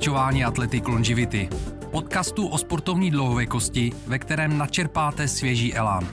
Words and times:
Pokračování 0.00 0.44
Athletic 0.44 0.84
Longevity, 0.86 1.48
podcastu 1.90 2.46
o 2.46 2.58
sportovní 2.58 3.10
dlouhověkosti, 3.10 3.92
ve 4.06 4.18
kterém 4.18 4.58
načerpáte 4.58 5.28
svěží 5.28 5.74
elán. 5.74 6.08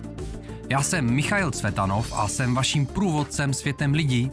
Já 0.70 0.82
jsem 0.82 1.12
Michail 1.12 1.52
Cvetanov 1.52 2.13
a 2.16 2.27
jsem 2.27 2.55
vaším 2.55 2.86
průvodcem 2.86 3.54
světem 3.54 3.94
lidí, 3.94 4.32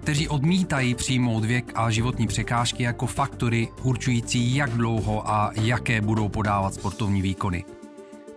kteří 0.00 0.28
odmítají 0.28 0.94
přijmout 0.94 1.44
věk 1.44 1.72
a 1.74 1.90
životní 1.90 2.26
překážky 2.26 2.82
jako 2.82 3.06
faktory 3.06 3.68
určující, 3.82 4.54
jak 4.54 4.70
dlouho 4.70 5.30
a 5.30 5.50
jaké 5.54 6.00
budou 6.00 6.28
podávat 6.28 6.74
sportovní 6.74 7.22
výkony. 7.22 7.64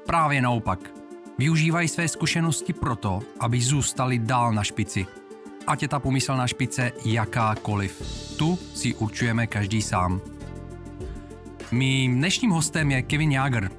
Právě 0.05 0.41
naopak. 0.41 0.79
Využívají 1.37 1.87
své 1.87 2.07
zkušenosti 2.07 2.73
proto, 2.73 3.19
aby 3.39 3.61
zůstali 3.61 4.19
dál 4.19 4.53
na 4.53 4.63
špici– 4.63 5.07
ať 5.67 5.81
je 5.81 5.87
ta 5.87 5.99
pomyslná 5.99 6.47
špice 6.47 6.91
jakákoliv. 7.05 8.01
Tu 8.37 8.59
si 8.73 8.95
určujeme 8.95 9.47
každý 9.47 9.81
sám. 9.81 10.21
Mým 11.71 12.17
dnešním 12.17 12.51
hostem 12.51 12.91
je 12.91 13.01
Kevin 13.01 13.31
Jager, 13.31 13.71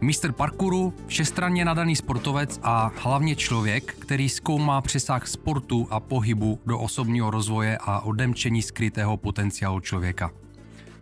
mistr 0.00 0.32
parkouru, 0.32 0.94
všestranně 1.06 1.64
nadaný 1.64 1.96
sportovec 1.96 2.60
a 2.62 2.92
hlavně 2.96 3.36
člověk, 3.36 3.94
který 3.98 4.28
zkoumá 4.28 4.80
přesah 4.80 5.26
sportu 5.26 5.86
a 5.90 6.00
pohybu 6.00 6.60
do 6.66 6.78
osobního 6.78 7.30
rozvoje 7.30 7.78
a 7.80 8.00
odemčení 8.00 8.62
skrytého 8.62 9.16
potenciálu 9.16 9.80
člověka. 9.80 10.30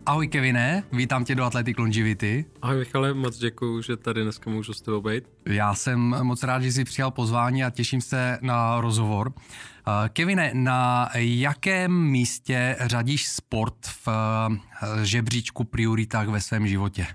Ahoj 0.07 0.29
Kevine, 0.29 0.85
vítám 0.93 1.25
tě 1.25 1.35
do 1.35 1.45
Athletic 1.45 1.79
Longevity. 1.79 2.45
Ahoj 2.63 2.79
Michale, 2.79 3.15
moc 3.15 3.39
děkuji, 3.39 3.83
že 3.83 3.97
tady 3.97 4.23
dneska 4.23 4.51
můžu 4.51 4.73
s 4.73 4.81
tebou 4.81 5.01
být. 5.01 5.25
Já 5.47 5.75
jsem 5.75 6.01
moc 6.01 6.43
rád, 6.43 6.63
že 6.63 6.73
jsi 6.73 6.85
přijal 6.85 7.11
pozvání 7.11 7.65
a 7.65 7.71
těším 7.71 8.01
se 8.01 8.39
na 8.43 8.81
rozhovor. 8.81 9.33
Eh, 9.37 10.09
Kevine, 10.09 10.51
na 10.55 11.09
jakém 11.15 11.93
místě 11.93 12.77
řadíš 12.81 13.29
sport 13.29 13.87
v 13.87 14.09
eh, 14.09 15.05
žebříčku 15.07 15.65
prioritách 15.65 16.29
ve 16.29 16.41
svém 16.41 16.67
životě? 16.67 17.07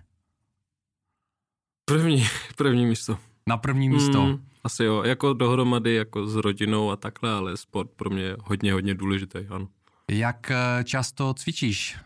První, 1.85 2.25
první 2.55 2.85
místo. 2.85 3.17
Na 3.47 3.57
první 3.57 3.89
místo? 3.89 4.25
Mm, 4.25 4.45
asi 4.63 4.83
jo, 4.83 5.03
jako 5.03 5.33
dohromady, 5.33 5.95
jako 5.95 6.27
s 6.27 6.35
rodinou 6.35 6.91
a 6.91 6.95
takhle, 6.95 7.31
ale 7.31 7.57
sport 7.57 7.89
pro 7.95 8.09
mě 8.09 8.23
je 8.23 8.37
hodně, 8.43 8.73
hodně 8.73 8.93
důležitý, 8.93 9.39
ano. 9.49 9.67
Jak 10.11 10.51
eh, 10.51 10.83
často 10.83 11.33
cvičíš? 11.33 11.97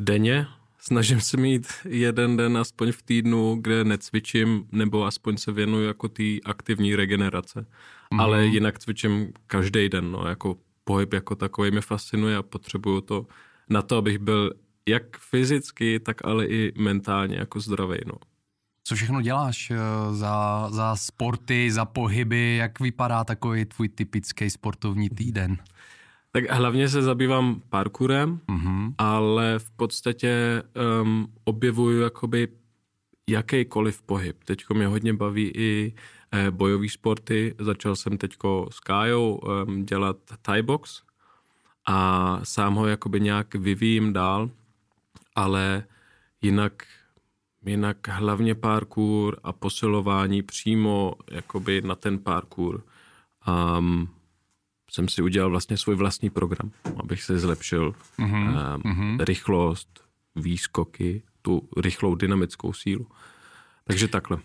Denně. 0.00 0.46
Snažím 0.78 1.20
se 1.20 1.36
mít 1.36 1.66
jeden 1.84 2.36
den 2.36 2.58
aspoň 2.58 2.92
v 2.92 3.02
týdnu, 3.02 3.56
kde 3.60 3.84
necvičím, 3.84 4.68
nebo 4.72 5.04
aspoň 5.04 5.36
se 5.36 5.52
věnuju 5.52 5.86
jako 5.86 6.08
té 6.08 6.22
aktivní 6.44 6.96
regenerace. 6.96 7.66
Mm. 8.14 8.20
Ale 8.20 8.46
jinak 8.46 8.78
cvičím 8.78 9.32
každý 9.46 9.88
den, 9.88 10.12
no, 10.12 10.28
jako 10.28 10.56
pohyb 10.84 11.12
jako 11.12 11.34
takový 11.34 11.70
mě 11.70 11.80
fascinuje 11.80 12.36
a 12.36 12.42
potřebuju 12.42 13.00
to 13.00 13.26
na 13.70 13.82
to, 13.82 13.96
abych 13.96 14.18
byl 14.18 14.52
jak 14.88 15.02
fyzicky, 15.18 16.00
tak 16.00 16.24
ale 16.24 16.46
i 16.46 16.72
mentálně 16.78 17.36
jako 17.36 17.60
zdravý, 17.60 17.98
no. 18.06 18.14
Co 18.84 18.94
všechno 18.94 19.22
děláš 19.22 19.70
eh, 19.70 19.76
za, 20.10 20.68
za 20.70 20.96
sporty, 20.96 21.72
za 21.72 21.84
pohyby, 21.84 22.56
jak 22.56 22.80
vypadá 22.80 23.24
takový 23.24 23.64
tvůj 23.64 23.88
typický 23.88 24.50
sportovní 24.50 25.10
týden? 25.10 25.56
Tak 26.32 26.50
hlavně 26.50 26.88
se 26.88 27.02
zabývám 27.02 27.62
parkourem, 27.68 28.40
mm-hmm. 28.48 28.94
ale 28.98 29.58
v 29.58 29.70
podstatě 29.70 30.62
um, 31.02 31.32
objevuju 31.44 32.00
jakoby 32.00 32.48
jakýkoliv 33.30 34.02
pohyb. 34.02 34.44
Teďko 34.44 34.74
mě 34.74 34.86
hodně 34.86 35.14
baví 35.14 35.52
i 35.54 35.94
eh, 36.32 36.50
bojové 36.50 36.88
sporty. 36.88 37.54
Začal 37.58 37.96
jsem 37.96 38.18
teďko 38.18 38.68
s 38.72 38.80
Kájou 38.80 39.34
um, 39.34 39.86
dělat 39.86 40.16
Thai 40.42 40.62
box 40.62 41.02
a 41.88 42.40
sám 42.42 42.74
ho 42.74 42.86
jakoby 42.86 43.20
nějak 43.20 43.54
vyvíjím 43.54 44.12
dál, 44.12 44.50
ale 45.34 45.84
jinak, 46.42 46.82
jinak 47.66 48.08
hlavně 48.08 48.54
parkour 48.54 49.40
a 49.42 49.52
posilování 49.52 50.42
přímo 50.42 51.14
jakoby 51.30 51.82
na 51.82 51.94
ten 51.94 52.18
parkour. 52.18 52.84
Um, 53.78 54.08
jsem 54.90 55.08
si 55.08 55.22
udělal 55.22 55.50
vlastně 55.50 55.76
svůj 55.76 55.94
vlastní 55.94 56.30
program, 56.30 56.70
abych 56.96 57.22
se 57.22 57.38
zlepšil 57.38 57.94
mm-hmm. 58.18 58.80
um, 58.84 59.18
rychlost, 59.20 60.04
výskoky, 60.36 61.22
tu 61.42 61.68
rychlou 61.76 62.14
dynamickou 62.14 62.72
sílu. 62.72 63.06
Takže 63.84 64.08
takhle. 64.08 64.38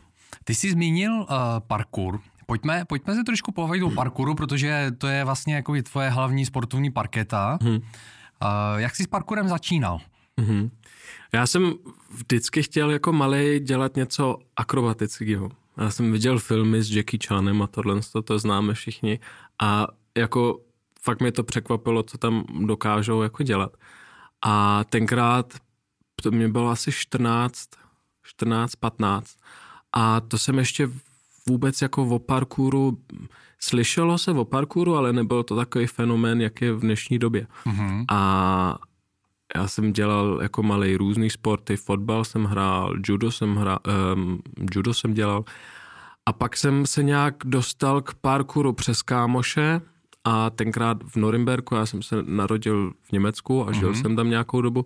Ty 0.44 0.56
jsi 0.56 0.72
zmínil 0.72 1.13
uh, 1.13 1.25
parkour. 1.67 2.19
Pojďme, 2.45 2.85
pojďme 2.85 3.16
se 3.16 3.23
trošku 3.23 3.51
povědět 3.51 3.85
o 3.85 3.89
parkouru, 3.89 4.35
protože 4.35 4.91
to 4.97 5.07
je 5.07 5.23
vlastně 5.23 5.56
jako 5.56 5.73
tvoje 5.91 6.09
hlavní 6.09 6.45
sportovní 6.45 6.91
parketa. 6.91 7.57
Hmm. 7.62 7.75
Uh, 7.75 7.81
jak 8.75 8.95
jsi 8.95 9.03
s 9.03 9.07
parkourem 9.07 9.47
začínal? 9.47 10.00
Hmm. 10.39 10.69
Já 11.33 11.47
jsem 11.47 11.73
vždycky 12.09 12.63
chtěl 12.63 12.91
jako 12.91 13.13
malý 13.13 13.59
dělat 13.59 13.95
něco 13.95 14.38
akrobatického. 14.56 15.50
Já 15.77 15.89
jsem 15.89 16.12
viděl 16.12 16.39
filmy 16.39 16.83
s 16.83 16.95
Jackie 16.95 17.19
Chanem 17.27 17.62
a 17.62 17.67
tohle, 17.67 18.01
to, 18.12 18.22
to 18.22 18.39
známe 18.39 18.73
všichni. 18.73 19.19
A 19.62 19.88
jako 20.17 20.59
fakt 21.01 21.21
mě 21.21 21.31
to 21.31 21.43
překvapilo, 21.43 22.03
co 22.03 22.17
tam 22.17 22.45
dokážou 22.65 23.21
jako 23.21 23.43
dělat. 23.43 23.77
A 24.41 24.83
tenkrát 24.83 25.53
to 26.23 26.31
mě 26.31 26.47
bylo 26.47 26.69
asi 26.69 26.91
14, 26.91 27.69
14, 28.23 28.75
15 28.75 29.37
a 29.93 30.21
to 30.21 30.37
jsem 30.37 30.57
ještě 30.57 30.89
vůbec 31.49 31.81
jako 31.81 32.03
o 32.03 32.19
parkouru, 32.19 32.97
slyšelo 33.59 34.17
se 34.17 34.31
o 34.31 34.45
parkouru, 34.45 34.95
ale 34.95 35.13
nebyl 35.13 35.43
to 35.43 35.55
takový 35.55 35.87
fenomén, 35.87 36.41
jak 36.41 36.61
je 36.61 36.73
v 36.73 36.79
dnešní 36.79 37.19
době. 37.19 37.47
Mm-hmm. 37.65 38.05
A 38.11 38.77
já 39.55 39.67
jsem 39.67 39.93
dělal 39.93 40.39
jako 40.41 40.63
malý 40.63 40.95
různý 40.95 41.29
sporty, 41.29 41.77
fotbal 41.77 42.25
jsem 42.25 42.43
hrál, 42.45 42.93
judo 43.07 43.31
jsem 43.31 43.55
hrál, 43.55 43.79
um, 44.15 44.39
judo 44.75 44.93
jsem 44.93 45.13
dělal 45.13 45.43
a 46.25 46.33
pak 46.33 46.57
jsem 46.57 46.85
se 46.85 47.03
nějak 47.03 47.35
dostal 47.45 48.01
k 48.01 48.13
parkouru 48.13 48.73
přes 48.73 49.01
kámoše, 49.01 49.81
a 50.25 50.50
tenkrát 50.50 50.97
v 51.03 51.16
Norimberku, 51.16 51.75
já 51.75 51.86
jsem 51.86 52.02
se 52.02 52.16
narodil 52.24 52.94
v 53.02 53.12
Německu 53.12 53.68
a 53.68 53.72
žil 53.72 53.91
mm-hmm. 53.91 54.02
jsem 54.02 54.16
tam 54.16 54.30
nějakou 54.30 54.62
dobu, 54.62 54.86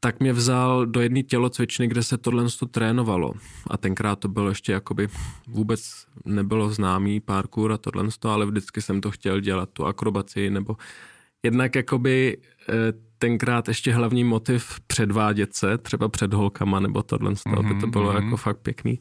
tak 0.00 0.20
mě 0.20 0.32
vzal 0.32 0.86
do 0.86 1.00
jedné 1.00 1.22
tělocvičny, 1.22 1.88
kde 1.88 2.02
se 2.02 2.18
tohle 2.18 2.44
trénovalo. 2.70 3.32
A 3.70 3.76
tenkrát 3.76 4.18
to 4.18 4.28
bylo 4.28 4.48
ještě 4.48 4.72
jakoby 4.72 5.08
vůbec 5.48 6.06
nebylo 6.24 6.70
známý 6.70 7.20
parkour 7.20 7.72
a 7.72 7.78
tohle, 7.78 8.08
ale 8.24 8.46
vždycky 8.46 8.82
jsem 8.82 9.00
to 9.00 9.10
chtěl 9.10 9.40
dělat, 9.40 9.68
tu 9.72 9.86
akrobaci, 9.86 10.50
nebo 10.50 10.76
jednak 11.42 11.74
jakoby 11.74 12.38
eh, 12.68 12.72
tenkrát 13.18 13.68
ještě 13.68 13.92
hlavní 13.92 14.24
motiv 14.24 14.80
předvádět 14.86 15.54
se, 15.54 15.78
třeba 15.78 16.08
před 16.08 16.34
holkama 16.34 16.80
nebo 16.80 17.02
tohle, 17.02 17.30
mm-hmm, 17.30 17.58
aby 17.58 17.80
to 17.80 17.86
bylo 17.86 18.12
mm-hmm. 18.12 18.24
jako 18.24 18.36
fakt 18.36 18.58
pěkný. 18.58 19.00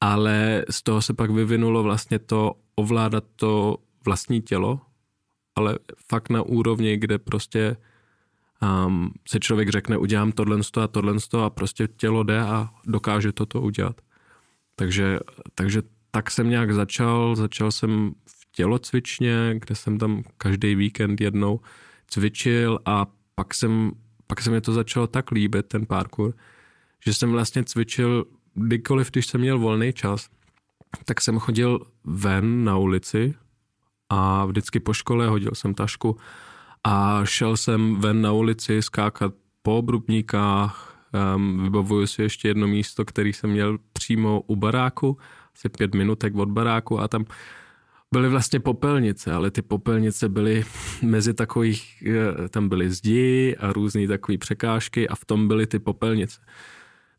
Ale 0.00 0.64
z 0.70 0.82
toho 0.82 1.02
se 1.02 1.14
pak 1.14 1.30
vyvinulo 1.30 1.82
vlastně 1.82 2.18
to 2.18 2.52
ovládat 2.74 3.24
to 3.36 3.76
vlastní 4.04 4.42
tělo, 4.42 4.80
ale 5.56 5.78
fakt 6.08 6.30
na 6.30 6.42
úrovni, 6.42 6.96
kde 6.96 7.18
prostě 7.18 7.76
um, 8.86 9.12
se 9.28 9.40
člověk 9.40 9.68
řekne, 9.68 9.98
udělám 9.98 10.32
tohle 10.32 10.58
a 10.80 10.86
tohle 10.86 11.14
a 11.44 11.50
prostě 11.50 11.88
tělo 11.88 12.22
jde 12.22 12.40
a 12.40 12.70
dokáže 12.86 13.32
toto 13.32 13.60
udělat. 13.60 14.00
Takže, 14.76 15.18
takže 15.54 15.82
tak 16.10 16.30
jsem 16.30 16.50
nějak 16.50 16.74
začal, 16.74 17.36
začal 17.36 17.72
jsem 17.72 18.12
v 18.26 18.52
tělocvičně, 18.52 19.54
kde 19.58 19.74
jsem 19.74 19.98
tam 19.98 20.22
každý 20.36 20.74
víkend 20.74 21.20
jednou 21.20 21.60
cvičil 22.06 22.78
a 22.84 23.06
pak 23.34 23.54
jsem, 23.54 23.92
pak 24.26 24.40
se 24.40 24.50
mi 24.50 24.60
to 24.60 24.72
začalo 24.72 25.06
tak 25.06 25.30
líbit, 25.30 25.66
ten 25.66 25.86
parkour, 25.86 26.34
že 27.04 27.14
jsem 27.14 27.32
vlastně 27.32 27.64
cvičil 27.64 28.24
kdykoliv, 28.54 29.10
když 29.10 29.26
jsem 29.26 29.40
měl 29.40 29.58
volný 29.58 29.92
čas, 29.92 30.28
tak 31.04 31.20
jsem 31.20 31.38
chodil 31.38 31.86
ven 32.04 32.64
na 32.64 32.76
ulici 32.76 33.34
a 34.12 34.44
vždycky 34.44 34.80
po 34.80 34.92
škole 34.92 35.28
hodil 35.28 35.50
jsem 35.54 35.74
tašku 35.74 36.16
a 36.84 37.20
šel 37.24 37.56
jsem 37.56 37.96
ven 37.96 38.22
na 38.22 38.32
ulici 38.32 38.82
skákat 38.82 39.34
po 39.62 39.78
obrubníkách, 39.78 40.96
um, 41.36 41.62
vybavuju 41.62 42.06
si 42.06 42.22
ještě 42.22 42.48
jedno 42.48 42.66
místo, 42.66 43.04
který 43.04 43.32
jsem 43.32 43.50
měl 43.50 43.78
přímo 43.92 44.40
u 44.46 44.56
baráku, 44.56 45.18
asi 45.54 45.68
pět 45.68 45.94
minutek 45.94 46.34
od 46.36 46.48
baráku 46.48 47.00
a 47.00 47.08
tam 47.08 47.24
byly 48.12 48.28
vlastně 48.28 48.60
popelnice, 48.60 49.32
ale 49.32 49.50
ty 49.50 49.62
popelnice 49.62 50.28
byly 50.28 50.64
mezi 51.02 51.34
takových, 51.34 52.04
eh, 52.06 52.48
tam 52.48 52.68
byly 52.68 52.90
zdi 52.90 53.56
a 53.60 53.72
různé 53.72 54.08
takové 54.08 54.38
překážky 54.38 55.08
a 55.08 55.14
v 55.14 55.24
tom 55.24 55.48
byly 55.48 55.66
ty 55.66 55.78
popelnice. 55.78 56.40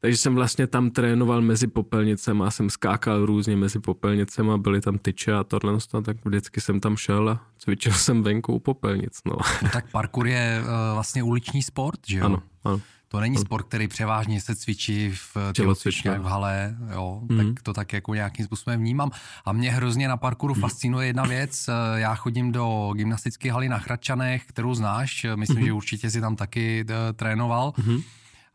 Takže 0.03 0.17
jsem 0.17 0.35
vlastně 0.35 0.67
tam 0.67 0.91
trénoval 0.91 1.41
mezi 1.41 1.67
popelnicemi 1.67 2.43
a 2.43 2.51
jsem 2.51 2.69
skákal 2.69 3.25
různě 3.25 3.55
mezi 3.55 3.79
popelnicemi 3.79 4.51
a 4.51 4.57
byly 4.57 4.81
tam 4.81 4.97
tyče 4.97 5.33
a 5.33 5.43
tohle, 5.43 5.77
tak 6.05 6.17
vždycky 6.25 6.61
jsem 6.61 6.79
tam 6.79 6.97
šel 6.97 7.29
a 7.29 7.41
cvičil 7.57 7.91
jsem 7.93 8.23
venku 8.23 8.53
u 8.53 8.59
popelnic. 8.59 9.19
No. 9.25 9.35
no 9.63 9.69
tak 9.73 9.91
parkour 9.91 10.27
je 10.27 10.61
uh, 10.61 10.67
vlastně 10.93 11.23
uliční 11.23 11.63
sport, 11.63 11.99
že 12.07 12.17
jo? 12.17 12.25
Ano, 12.25 12.39
ano. 12.63 12.81
To 13.07 13.19
není 13.19 13.37
sport, 13.37 13.63
který 13.67 13.87
převážně 13.87 14.41
se 14.41 14.55
cvičí 14.55 15.11
v 15.11 15.37
tělocvičně 15.53 16.11
v 16.11 16.23
hale, 16.23 16.75
jo, 16.93 17.21
mm. 17.29 17.37
tak 17.37 17.63
to 17.63 17.73
tak 17.73 17.93
jako 17.93 18.13
nějakým 18.13 18.45
způsobem 18.45 18.79
vnímám. 18.79 19.11
A 19.45 19.51
mě 19.51 19.71
hrozně 19.71 20.07
na 20.07 20.17
parkouru 20.17 20.53
fascinuje 20.53 21.07
jedna 21.07 21.23
věc. 21.23 21.69
Já 21.95 22.15
chodím 22.15 22.51
do 22.51 22.91
gymnastické 22.95 23.51
haly 23.51 23.69
na 23.69 23.77
Chračanech, 23.79 24.45
kterou 24.45 24.73
znáš, 24.73 25.25
myslím, 25.35 25.59
mm. 25.59 25.65
že 25.65 25.73
určitě 25.73 26.11
si 26.11 26.21
tam 26.21 26.35
taky 26.35 26.85
trénoval. 27.15 27.73
Mm 27.85 28.01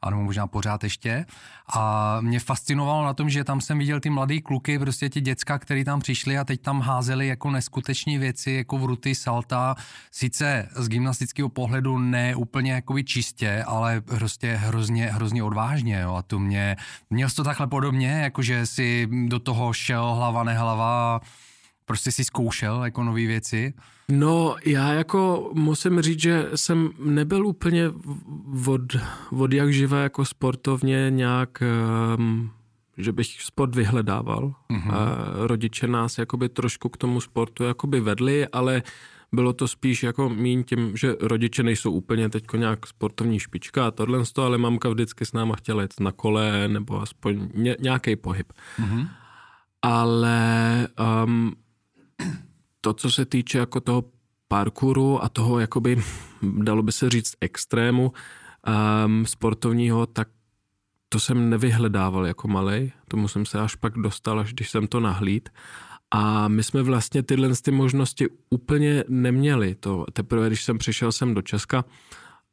ano, 0.02 0.22
možná 0.22 0.46
pořád 0.46 0.84
ještě. 0.84 1.26
A 1.74 2.16
mě 2.20 2.40
fascinovalo 2.40 3.04
na 3.04 3.14
tom, 3.14 3.30
že 3.30 3.44
tam 3.44 3.60
jsem 3.60 3.78
viděl 3.78 4.00
ty 4.00 4.10
mladé 4.10 4.40
kluky, 4.40 4.78
prostě 4.78 5.08
ti 5.08 5.20
děcka, 5.20 5.58
který 5.58 5.84
tam 5.84 6.00
přišli 6.00 6.38
a 6.38 6.44
teď 6.44 6.60
tam 6.60 6.80
házeli 6.80 7.26
jako 7.26 7.50
neskuteční 7.50 8.18
věci, 8.18 8.50
jako 8.50 8.78
vruty, 8.78 9.14
salta. 9.14 9.74
Sice 10.10 10.68
z 10.76 10.88
gymnastického 10.88 11.48
pohledu 11.48 11.98
ne 11.98 12.34
úplně 12.34 12.72
jakoby 12.72 13.04
čistě, 13.04 13.64
ale 13.66 14.00
prostě 14.00 14.54
hrozně, 14.54 15.06
hrozně 15.06 15.42
odvážně. 15.42 16.00
Jo. 16.00 16.14
A 16.14 16.22
to 16.22 16.38
mě, 16.38 16.76
měl 17.10 17.28
to 17.30 17.44
takhle 17.44 17.66
podobně, 17.66 18.08
jakože 18.10 18.66
si 18.66 19.08
do 19.26 19.38
toho 19.38 19.72
šel 19.72 20.14
hlava 20.14 20.44
nehlava, 20.44 21.20
prostě 21.84 22.12
si 22.12 22.24
zkoušel 22.24 22.84
jako 22.84 23.04
nové 23.04 23.26
věci. 23.26 23.74
No, 24.12 24.56
já 24.64 24.92
jako 24.92 25.50
musím 25.54 26.00
říct, 26.00 26.20
že 26.20 26.48
jsem 26.54 26.90
nebyl 26.98 27.46
úplně 27.46 27.90
od, 28.66 28.80
od 29.30 29.52
jak 29.52 29.72
živé 29.72 30.02
jako 30.02 30.24
sportovně 30.24 31.06
nějak, 31.10 31.62
um, 32.18 32.50
že 32.98 33.12
bych 33.12 33.26
sport 33.42 33.74
vyhledával. 33.74 34.54
Mm-hmm. 34.70 34.94
A 34.94 35.16
rodiče 35.46 35.86
nás 35.86 36.18
jakoby 36.18 36.48
trošku 36.48 36.88
k 36.88 36.96
tomu 36.96 37.20
sportu 37.20 37.64
jakoby 37.64 38.00
vedli, 38.00 38.46
ale 38.46 38.82
bylo 39.32 39.52
to 39.52 39.68
spíš 39.68 40.02
jako 40.02 40.28
míň 40.28 40.64
tím, 40.64 40.96
že 40.96 41.14
rodiče 41.20 41.62
nejsou 41.62 41.92
úplně 41.92 42.28
teď 42.28 42.44
nějak 42.56 42.86
sportovní 42.86 43.40
špička 43.40 43.86
a 43.86 43.90
tohle, 43.90 44.22
ale 44.36 44.58
mamka 44.58 44.88
vždycky 44.88 45.26
s 45.26 45.32
náma 45.32 45.56
chtěla 45.56 45.82
jít 45.82 46.00
na 46.00 46.12
kole 46.12 46.68
nebo 46.68 47.02
aspoň 47.02 47.48
ně, 47.54 47.76
nějaký 47.80 48.16
pohyb. 48.16 48.52
Mm-hmm. 48.78 49.08
Ale 49.82 50.88
um, 51.24 51.52
to, 52.88 52.94
co 52.94 53.10
se 53.10 53.24
týče 53.24 53.58
jako 53.58 53.80
toho 53.80 54.04
parkouru 54.48 55.24
a 55.24 55.28
toho, 55.28 55.58
jakoby, 55.58 56.02
dalo 56.42 56.82
by 56.82 56.92
se 56.92 57.10
říct, 57.10 57.34
extrému 57.40 58.12
um, 59.06 59.26
sportovního, 59.26 60.06
tak 60.06 60.28
to 61.08 61.20
jsem 61.20 61.50
nevyhledával 61.50 62.26
jako 62.26 62.48
malý. 62.48 62.92
Tomu 63.08 63.28
jsem 63.28 63.46
se 63.46 63.60
až 63.60 63.74
pak 63.74 63.98
dostal, 63.98 64.40
až 64.40 64.52
když 64.52 64.70
jsem 64.70 64.86
to 64.86 65.00
nahlíd. 65.00 65.48
A 66.10 66.48
my 66.48 66.62
jsme 66.62 66.82
vlastně 66.82 67.22
tyhle 67.22 67.48
ty 67.62 67.70
možnosti 67.70 68.26
úplně 68.50 69.04
neměli. 69.08 69.74
To 69.74 70.06
teprve, 70.12 70.46
když 70.46 70.64
jsem 70.64 70.78
přišel 70.78 71.12
sem 71.12 71.34
do 71.34 71.42
Česka, 71.42 71.84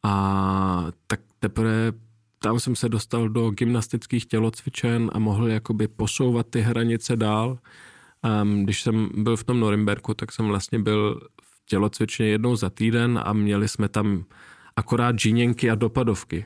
a 0.03 0.85
tak 1.07 1.19
teprve 1.39 1.93
tam 2.39 2.59
jsem 2.59 2.75
se 2.75 2.89
dostal 2.89 3.29
do 3.29 3.49
gymnastických 3.49 4.25
tělocvičen 4.25 5.11
a 5.13 5.19
mohl 5.19 5.47
jakoby 5.47 5.87
posouvat 5.87 6.47
ty 6.47 6.61
hranice 6.61 7.15
dál. 7.15 7.57
Um, 8.25 8.63
když 8.63 8.81
jsem 8.81 9.09
byl 9.17 9.37
v 9.37 9.43
tom 9.43 9.59
Norimberku, 9.59 10.13
tak 10.13 10.31
jsem 10.31 10.47
vlastně 10.47 10.79
byl 10.79 11.21
v 11.41 11.65
tělocvičně 11.65 12.25
jednou 12.25 12.55
za 12.55 12.69
týden 12.69 13.19
a 13.25 13.33
měli 13.33 13.67
jsme 13.67 13.89
tam 13.89 14.25
akorát 14.75 15.15
džíněnky 15.15 15.71
a 15.71 15.75
dopadovky 15.75 16.45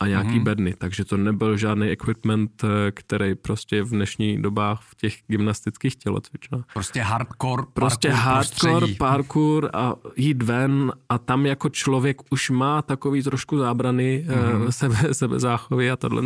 a 0.00 0.06
nějaký 0.06 0.28
mm-hmm. 0.30 0.42
bedny, 0.42 0.74
takže 0.78 1.04
to 1.04 1.16
nebyl 1.16 1.56
žádný 1.56 1.88
equipment, 1.88 2.64
eh, 2.64 2.90
který 2.90 3.34
prostě 3.34 3.82
v 3.82 3.90
dnešní 3.90 4.42
dobách 4.42 4.80
v 4.82 4.94
těch 4.94 5.14
gymnastických 5.26 5.96
tělocvičnách. 5.96 6.64
Prostě 6.72 7.00
hardcore 7.00 7.62
Prostě 7.72 8.10
hardcore 8.10 8.72
prostředí. 8.72 8.94
parkour 8.94 9.70
a 9.72 9.94
jít 10.16 10.42
ven 10.42 10.92
a 11.08 11.18
tam 11.18 11.46
jako 11.46 11.68
člověk 11.68 12.16
už 12.30 12.50
má 12.50 12.82
takový 12.82 13.22
trošku 13.22 13.58
zábrany 13.58 14.26
mm-hmm. 14.28 14.68
sebe, 14.68 15.14
sebezáchovy 15.14 15.90
a 15.90 15.96
tohle, 15.96 16.22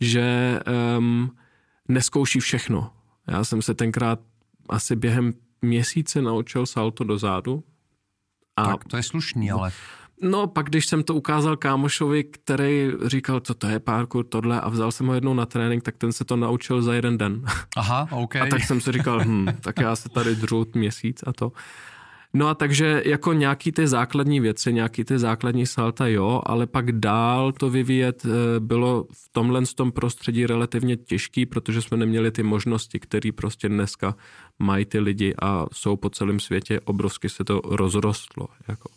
že 0.00 0.60
um, 0.98 1.30
neskouší 1.88 2.40
všechno. 2.40 2.90
Já 3.30 3.44
jsem 3.44 3.62
se 3.62 3.74
tenkrát 3.74 4.20
asi 4.68 4.96
během 4.96 5.32
měsíce 5.62 6.22
naučil 6.22 6.66
salto 6.66 7.04
do 7.04 7.18
zádu. 7.18 7.64
A 8.56 8.64
tak 8.66 8.84
to 8.84 8.96
je 8.96 9.02
slušný, 9.02 9.50
ale... 9.50 9.72
No, 10.22 10.46
pak 10.46 10.66
když 10.66 10.86
jsem 10.86 11.02
to 11.02 11.14
ukázal 11.14 11.56
kámošovi, 11.56 12.24
který 12.24 12.90
říkal, 13.06 13.40
co 13.40 13.54
to 13.54 13.66
je 13.66 13.80
parkour, 13.80 14.24
tohle, 14.24 14.60
a 14.60 14.68
vzal 14.68 14.92
jsem 14.92 15.06
ho 15.06 15.14
jednou 15.14 15.34
na 15.34 15.46
trénink, 15.46 15.82
tak 15.82 15.96
ten 15.96 16.12
se 16.12 16.24
to 16.24 16.36
naučil 16.36 16.82
za 16.82 16.94
jeden 16.94 17.18
den. 17.18 17.44
Aha, 17.76 18.08
OK. 18.10 18.36
A 18.36 18.46
tak 18.46 18.64
jsem 18.64 18.80
si 18.80 18.92
říkal, 18.92 19.20
hm, 19.24 19.46
tak 19.60 19.80
já 19.80 19.96
se 19.96 20.08
tady 20.08 20.36
dřut 20.36 20.74
měsíc 20.74 21.20
a 21.26 21.32
to. 21.32 21.52
No 22.32 22.48
a 22.48 22.54
takže 22.54 23.02
jako 23.06 23.32
nějaký 23.32 23.72
ty 23.72 23.86
základní 23.86 24.40
věci, 24.40 24.72
nějaký 24.72 25.04
ty 25.04 25.18
základní 25.18 25.66
salta 25.66 26.06
jo, 26.06 26.42
ale 26.46 26.66
pak 26.66 26.92
dál 26.92 27.52
to 27.52 27.70
vyvíjet 27.70 28.26
eh, 28.26 28.60
bylo 28.60 29.06
v 29.12 29.28
tomhle 29.32 29.62
tom 29.74 29.92
prostředí 29.92 30.46
relativně 30.46 30.96
těžký, 30.96 31.46
protože 31.46 31.82
jsme 31.82 31.96
neměli 31.96 32.30
ty 32.30 32.42
možnosti, 32.42 33.00
které 33.00 33.32
prostě 33.32 33.68
dneska 33.68 34.16
mají 34.58 34.84
ty 34.84 34.98
lidi 34.98 35.34
a 35.42 35.66
jsou 35.72 35.96
po 35.96 36.10
celém 36.10 36.40
světě, 36.40 36.80
obrovsky 36.80 37.28
se 37.28 37.44
to 37.44 37.60
rozrostlo. 37.64 38.48
Jako. 38.68 38.90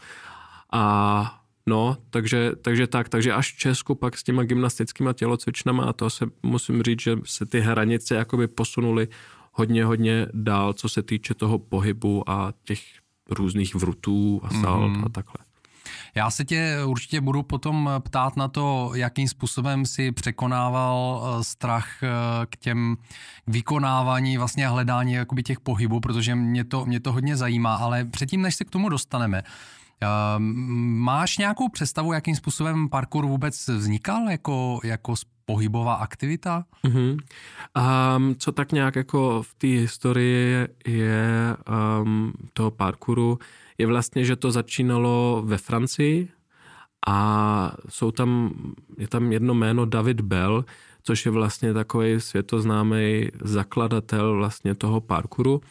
A 0.72 1.40
No, 1.66 1.98
takže, 2.10 2.52
takže 2.62 2.88
tak, 2.88 3.10
takže 3.10 3.34
až 3.34 3.54
v 3.54 3.58
Česku 3.58 3.96
pak 3.96 4.18
s 4.18 4.24
těma 4.24 4.44
gymnastickými 4.44 5.10
tělocvičnama 5.14 5.84
a 5.84 5.94
to 5.94 6.10
se 6.10 6.26
musím 6.44 6.84
říct, 6.84 7.02
že 7.02 7.18
se 7.26 7.46
ty 7.46 7.60
hranice 7.60 8.16
jakoby 8.16 8.48
posunuly 8.48 9.08
hodně, 9.52 9.86
hodně 9.86 10.28
dál, 10.34 10.74
co 10.74 10.90
se 10.90 11.04
týče 11.04 11.34
toho 11.34 11.60
pohybu 11.60 12.30
a 12.30 12.54
těch 12.64 12.82
různých 13.30 13.76
vrutů 13.76 14.42
a 14.44 14.50
salt 14.50 14.98
mm. 14.98 15.06
a 15.06 15.10
takhle. 15.10 15.36
Já 16.16 16.32
se 16.32 16.46
tě 16.46 16.78
určitě 16.86 17.22
budu 17.22 17.44
potom 17.44 17.90
ptát 18.00 18.38
na 18.38 18.48
to, 18.48 18.92
jakým 18.96 19.28
způsobem 19.28 19.86
si 19.86 20.12
překonával 20.12 21.24
eh, 21.24 21.44
strach 21.44 22.04
eh, 22.04 22.08
k 22.46 22.58
těm 22.58 22.98
k 23.46 23.52
vykonávání, 23.52 24.38
vlastně 24.38 24.68
hledání 24.68 25.14
jakoby 25.14 25.44
těch 25.44 25.60
pohybů, 25.60 26.00
protože 26.00 26.36
mě 26.36 26.64
to, 26.64 26.86
mě 26.86 27.00
to 27.00 27.12
hodně 27.12 27.38
zajímá, 27.38 27.76
ale 27.76 28.06
předtím, 28.06 28.42
než 28.42 28.56
se 28.56 28.66
k 28.66 28.70
tomu 28.70 28.90
dostaneme, 28.90 29.38
ehm, 29.38 29.44
Máš 30.98 31.38
nějakou 31.38 31.70
představu, 31.70 32.14
jakým 32.14 32.36
způsobem 32.36 32.90
parkour 32.90 33.26
vůbec 33.26 33.68
vznikal 33.68 34.30
jako, 34.30 34.80
jako 34.84 35.14
pohybová 35.46 35.94
aktivita? 35.94 36.66
Mm-hmm. 36.86 37.18
Um, 38.18 38.36
co 38.36 38.52
tak 38.52 38.72
nějak 38.72 38.96
jako 38.96 39.44
v 39.44 39.54
té 39.54 39.68
historii 39.68 40.68
je 40.88 41.56
um, 42.02 42.34
toho 42.54 42.72
parkouru, 42.72 43.40
je 43.78 43.88
vlastně, 43.88 44.26
že 44.26 44.36
to 44.36 44.52
začínalo 44.52 45.42
ve 45.46 45.58
Francii 45.58 46.30
a 47.08 47.72
jsou 47.90 48.12
tam, 48.12 48.54
je 48.98 49.08
tam 49.08 49.32
jedno 49.32 49.54
jméno 49.54 49.86
David 49.86 50.22
Bell, 50.22 50.66
což 51.04 51.26
je 51.26 51.32
vlastně 51.32 51.74
takový 51.74 52.22
světoznámý 52.22 53.28
zakladatel 53.42 54.36
vlastně 54.36 54.76
toho 54.76 55.02
parkouru. 55.02 55.62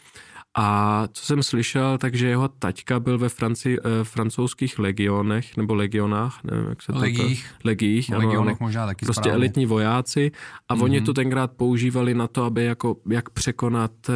A 0.57 1.07
co 1.11 1.25
jsem 1.25 1.43
slyšel, 1.43 1.97
takže 1.97 2.27
jeho 2.27 2.47
taťka 2.47 2.99
byl 2.99 3.17
ve 3.17 3.29
Franci, 3.29 3.77
eh, 3.79 4.03
francouzských 4.03 4.79
legionech, 4.79 5.57
nebo 5.57 5.75
legionách, 5.75 6.39
nevím, 6.43 6.65
jak 6.69 6.81
se 6.81 6.91
to... 6.91 6.99
Legích. 6.99 7.53
To, 7.61 7.67
legích, 7.67 8.13
ano, 8.13 8.27
Legionech 8.27 8.57
ano. 8.61 8.67
možná 8.67 8.85
taky 8.85 9.05
Prostě 9.05 9.21
správně. 9.21 9.35
elitní 9.35 9.65
vojáci 9.65 10.31
a 10.69 10.75
mm-hmm. 10.75 10.83
oni 10.83 11.01
to 11.01 11.13
tenkrát 11.13 11.51
používali 11.51 12.13
na 12.13 12.27
to, 12.27 12.43
aby 12.43 12.63
jako, 12.63 12.97
jak 13.09 13.29
překonat, 13.29 13.91
eh, 14.09 14.13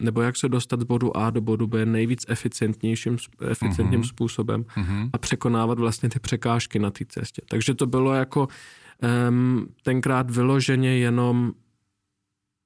nebo 0.00 0.22
jak 0.22 0.36
se 0.36 0.48
dostat 0.48 0.80
z 0.80 0.84
bodu 0.84 1.16
A 1.16 1.30
do 1.30 1.40
bodu 1.40 1.66
B 1.66 1.86
nejvíc 1.86 2.24
eficientnějším, 2.28 3.16
eficientním 3.50 4.00
mm-hmm. 4.00 4.08
způsobem 4.08 4.64
mm-hmm. 4.64 5.10
a 5.12 5.18
překonávat 5.18 5.78
vlastně 5.78 6.08
ty 6.08 6.18
překážky 6.18 6.78
na 6.78 6.90
té 6.90 7.04
cestě. 7.08 7.42
Takže 7.48 7.74
to 7.74 7.86
bylo 7.86 8.14
jako 8.14 8.48
um, 9.28 9.66
tenkrát 9.82 10.30
vyloženě 10.30 10.98
jenom 10.98 11.52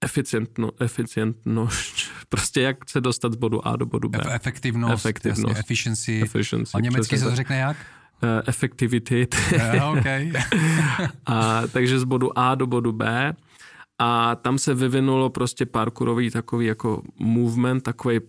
eficientno, 0.04 0.70
eficientnost, 0.80 1.94
prostě 2.28 2.60
jak 2.60 2.90
se 2.90 3.00
dostat 3.00 3.32
z 3.32 3.36
bodu 3.36 3.68
A 3.68 3.76
do 3.76 3.86
bodu 3.86 4.08
B. 4.08 4.18
Efektivnost, 4.32 4.94
Efektivnost. 4.94 5.48
Jasně, 5.48 5.60
efficiency. 5.60 6.22
efficiency. 6.22 6.70
A 6.74 6.80
německy 6.80 7.18
se 7.18 7.24
to 7.24 7.36
řekne 7.36 7.58
jak? 7.58 7.76
Uh, 8.22 8.28
effectivity. 8.46 9.28
Uh, 9.76 9.88
okay. 9.98 10.32
a, 11.26 11.62
takže 11.66 12.00
z 12.00 12.04
bodu 12.04 12.38
A 12.38 12.54
do 12.54 12.66
bodu 12.66 12.92
B. 12.92 13.34
A 13.98 14.34
tam 14.34 14.58
se 14.58 14.74
vyvinulo 14.74 15.30
prostě 15.30 15.66
parkourový 15.66 16.30
takový 16.30 16.66
jako 16.66 17.02
movement, 17.18 17.82
takový 17.82 18.20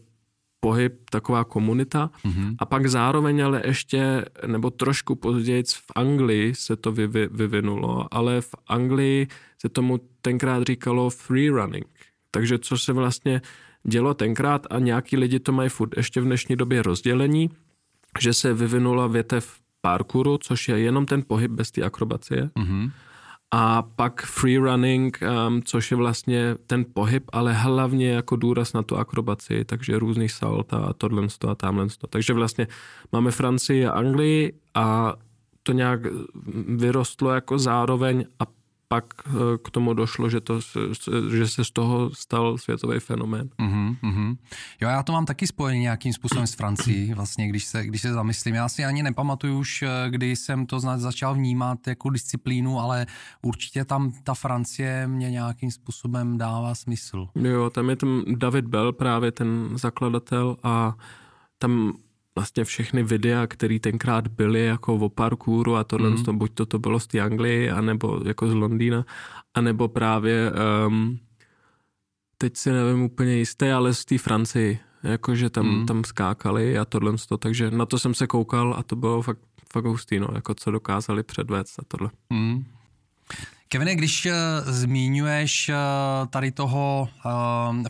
pohyb, 0.59 1.09
taková 1.11 1.43
komunita. 1.43 2.09
Mm-hmm. 2.25 2.55
A 2.59 2.65
pak 2.65 2.87
zároveň 2.87 3.43
ale 3.43 3.61
ještě, 3.65 4.25
nebo 4.47 4.69
trošku 4.69 5.15
později 5.15 5.63
v 5.63 5.91
Anglii 5.95 6.55
se 6.55 6.75
to 6.75 6.91
vyvi, 6.91 7.29
vyvinulo, 7.31 8.13
ale 8.13 8.41
v 8.41 8.55
Anglii 8.67 9.27
se 9.61 9.69
tomu 9.69 9.99
tenkrát 10.21 10.63
říkalo 10.63 11.09
free 11.09 11.49
running. 11.49 11.85
Takže 12.31 12.59
co 12.59 12.77
se 12.77 12.93
vlastně 12.93 13.41
dělo 13.83 14.13
tenkrát 14.13 14.67
a 14.69 14.79
nějaký 14.79 15.17
lidi 15.17 15.39
to 15.39 15.51
mají 15.51 15.69
furt 15.69 15.97
ještě 15.97 16.21
v 16.21 16.25
dnešní 16.25 16.55
době 16.55 16.81
rozdělení, 16.81 17.49
že 18.19 18.33
se 18.33 18.53
vyvinula 18.53 19.07
větev 19.07 19.59
parkouru, 19.81 20.37
což 20.37 20.69
je 20.69 20.79
jenom 20.79 21.05
ten 21.05 21.23
pohyb 21.27 21.51
bez 21.51 21.71
té 21.71 21.83
akrobacie. 21.83 22.49
Mm-hmm. 22.55 22.91
A 23.51 23.81
pak 23.81 24.21
free 24.25 24.57
running, 24.57 25.19
um, 25.47 25.61
což 25.63 25.91
je 25.91 25.97
vlastně 25.97 26.55
ten 26.67 26.85
pohyb, 26.93 27.23
ale 27.31 27.53
hlavně 27.53 28.09
jako 28.09 28.35
důraz 28.35 28.73
na 28.73 28.83
tu 28.83 28.97
akrobaci, 28.97 29.65
takže 29.65 29.99
různý 29.99 30.29
salta 30.29 30.77
a 30.77 30.93
tohle 30.93 31.27
a 31.49 31.55
tamhle. 31.55 31.87
Takže 32.09 32.33
vlastně 32.33 32.67
máme 33.11 33.31
Francii 33.31 33.85
a 33.85 33.91
Anglii 33.91 34.53
a 34.73 35.13
to 35.63 35.71
nějak 35.71 35.99
vyrostlo 36.67 37.31
jako 37.31 37.59
zároveň 37.59 38.25
a 38.39 38.58
pak 38.91 39.05
eh, 39.25 39.31
k 39.63 39.71
tomu 39.71 39.93
došlo, 39.93 40.29
že, 40.29 40.41
to, 40.41 40.59
že 41.31 41.47
se 41.47 41.65
z 41.65 41.71
toho 41.71 42.09
stal 42.09 42.57
světový 42.57 42.99
fenomén. 42.99 43.49
Uh-huh. 43.59 44.37
Jo, 44.81 44.89
já 44.89 45.03
to 45.03 45.11
mám 45.11 45.25
taky 45.25 45.47
spojený 45.47 45.79
nějakým 45.79 46.13
způsobem 46.13 46.47
s 46.47 46.53
Francií, 46.53 47.13
vlastně, 47.13 47.47
když 47.47 47.65
se, 47.65 47.85
když 47.85 48.01
se 48.01 48.13
zamyslím. 48.13 48.55
Já 48.55 48.69
si 48.69 48.85
ani 48.85 49.03
nepamatuju 49.03 49.59
už, 49.59 49.81
eh, 49.81 50.09
kdy 50.09 50.35
jsem 50.35 50.65
to 50.65 50.79
začal 50.79 51.35
vnímat 51.35 51.87
jako 51.87 52.09
disciplínu, 52.09 52.79
ale 52.79 53.05
určitě 53.41 53.85
tam 53.85 54.11
ta 54.23 54.33
Francie 54.33 55.07
mě 55.07 55.31
nějakým 55.31 55.71
způsobem 55.71 56.37
dává 56.37 56.75
smysl. 56.75 57.27
Jo, 57.35 57.69
tam 57.69 57.89
je 57.89 57.95
tam 57.95 58.23
David 58.27 58.65
Bell, 58.65 58.93
právě 58.93 59.31
ten 59.31 59.69
zakladatel 59.75 60.57
a 60.63 60.95
tam 61.57 61.93
vlastně 62.39 62.63
všechny 62.63 63.03
videa, 63.03 63.47
které 63.47 63.79
tenkrát 63.79 64.27
byly 64.27 64.65
jako 64.65 64.95
o 64.95 65.09
parkouru 65.09 65.75
a 65.75 65.83
tohle, 65.83 66.09
mm. 66.09 66.23
to, 66.23 66.33
buď 66.33 66.51
to, 66.53 66.65
to 66.65 66.79
bylo 66.79 66.99
z 66.99 67.07
té 67.07 67.19
Anglie, 67.19 67.71
anebo 67.71 68.21
jako 68.25 68.47
z 68.47 68.53
Londýna, 68.53 69.05
anebo 69.53 69.87
právě, 69.87 70.51
um, 70.87 71.19
teď 72.37 72.57
si 72.57 72.71
nevím 72.71 73.01
úplně 73.01 73.35
jisté, 73.35 73.73
ale 73.73 73.93
z 73.93 74.05
té 74.05 74.17
Francii, 74.17 74.79
jakože 75.03 75.49
tam, 75.49 75.65
mm. 75.65 75.85
tam 75.85 76.03
skákali 76.03 76.77
a 76.77 76.85
tohle, 76.85 77.13
to, 77.29 77.37
takže 77.37 77.71
na 77.71 77.85
to 77.85 77.99
jsem 77.99 78.13
se 78.13 78.27
koukal 78.27 78.75
a 78.77 78.83
to 78.83 78.95
bylo 78.95 79.21
fakt, 79.21 79.39
fakt 79.73 79.85
hustý, 79.85 80.19
no, 80.19 80.27
jako 80.35 80.53
co 80.53 80.71
dokázali 80.71 81.23
předvést 81.23 81.79
a 81.79 81.83
tohle. 81.87 82.09
Mm. 82.29 82.63
Kevine, 83.71 83.95
když 83.95 84.25
uh, 84.25 84.31
zmiňuješ 84.71 85.69
uh, 85.69 86.27
tady 86.27 86.51
toho 86.51 87.09
uh, 87.25 87.31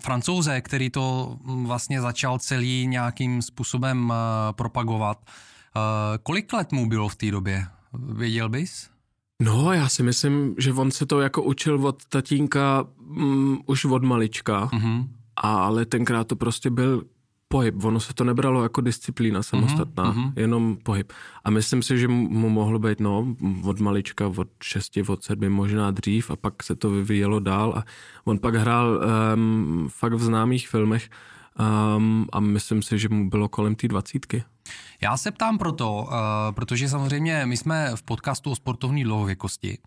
francouze, 0.02 0.62
který 0.62 0.90
to 0.90 1.38
um, 1.48 1.66
vlastně 1.66 2.02
začal 2.02 2.40
celý 2.40 2.88
nějakým 2.88 3.42
způsobem 3.42 4.14
propagovat, 4.52 5.18
kolik 6.24 6.54
let 6.54 6.72
mu 6.72 6.90
bylo 6.90 7.10
v 7.10 7.16
té 7.16 7.32
době? 7.32 7.66
Věděl 7.94 8.50
bys? 8.50 8.90
No, 9.42 9.74
já 9.74 9.90
si 9.90 10.04
myslím, 10.04 10.56
že 10.58 10.74
on 10.74 10.92
se 10.92 11.06
to 11.06 11.22
jako 11.22 11.44
učil 11.44 11.88
od 11.88 12.06
tatínka 12.06 12.86
um, 12.98 13.64
už 13.66 13.86
od 13.86 14.04
malička, 14.04 14.66
mm-hmm. 14.66 15.08
ale 15.38 15.86
tenkrát 15.86 16.28
to 16.28 16.36
prostě 16.36 16.70
byl 16.70 17.04
pohyb. 17.52 17.84
Ono 17.84 18.00
se 18.00 18.14
to 18.14 18.24
nebralo 18.24 18.64
jako 18.64 18.82
disciplína 18.82 19.44
samostatná, 19.44 20.14
mm-hmm. 20.14 20.34
jenom 20.36 20.78
pohyb. 20.84 21.14
A 21.44 21.50
myslím 21.50 21.84
si, 21.84 21.98
že 21.98 22.08
mu 22.08 22.50
mohlo 22.50 22.80
být 22.80 23.00
no, 23.00 23.36
od 23.64 23.80
malička, 23.80 24.28
od 24.28 24.48
šesti, 24.64 25.04
od 25.04 25.24
sedmi, 25.24 25.50
možná 25.50 25.92
dřív 25.92 26.32
a 26.32 26.36
pak 26.36 26.64
se 26.64 26.76
to 26.76 26.90
vyvíjelo 26.90 27.40
dál 27.40 27.74
a 27.78 27.84
on 28.26 28.40
pak 28.40 28.56
hrál 28.56 29.00
um, 29.34 29.88
fakt 29.90 30.14
v 30.14 30.24
známých 30.24 30.70
filmech 30.70 31.10
um, 31.98 32.28
a 32.32 32.40
myslím 32.40 32.82
si, 32.82 33.00
že 33.00 33.10
mu 33.10 33.30
bylo 33.30 33.50
kolem 33.50 33.76
té 33.76 33.88
dvacítky. 33.88 34.44
Já 35.02 35.18
se 35.18 35.32
ptám 35.32 35.58
proto, 35.58 36.08
uh, 36.08 36.12
protože 36.52 36.90
samozřejmě 36.90 37.46
my 37.46 37.58
jsme 37.58 37.92
v 37.96 38.04
podcastu 38.04 38.52
o 38.52 38.56
sportovní 38.56 39.04
dlouhověkosti 39.04 39.78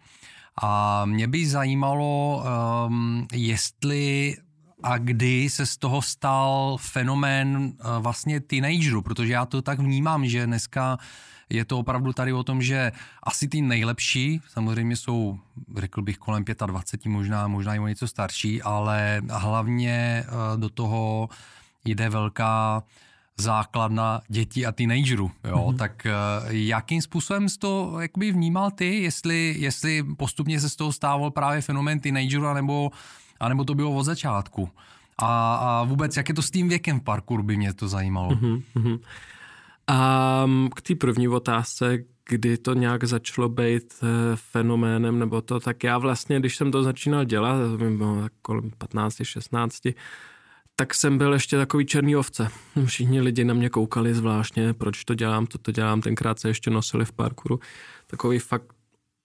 a 0.62 1.04
mě 1.04 1.28
by 1.28 1.46
zajímalo, 1.46 2.44
um, 2.86 3.26
jestli 3.32 4.36
a 4.82 4.98
kdy 4.98 5.50
se 5.50 5.66
z 5.66 5.76
toho 5.76 6.02
stal 6.02 6.76
fenomén 6.80 7.72
eh, 7.72 7.84
vlastně 7.98 8.40
teenagerů, 8.40 9.02
protože 9.02 9.32
já 9.32 9.46
to 9.46 9.62
tak 9.62 9.78
vnímám, 9.78 10.26
že 10.26 10.46
dneska 10.46 10.98
je 11.50 11.64
to 11.64 11.78
opravdu 11.78 12.12
tady 12.12 12.32
o 12.32 12.42
tom, 12.42 12.62
že 12.62 12.92
asi 13.22 13.48
ty 13.48 13.62
nejlepší, 13.62 14.40
samozřejmě 14.48 14.96
jsou, 14.96 15.38
řekl 15.76 16.02
bych, 16.02 16.18
kolem 16.18 16.44
25, 16.66 17.10
možná, 17.10 17.48
možná 17.48 17.74
i 17.74 17.78
o 17.78 17.86
něco 17.86 18.08
starší, 18.08 18.62
ale 18.62 19.22
hlavně 19.30 20.24
eh, 20.26 20.56
do 20.56 20.68
toho 20.68 21.28
jde 21.84 22.08
velká 22.08 22.82
základna 23.38 24.20
dětí 24.28 24.66
a 24.66 24.72
teenagerů, 24.72 25.30
jo, 25.44 25.56
mm-hmm. 25.56 25.76
tak 25.76 26.06
eh, 26.06 26.12
jakým 26.48 27.02
způsobem 27.02 27.48
jsi 27.48 27.58
to 27.58 28.00
jakoby 28.00 28.32
vnímal 28.32 28.70
ty, 28.70 29.02
jestli, 29.02 29.54
jestli 29.58 30.02
postupně 30.02 30.60
se 30.60 30.68
z 30.68 30.76
toho 30.76 30.92
stával 30.92 31.30
právě 31.30 31.60
fenomén 31.60 32.00
teenagerů, 32.00 32.54
nebo 32.54 32.90
anebo 33.42 33.64
to 33.64 33.74
bylo 33.74 33.92
od 33.92 34.02
začátku. 34.02 34.70
A, 35.18 35.54
a 35.54 35.84
vůbec, 35.84 36.16
jak 36.16 36.28
je 36.28 36.34
to 36.34 36.42
s 36.42 36.50
tím 36.50 36.68
věkem 36.68 37.00
v 37.00 37.02
parkouru, 37.02 37.42
by 37.42 37.56
mě 37.56 37.74
to 37.74 37.88
zajímalo. 37.88 38.30
Uh-huh, 38.30 39.00
A 39.86 40.46
k 40.76 40.82
té 40.82 40.94
první 40.94 41.28
otázce, 41.28 41.98
kdy 42.28 42.58
to 42.58 42.74
nějak 42.74 43.04
začalo 43.04 43.48
být 43.48 43.94
eh, 44.02 44.06
fenoménem 44.34 45.18
nebo 45.18 45.40
to, 45.40 45.60
tak 45.60 45.84
já 45.84 45.98
vlastně, 45.98 46.40
když 46.40 46.56
jsem 46.56 46.72
to 46.72 46.82
začínal 46.82 47.24
dělat, 47.24 47.58
to 47.58 47.76
bylo 47.76 48.28
kolem 48.42 48.70
15, 48.78 49.16
16, 49.22 49.80
tak 50.76 50.94
jsem 50.94 51.18
byl 51.18 51.32
ještě 51.32 51.56
takový 51.56 51.86
černý 51.86 52.16
ovce. 52.16 52.48
Všichni 52.84 53.20
lidi 53.20 53.44
na 53.44 53.54
mě 53.54 53.68
koukali 53.68 54.14
zvláštně, 54.14 54.72
proč 54.72 55.04
to 55.04 55.14
dělám, 55.14 55.46
to 55.46 55.58
to 55.58 55.72
dělám. 55.72 56.00
Tenkrát 56.00 56.38
se 56.38 56.48
ještě 56.48 56.70
nosili 56.70 57.04
v 57.04 57.12
parkouru. 57.12 57.60
Takový 58.06 58.38
fakt 58.38 58.72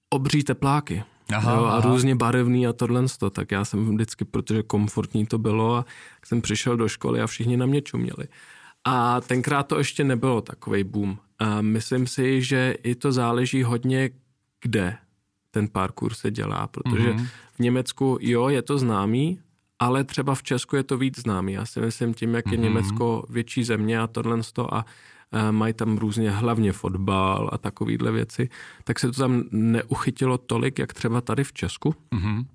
obří 0.09 0.43
tepláky. 0.43 1.03
Aha, 1.33 1.55
jo, 1.55 1.65
a 1.65 1.77
aha. 1.77 1.89
různě 1.89 2.15
barevný 2.15 2.67
a 2.67 2.73
tohle, 2.73 3.05
tak 3.31 3.51
já 3.51 3.65
jsem 3.65 3.95
vždycky, 3.95 4.25
protože 4.25 4.63
komfortní 4.63 5.25
to 5.25 5.37
bylo 5.37 5.75
a 5.75 5.85
jsem 6.25 6.41
přišel 6.41 6.77
do 6.77 6.87
školy 6.87 7.21
a 7.21 7.27
všichni 7.27 7.57
na 7.57 7.65
mě 7.65 7.81
čuměli. 7.81 8.27
A 8.83 9.21
tenkrát 9.21 9.63
to 9.63 9.77
ještě 9.77 10.03
nebylo 10.03 10.41
takový 10.41 10.83
boom. 10.83 11.17
A 11.39 11.61
myslím 11.61 12.07
si, 12.07 12.41
že 12.41 12.75
i 12.83 12.95
to 12.95 13.11
záleží 13.11 13.63
hodně, 13.63 14.09
kde 14.61 14.97
ten 15.51 15.67
parkour 15.67 16.13
se 16.13 16.31
dělá, 16.31 16.67
protože 16.67 17.09
mm-hmm. 17.09 17.27
v 17.53 17.59
Německu, 17.59 18.17
jo, 18.21 18.49
je 18.49 18.61
to 18.61 18.77
známý, 18.77 19.39
ale 19.79 20.03
třeba 20.03 20.35
v 20.35 20.43
Česku 20.43 20.75
je 20.75 20.83
to 20.83 20.97
víc 20.97 21.19
známý. 21.19 21.53
Já 21.53 21.65
si 21.65 21.81
myslím 21.81 22.13
tím, 22.13 22.33
jak 22.33 22.51
je 22.51 22.57
mm-hmm. 22.57 22.61
Německo 22.61 23.25
větší 23.29 23.63
země 23.63 23.99
a 23.99 24.07
tohle 24.07 24.39
a 24.71 24.85
mají 25.51 25.73
tam 25.73 25.97
různě 25.97 26.31
hlavně 26.31 26.71
fotbal 26.71 27.49
a 27.53 27.57
takovéhle 27.57 28.11
věci, 28.11 28.49
tak 28.83 28.99
se 28.99 29.11
to 29.11 29.21
tam 29.21 29.43
neuchytilo 29.51 30.37
tolik, 30.37 30.79
jak 30.79 30.93
třeba 30.93 31.21
tady 31.21 31.43
v 31.43 31.53
Česku. 31.53 31.95
Mm-hmm. 32.11 32.45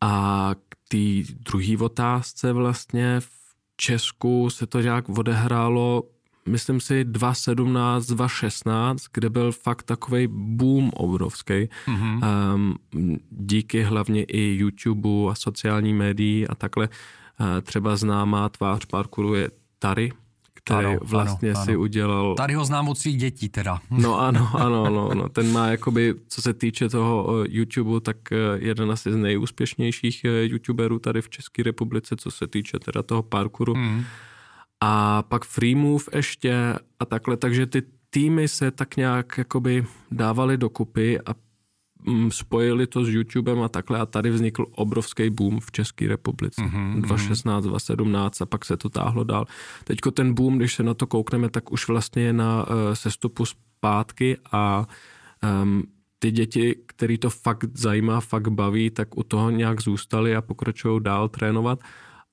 A 0.00 0.50
k 0.68 0.76
té 0.88 1.32
druhé 1.50 1.76
otázce 1.78 2.52
vlastně 2.52 3.20
v 3.20 3.30
Česku 3.76 4.50
se 4.50 4.66
to 4.66 4.80
nějak 4.80 5.08
odehrálo 5.08 6.02
myslím 6.48 6.80
si 6.80 7.04
2017, 7.04 8.06
2016, 8.06 9.04
kde 9.12 9.30
byl 9.30 9.52
fakt 9.52 9.82
takový 9.82 10.26
boom 10.30 10.90
obrovský. 10.94 11.54
Mm-hmm. 11.86 12.20
Um, 12.54 12.76
díky 13.30 13.82
hlavně 13.82 14.24
i 14.24 14.56
YouTube 14.56 15.30
a 15.30 15.34
sociální 15.34 15.94
médií 15.94 16.48
a 16.48 16.54
takhle. 16.54 16.88
Uh, 16.88 17.46
třeba 17.62 17.96
známá 17.96 18.48
tvář 18.48 18.84
parkouru 18.84 19.34
je 19.34 19.50
Tary, 19.78 20.12
který 20.64 20.86
ano, 20.86 20.98
vlastně 21.02 21.50
ano, 21.50 21.64
si 21.64 21.70
ano. 21.70 21.80
udělal... 21.80 22.34
Tady 22.34 22.54
ho 22.54 22.64
znám 22.64 22.88
od 22.88 22.98
svých 22.98 23.16
dětí 23.16 23.48
teda. 23.48 23.80
No 23.90 24.20
ano, 24.20 24.50
ano, 24.54 24.90
no, 24.90 25.14
no. 25.14 25.28
ten 25.28 25.52
má 25.52 25.66
jakoby, 25.66 26.14
co 26.28 26.42
se 26.42 26.54
týče 26.54 26.88
toho 26.88 27.42
eh, 27.42 27.46
YouTube, 27.48 28.00
tak 28.00 28.32
eh, 28.32 28.36
jeden 28.58 28.90
asi 28.90 29.12
z 29.12 29.16
nejúspěšnějších 29.16 30.24
eh, 30.24 30.28
YouTuberů 30.44 30.98
tady 30.98 31.22
v 31.22 31.28
České 31.28 31.62
republice, 31.62 32.16
co 32.16 32.30
se 32.30 32.46
týče 32.46 32.78
teda 32.78 33.02
toho 33.02 33.22
parkouru. 33.22 33.74
Mm. 33.74 34.04
A 34.80 35.22
pak 35.22 35.44
Freemove 35.44 36.04
ještě 36.14 36.74
a 36.98 37.04
takhle, 37.04 37.36
takže 37.36 37.66
ty 37.66 37.82
týmy 38.10 38.48
se 38.48 38.70
tak 38.70 38.96
nějak 38.96 39.38
jakoby 39.38 39.84
dávali 40.10 40.56
dokupy 40.56 41.20
a 41.20 41.34
spojili 42.28 42.86
to 42.86 43.04
s 43.04 43.08
YouTubem 43.08 43.62
a 43.62 43.68
takhle 43.68 43.98
a 43.98 44.06
tady 44.06 44.30
vznikl 44.30 44.66
obrovský 44.70 45.30
boom 45.30 45.60
v 45.60 45.72
České 45.72 46.08
republice. 46.08 46.62
Mm-hmm. 46.62 47.00
2016, 47.00 47.64
2017 47.64 48.42
a 48.42 48.46
pak 48.46 48.64
se 48.64 48.76
to 48.76 48.88
táhlo 48.88 49.24
dál. 49.24 49.44
Teďko 49.84 50.10
ten 50.10 50.34
boom, 50.34 50.58
když 50.58 50.74
se 50.74 50.82
na 50.82 50.94
to 50.94 51.06
koukneme, 51.06 51.48
tak 51.48 51.72
už 51.72 51.88
vlastně 51.88 52.22
je 52.22 52.32
na 52.32 52.66
uh, 52.66 52.74
sestupu 52.92 53.44
zpátky 53.44 54.36
a 54.52 54.86
um, 55.62 55.82
ty 56.18 56.30
děti, 56.30 56.76
který 56.86 57.18
to 57.18 57.30
fakt 57.30 57.64
zajímá, 57.74 58.20
fakt 58.20 58.48
baví, 58.48 58.90
tak 58.90 59.18
u 59.18 59.22
toho 59.22 59.50
nějak 59.50 59.80
zůstali 59.80 60.36
a 60.36 60.42
pokračují 60.42 61.02
dál 61.02 61.28
trénovat, 61.28 61.78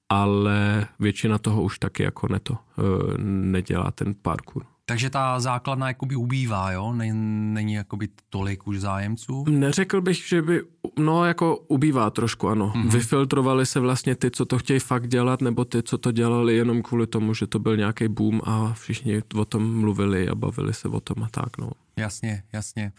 ale 0.09 0.87
většina 0.99 1.37
toho 1.37 1.63
už 1.63 1.79
taky 1.79 2.03
jako 2.03 2.27
neto, 2.27 2.53
uh, 2.53 3.17
nedělá 3.27 3.91
ten 3.91 4.15
parkour. 4.21 4.65
Takže 4.89 5.09
ta 5.09 5.39
základna 5.39 5.87
jakoby 5.87 6.15
ubývá, 6.15 6.71
jo? 6.71 6.93
Není 6.93 7.73
jakoby 7.73 8.07
tolik 8.29 8.67
už 8.67 8.79
zájemců? 8.79 9.45
Neřekl 9.49 10.01
bych, 10.01 10.17
že 10.17 10.41
by, 10.41 10.61
no 10.99 11.25
jako 11.25 11.57
ubývá 11.57 12.09
trošku, 12.09 12.49
ano. 12.49 12.73
Mm-hmm. 12.75 12.89
Vyfiltrovali 12.89 13.65
se 13.65 13.79
vlastně 13.79 14.15
ty, 14.15 14.31
co 14.31 14.45
to 14.45 14.57
chtějí 14.57 14.79
fakt 14.79 15.07
dělat, 15.07 15.41
nebo 15.41 15.65
ty, 15.65 15.83
co 15.83 15.97
to 15.97 16.11
dělali 16.11 16.55
jenom 16.55 16.81
kvůli 16.81 17.07
tomu, 17.07 17.33
že 17.33 17.47
to 17.47 17.59
byl 17.59 17.77
nějaký 17.77 18.07
boom 18.07 18.41
a 18.43 18.73
všichni 18.73 19.21
o 19.35 19.45
tom 19.45 19.79
mluvili 19.79 20.29
a 20.29 20.35
bavili 20.35 20.73
se 20.73 20.87
o 20.87 20.99
tom 20.99 21.23
a 21.23 21.27
tak, 21.31 21.57
no. 21.57 21.69
Jasně, 21.97 22.43
jasně. 22.53 22.91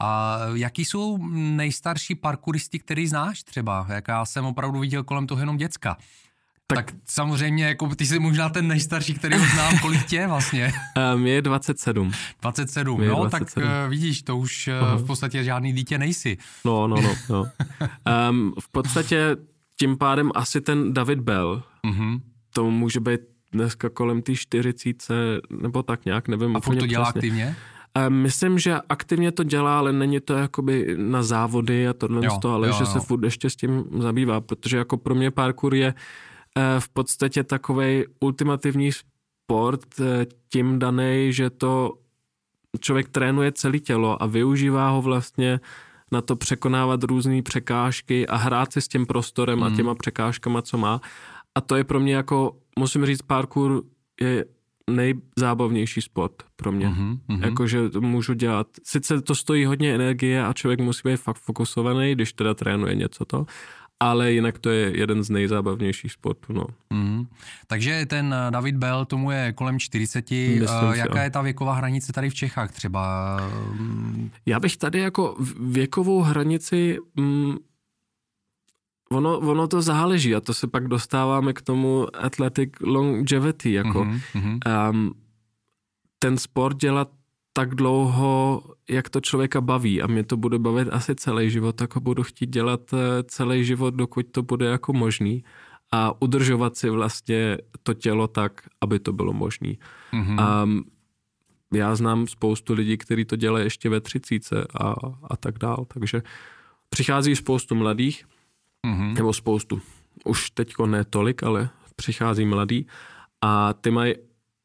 A 0.00 0.38
jaký 0.54 0.84
jsou 0.84 1.18
nejstarší 1.32 2.14
parkouristi, 2.14 2.78
který 2.78 3.06
znáš 3.06 3.42
třeba? 3.42 3.86
Jak 3.88 4.08
já 4.08 4.24
jsem 4.24 4.44
opravdu 4.44 4.78
viděl 4.80 5.04
kolem 5.04 5.26
toho 5.26 5.40
jenom 5.40 5.56
děcka. 5.56 5.96
Tak, 6.66 6.86
tak 6.86 6.94
samozřejmě, 7.04 7.64
jako 7.64 7.94
ty 7.94 8.06
jsi 8.06 8.18
možná 8.18 8.48
ten 8.48 8.68
nejstarší, 8.68 9.14
který 9.14 9.38
ho 9.38 9.46
znám, 9.46 9.78
kolik 9.82 10.06
tě 10.06 10.26
vlastně? 10.26 10.72
Um, 11.14 11.26
je 11.26 11.42
27. 11.42 12.12
27, 12.42 13.02
je 13.02 13.08
no 13.08 13.14
27. 13.16 13.64
tak 13.64 13.84
uh, 13.84 13.90
vidíš, 13.90 14.22
to 14.22 14.36
už 14.36 14.68
uh, 14.68 15.02
v 15.02 15.06
podstatě 15.06 15.44
žádný 15.44 15.72
dítě 15.72 15.98
nejsi. 15.98 16.36
No, 16.64 16.86
no, 16.86 16.96
no. 17.00 17.14
no. 17.28 17.44
um, 18.30 18.54
v 18.60 18.68
podstatě 18.68 19.36
tím 19.78 19.98
pádem 19.98 20.30
asi 20.34 20.60
ten 20.60 20.94
David 20.94 21.20
Bell, 21.20 21.62
uh-huh. 21.84 22.20
to 22.54 22.70
může 22.70 23.00
být 23.00 23.20
dneska 23.52 23.88
kolem 23.88 24.22
té 24.22 24.34
40, 24.34 25.40
nebo 25.50 25.82
tak 25.82 26.04
nějak, 26.04 26.28
nevím. 26.28 26.56
A 26.56 26.60
furt 26.60 26.76
to 26.76 26.86
dělá 26.86 27.04
přesně. 27.04 27.18
aktivně? 27.18 27.56
Myslím, 28.08 28.58
že 28.58 28.76
aktivně 28.88 29.32
to 29.32 29.42
dělá, 29.42 29.78
ale 29.78 29.92
není 29.92 30.20
to 30.20 30.34
jakoby 30.34 30.94
na 30.98 31.22
závody 31.22 31.88
a 31.88 31.92
tohle, 31.92 32.26
jo, 32.26 32.38
to, 32.42 32.54
ale 32.54 32.68
jo, 32.68 32.74
že 32.74 32.82
jo. 32.82 32.86
se 32.86 33.00
furt 33.00 33.24
ještě 33.24 33.50
s 33.50 33.56
tím 33.56 33.84
zabývá, 33.98 34.40
protože 34.40 34.76
jako 34.76 34.96
pro 34.96 35.14
mě 35.14 35.30
parkour 35.30 35.74
je 35.74 35.86
eh, 35.86 36.35
v 36.78 36.88
podstatě 36.88 37.44
takový 37.44 38.04
ultimativní 38.20 38.90
sport 38.92 40.00
eh, 40.00 40.26
tím 40.48 40.78
daný, 40.78 41.32
že 41.32 41.50
to 41.50 41.92
člověk 42.80 43.08
trénuje 43.08 43.52
celé 43.52 43.78
tělo 43.78 44.22
a 44.22 44.26
využívá 44.26 44.88
ho 44.90 45.02
vlastně 45.02 45.60
na 46.12 46.20
to 46.20 46.36
překonávat 46.36 47.02
různé 47.02 47.42
překážky 47.42 48.26
a 48.26 48.36
hrát 48.36 48.72
si 48.72 48.80
s 48.80 48.88
tím 48.88 49.06
prostorem 49.06 49.58
mm. 49.58 49.62
a 49.62 49.66
hmm. 49.66 49.76
těma 49.76 49.94
překážkama, 49.94 50.62
co 50.62 50.78
má. 50.78 51.00
A 51.54 51.60
to 51.60 51.76
je 51.76 51.84
pro 51.84 52.00
mě 52.00 52.14
jako, 52.14 52.56
musím 52.78 53.06
říct, 53.06 53.22
parkour 53.22 53.82
je 54.20 54.44
nejzábavnější 54.90 56.00
sport 56.00 56.42
pro 56.56 56.72
mě. 56.72 56.88
Mm-hmm, 56.88 57.18
mm-hmm. 57.28 57.44
Jakože 57.44 57.90
to 57.90 58.00
můžu 58.00 58.34
dělat. 58.34 58.66
Sice 58.82 59.22
to 59.22 59.34
stojí 59.34 59.64
hodně 59.64 59.94
energie 59.94 60.44
a 60.44 60.52
člověk 60.52 60.80
musí 60.80 61.00
být 61.04 61.16
fakt 61.16 61.36
fokusovaný, 61.36 62.12
když 62.12 62.32
teda 62.32 62.54
trénuje 62.54 62.94
něco 62.94 63.24
to, 63.24 63.46
ale 64.00 64.32
jinak 64.32 64.58
to 64.58 64.70
je 64.70 64.98
jeden 64.98 65.22
z 65.22 65.30
nejzábavnějších 65.30 66.12
sportů. 66.12 66.52
No. 66.52 66.66
Mm. 66.90 67.26
Takže 67.66 68.06
ten 68.06 68.34
eh, 68.34 68.50
David 68.50 68.76
Bell, 68.76 69.04
tomu 69.04 69.30
je 69.30 69.52
kolem 69.52 69.78
40. 69.78 70.30
Myslím 70.30 70.88
uh, 70.88 70.94
jaká 70.94 71.22
je 71.22 71.30
ta 71.30 71.42
věková 71.42 71.74
hranice 71.74 72.12
tady 72.12 72.30
v 72.30 72.34
Čechách 72.34 72.72
třeba? 72.72 73.36
Já 74.46 74.60
bych 74.60 74.76
tady 74.76 74.98
jako 74.98 75.36
věkovou 75.60 76.20
hranici... 76.20 76.98
Mm, 77.16 77.56
ono, 79.10 79.38
ono 79.38 79.68
to 79.68 79.82
záleží 79.82 80.34
a 80.34 80.40
to 80.40 80.54
se 80.54 80.66
pak 80.66 80.88
dostáváme 80.88 81.52
k 81.52 81.62
tomu 81.62 82.06
athletic 82.16 82.70
longevity. 82.80 83.72
Jako, 83.72 84.04
mm-hmm. 84.04 84.90
um, 84.90 85.14
ten 86.18 86.38
sport 86.38 86.76
dělat 86.76 87.08
tak 87.56 87.74
dlouho, 87.74 88.62
jak 88.88 89.10
to 89.10 89.20
člověka 89.20 89.60
baví 89.60 90.02
a 90.02 90.06
mě 90.06 90.24
to 90.24 90.36
bude 90.36 90.58
bavit 90.58 90.88
asi 90.92 91.14
celý 91.14 91.50
život, 91.50 91.76
tak 91.76 91.94
ho 91.94 92.00
budu 92.00 92.22
chtít 92.22 92.50
dělat 92.50 92.80
eh, 92.92 93.22
celý 93.22 93.64
život, 93.64 93.94
dokud 93.94 94.26
to 94.30 94.42
bude 94.42 94.66
jako 94.66 94.92
možný 94.92 95.44
a 95.92 96.22
udržovat 96.22 96.76
si 96.76 96.90
vlastně 96.90 97.58
to 97.82 97.94
tělo 97.94 98.28
tak, 98.28 98.68
aby 98.80 98.98
to 98.98 99.12
bylo 99.12 99.32
možný. 99.32 99.78
Mm-hmm. 100.12 100.40
A 100.40 100.66
já 101.74 101.96
znám 101.96 102.26
spoustu 102.26 102.74
lidí, 102.74 102.98
kteří 102.98 103.24
to 103.24 103.36
dělají 103.36 103.64
ještě 103.64 103.88
ve 103.88 104.00
třicíce 104.00 104.66
a, 104.80 104.94
a 105.30 105.36
tak 105.36 105.58
dál, 105.58 105.86
takže 105.88 106.22
přichází 106.88 107.36
spoustu 107.36 107.74
mladých, 107.74 108.24
mm-hmm. 108.86 109.12
nebo 109.14 109.32
spoustu, 109.32 109.80
už 110.24 110.50
teďko 110.50 110.86
ne 110.86 111.04
tolik, 111.04 111.42
ale 111.42 111.68
přichází 111.96 112.44
mladí 112.44 112.86
a 113.40 113.72
ty 113.72 113.90
mají 113.90 114.14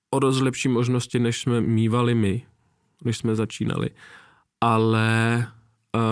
o 0.10 0.19
dost 0.19 0.41
lepší 0.41 0.67
možnosti, 0.67 1.19
než 1.19 1.41
jsme 1.41 1.62
mývali 1.62 2.15
my, 2.15 2.50
když 3.01 3.17
jsme 3.17 3.36
začínali. 3.36 3.89
Ale 4.62 5.48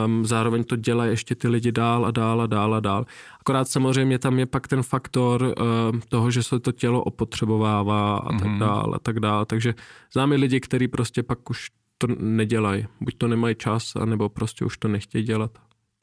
um, 0.05 0.25
zároveň 0.25 0.63
to 0.63 0.75
dělají 0.75 1.12
ještě 1.12 1.36
ty 1.36 1.48
lidi 1.48 1.72
dál 1.72 2.05
a 2.05 2.12
dál 2.12 2.41
a 2.41 2.48
dál 2.48 2.75
a 2.75 2.79
dál. 2.79 3.05
Akorát 3.39 3.67
samozřejmě 3.67 4.19
tam 4.19 4.39
je 4.39 4.46
pak 4.46 4.67
ten 4.67 4.84
faktor 4.84 5.43
um, 5.43 6.01
toho, 6.10 6.31
že 6.31 6.43
se 6.43 6.60
to 6.60 6.72
tělo 6.72 7.03
opotřebovává 7.03 8.17
a 8.17 8.31
mm-hmm. 8.31 8.39
tak 8.39 8.48
mhm. 8.48 8.60
dál 8.60 8.91
a 8.96 9.00
tak 9.00 9.19
dál. 9.19 9.46
Takže 9.46 9.74
známe 10.13 10.36
lidi, 10.36 10.60
kteří 10.60 10.88
prostě 10.88 11.24
pak 11.24 11.50
už 11.50 11.69
to 11.98 12.08
nedělají. 12.19 12.88
Buď 13.01 13.17
to 13.17 13.27
nemají 13.27 13.55
čas, 13.55 13.96
anebo 13.96 14.29
prostě 14.29 14.65
už 14.65 14.77
to 14.77 14.88
nechtějí 14.88 15.24
dělat. 15.24 15.51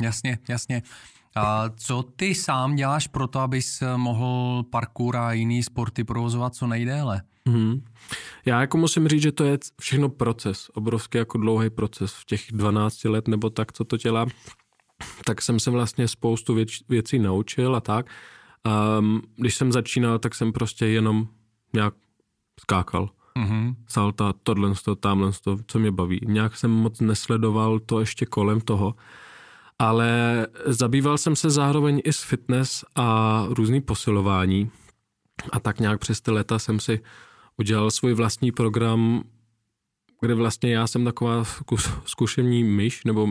Jasně, 0.03 0.39
jasně. 0.49 0.83
A 1.37 1.71
co 1.77 2.03
ty 2.03 2.35
sám 2.35 2.77
děláš 2.77 3.07
pro 3.07 3.27
to, 3.27 3.41
abys 3.41 3.83
mohl 3.97 4.63
parkour 4.71 5.17
a 5.17 5.33
jiný 5.33 5.63
sporty 5.63 6.05
provozovat 6.05 6.55
co 6.55 6.67
nejdéle? 6.67 7.23
Mm-hmm. 7.47 7.83
Já 8.45 8.61
jako 8.61 8.79
musím 8.79 9.09
říct, 9.09 9.23
že 9.23 9.33
to 9.33 9.45
je 9.45 9.59
všechno 9.81 10.09
proces, 10.09 10.71
obrovský 10.75 11.19
jako 11.19 11.39
dlouhý 11.39 11.71
proces 11.71 12.13
v 12.13 12.25
těch 12.25 12.47
12 12.51 13.05
let 13.05 13.29
nebo 13.29 13.51
tak, 13.51 13.73
co 13.73 13.85
to 13.85 13.97
dělá, 13.97 14.27
tak 15.25 15.43
jsem 15.43 15.61
se 15.61 15.71
vlastně 15.71 16.09
spoustu 16.09 16.55
věc, 16.55 16.71
věcí 16.89 17.19
naučil 17.19 17.77
a 17.77 17.81
tak. 17.81 18.07
Um, 18.99 19.23
když 19.37 19.55
jsem 19.55 19.73
začínal, 19.73 20.19
tak 20.19 20.35
jsem 20.35 20.53
prostě 20.53 20.87
jenom 20.87 21.29
nějak 21.73 21.95
skákal. 22.61 23.11
Mm-hmm. 23.37 23.75
Salta, 23.89 24.35
tohle, 24.43 24.73
tamhle, 25.01 25.31
co 25.67 25.79
mě 25.79 25.91
baví. 25.93 26.21
Nějak 26.25 26.57
jsem 26.57 26.71
moc 26.71 27.01
nesledoval 27.01 27.79
to 27.79 28.01
ještě 28.01 28.27
kolem 28.27 28.61
toho, 28.61 28.95
ale 29.79 30.47
zabýval 30.67 31.19
jsem 31.19 31.37
se 31.37 31.51
zároveň 31.51 32.01
i 32.05 32.13
s 32.13 32.23
fitness 32.23 32.85
a 32.95 33.45
různý 33.49 33.81
posilování. 33.81 34.71
A 35.53 35.61
tak 35.61 35.81
nějak 35.81 36.01
přes 36.01 36.21
ty 36.21 36.31
leta 36.31 36.59
jsem 36.59 36.81
si 36.81 37.01
udělal 37.57 37.91
svůj 37.91 38.15
vlastní 38.15 38.53
program, 38.53 39.23
kde 40.21 40.35
vlastně 40.35 40.73
já 40.73 40.87
jsem 40.87 41.05
taková 41.05 41.45
zkušení 42.05 42.65
myš, 42.65 43.05
nebo 43.05 43.29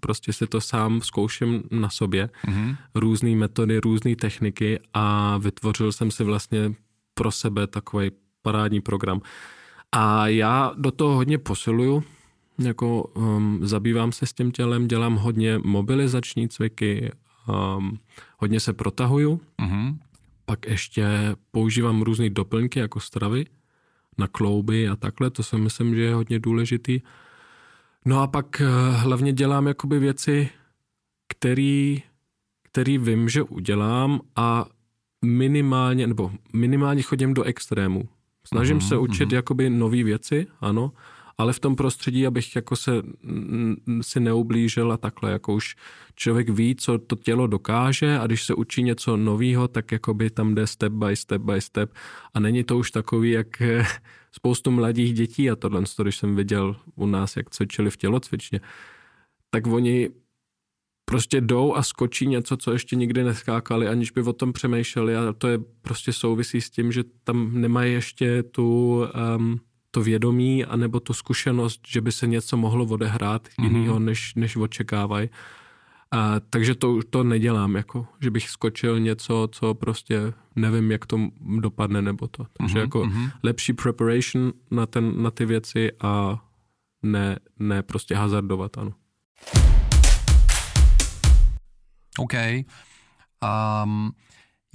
prostě 0.00 0.32
si 0.32 0.46
to 0.46 0.60
sám 0.60 1.00
zkouším 1.00 1.62
na 1.70 1.90
sobě, 1.90 2.30
mm-hmm. 2.46 2.76
různé 2.94 3.30
metody, 3.30 3.78
různé 3.78 4.16
techniky 4.16 4.78
a 4.94 5.38
vytvořil 5.38 5.92
jsem 5.92 6.10
si 6.10 6.24
vlastně 6.24 6.74
pro 7.14 7.30
sebe 7.30 7.66
takový 7.66 8.10
parádní 8.42 8.80
program. 8.80 9.20
A 9.92 10.28
já 10.28 10.72
do 10.76 10.90
toho 10.90 11.14
hodně 11.14 11.38
posiluju, 11.38 12.04
jako 12.58 13.02
um, 13.02 13.60
zabývám 13.62 14.12
se 14.12 14.26
s 14.26 14.32
tím 14.32 14.52
tělem, 14.52 14.88
dělám 14.88 15.16
hodně 15.16 15.58
mobilizační 15.58 16.48
cviky, 16.48 17.10
um, 17.78 17.98
hodně 18.38 18.60
se 18.60 18.72
protahuju, 18.72 19.40
mm-hmm. 19.58 19.96
pak 20.44 20.66
ještě 20.66 21.06
používám 21.50 22.02
různé 22.02 22.30
doplňky 22.30 22.78
jako 22.78 23.00
stravy, 23.00 23.44
na 24.18 24.26
klouby 24.26 24.88
a 24.88 24.96
takhle, 24.96 25.30
to 25.30 25.42
si 25.42 25.56
myslím, 25.56 25.94
že 25.94 26.02
je 26.02 26.14
hodně 26.14 26.38
důležitý. 26.38 27.00
No 28.04 28.22
a 28.22 28.26
pak 28.26 28.60
eh, 28.60 28.66
hlavně 28.90 29.32
dělám 29.32 29.66
jakoby 29.66 29.98
věci, 29.98 30.48
který, 31.28 32.02
který 32.62 32.98
vím, 32.98 33.28
že 33.28 33.42
udělám 33.42 34.20
a 34.36 34.66
minimálně, 35.24 36.06
nebo 36.06 36.30
minimálně 36.52 37.02
chodím 37.02 37.34
do 37.34 37.42
extrému. 37.42 38.08
Snažím 38.44 38.78
mm-hmm, 38.78 38.88
se 38.88 38.96
učit 38.98 39.28
mm-hmm. 39.28 39.34
jakoby 39.34 39.70
nové 39.70 40.04
věci, 40.04 40.46
ano, 40.60 40.92
ale 41.38 41.52
v 41.52 41.60
tom 41.60 41.76
prostředí, 41.76 42.26
abych 42.26 42.56
jako 42.56 42.76
se 42.76 42.92
si 44.00 44.20
neublížil 44.20 44.92
a 44.92 44.96
takhle, 44.96 45.30
jako 45.30 45.54
už 45.54 45.76
člověk 46.14 46.48
ví, 46.48 46.76
co 46.76 46.98
to 46.98 47.16
tělo 47.16 47.46
dokáže 47.46 48.18
a 48.18 48.26
když 48.26 48.44
se 48.44 48.54
učí 48.54 48.82
něco 48.82 49.16
nového, 49.16 49.68
tak 49.68 49.92
jako 49.92 50.14
by 50.14 50.30
tam 50.30 50.54
jde 50.54 50.66
step 50.66 50.92
by 50.92 51.16
step 51.16 51.42
by 51.42 51.60
step. 51.60 51.94
A 52.34 52.40
není 52.40 52.64
to 52.64 52.78
už 52.78 52.90
takový, 52.90 53.30
jak 53.30 53.60
eh, 53.60 53.84
spoustu 54.32 54.70
mladých 54.70 55.14
dětí 55.14 55.50
a 55.50 55.56
tohle, 55.56 55.82
když 56.02 56.16
jsem 56.16 56.36
viděl 56.36 56.76
u 56.94 57.06
nás, 57.06 57.36
jak 57.36 57.50
cvičili 57.50 57.90
v 57.90 57.96
tělocvičně, 57.96 58.60
tak 59.50 59.66
oni 59.66 60.10
prostě 61.04 61.40
jdou 61.40 61.74
a 61.74 61.82
skočí 61.82 62.26
něco, 62.26 62.56
co 62.56 62.72
ještě 62.72 62.96
nikdy 62.96 63.24
neskákali, 63.24 63.88
aniž 63.88 64.10
by 64.10 64.22
o 64.22 64.32
tom 64.32 64.52
přemýšleli. 64.52 65.16
A 65.16 65.32
to 65.32 65.48
je 65.48 65.58
prostě 65.82 66.12
souvisí 66.12 66.60
s 66.60 66.70
tím, 66.70 66.92
že 66.92 67.04
tam 67.24 67.60
nemají 67.60 67.92
ještě 67.92 68.42
tu 68.42 68.98
um, 69.36 69.60
to 69.90 70.02
vědomí 70.02 70.64
anebo 70.64 71.00
tu 71.00 71.12
zkušenost, 71.12 71.80
že 71.88 72.00
by 72.00 72.12
se 72.12 72.26
něco 72.26 72.56
mohlo 72.56 72.84
odehrát 72.84 73.48
mm-hmm. 73.48 73.64
jinýho, 73.64 73.98
než, 73.98 74.34
než 74.34 74.56
očekávají. 74.56 75.28
A, 76.10 76.40
takže 76.50 76.74
to, 76.74 77.00
to 77.10 77.24
nedělám, 77.24 77.76
jako, 77.76 78.06
že 78.20 78.30
bych 78.30 78.50
skočil 78.50 79.00
něco, 79.00 79.48
co 79.52 79.74
prostě 79.74 80.32
nevím, 80.56 80.90
jak 80.90 81.06
to 81.06 81.18
dopadne 81.60 82.02
nebo 82.02 82.26
to. 82.26 82.46
Takže 82.52 82.74
mm-hmm. 82.74 82.80
jako 82.80 83.04
mm-hmm. 83.04 83.30
lepší 83.42 83.72
preparation 83.72 84.52
na, 84.70 84.86
ten, 84.86 85.22
na 85.22 85.30
ty 85.30 85.46
věci 85.46 85.92
a 86.00 86.44
ne, 87.02 87.38
ne 87.58 87.82
prostě 87.82 88.14
hazardovat, 88.14 88.78
ano. 88.78 88.92
OK. 92.18 92.34
Um, 93.84 94.12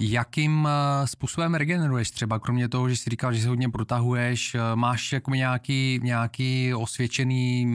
Jakým 0.00 0.68
eh, 0.70 1.06
způsobem 1.06 1.54
regeneruješ 1.54 2.10
třeba, 2.10 2.38
kromě 2.38 2.68
toho, 2.68 2.88
že 2.88 2.96
jsi 2.96 3.10
říkal, 3.10 3.32
že 3.32 3.42
se 3.42 3.48
hodně 3.48 3.68
protahuješ, 3.68 4.54
eh, 4.54 4.60
máš 4.74 5.12
jako 5.12 5.30
nějaký, 5.34 6.00
nějaký 6.02 6.74
osvědčený 6.74 7.66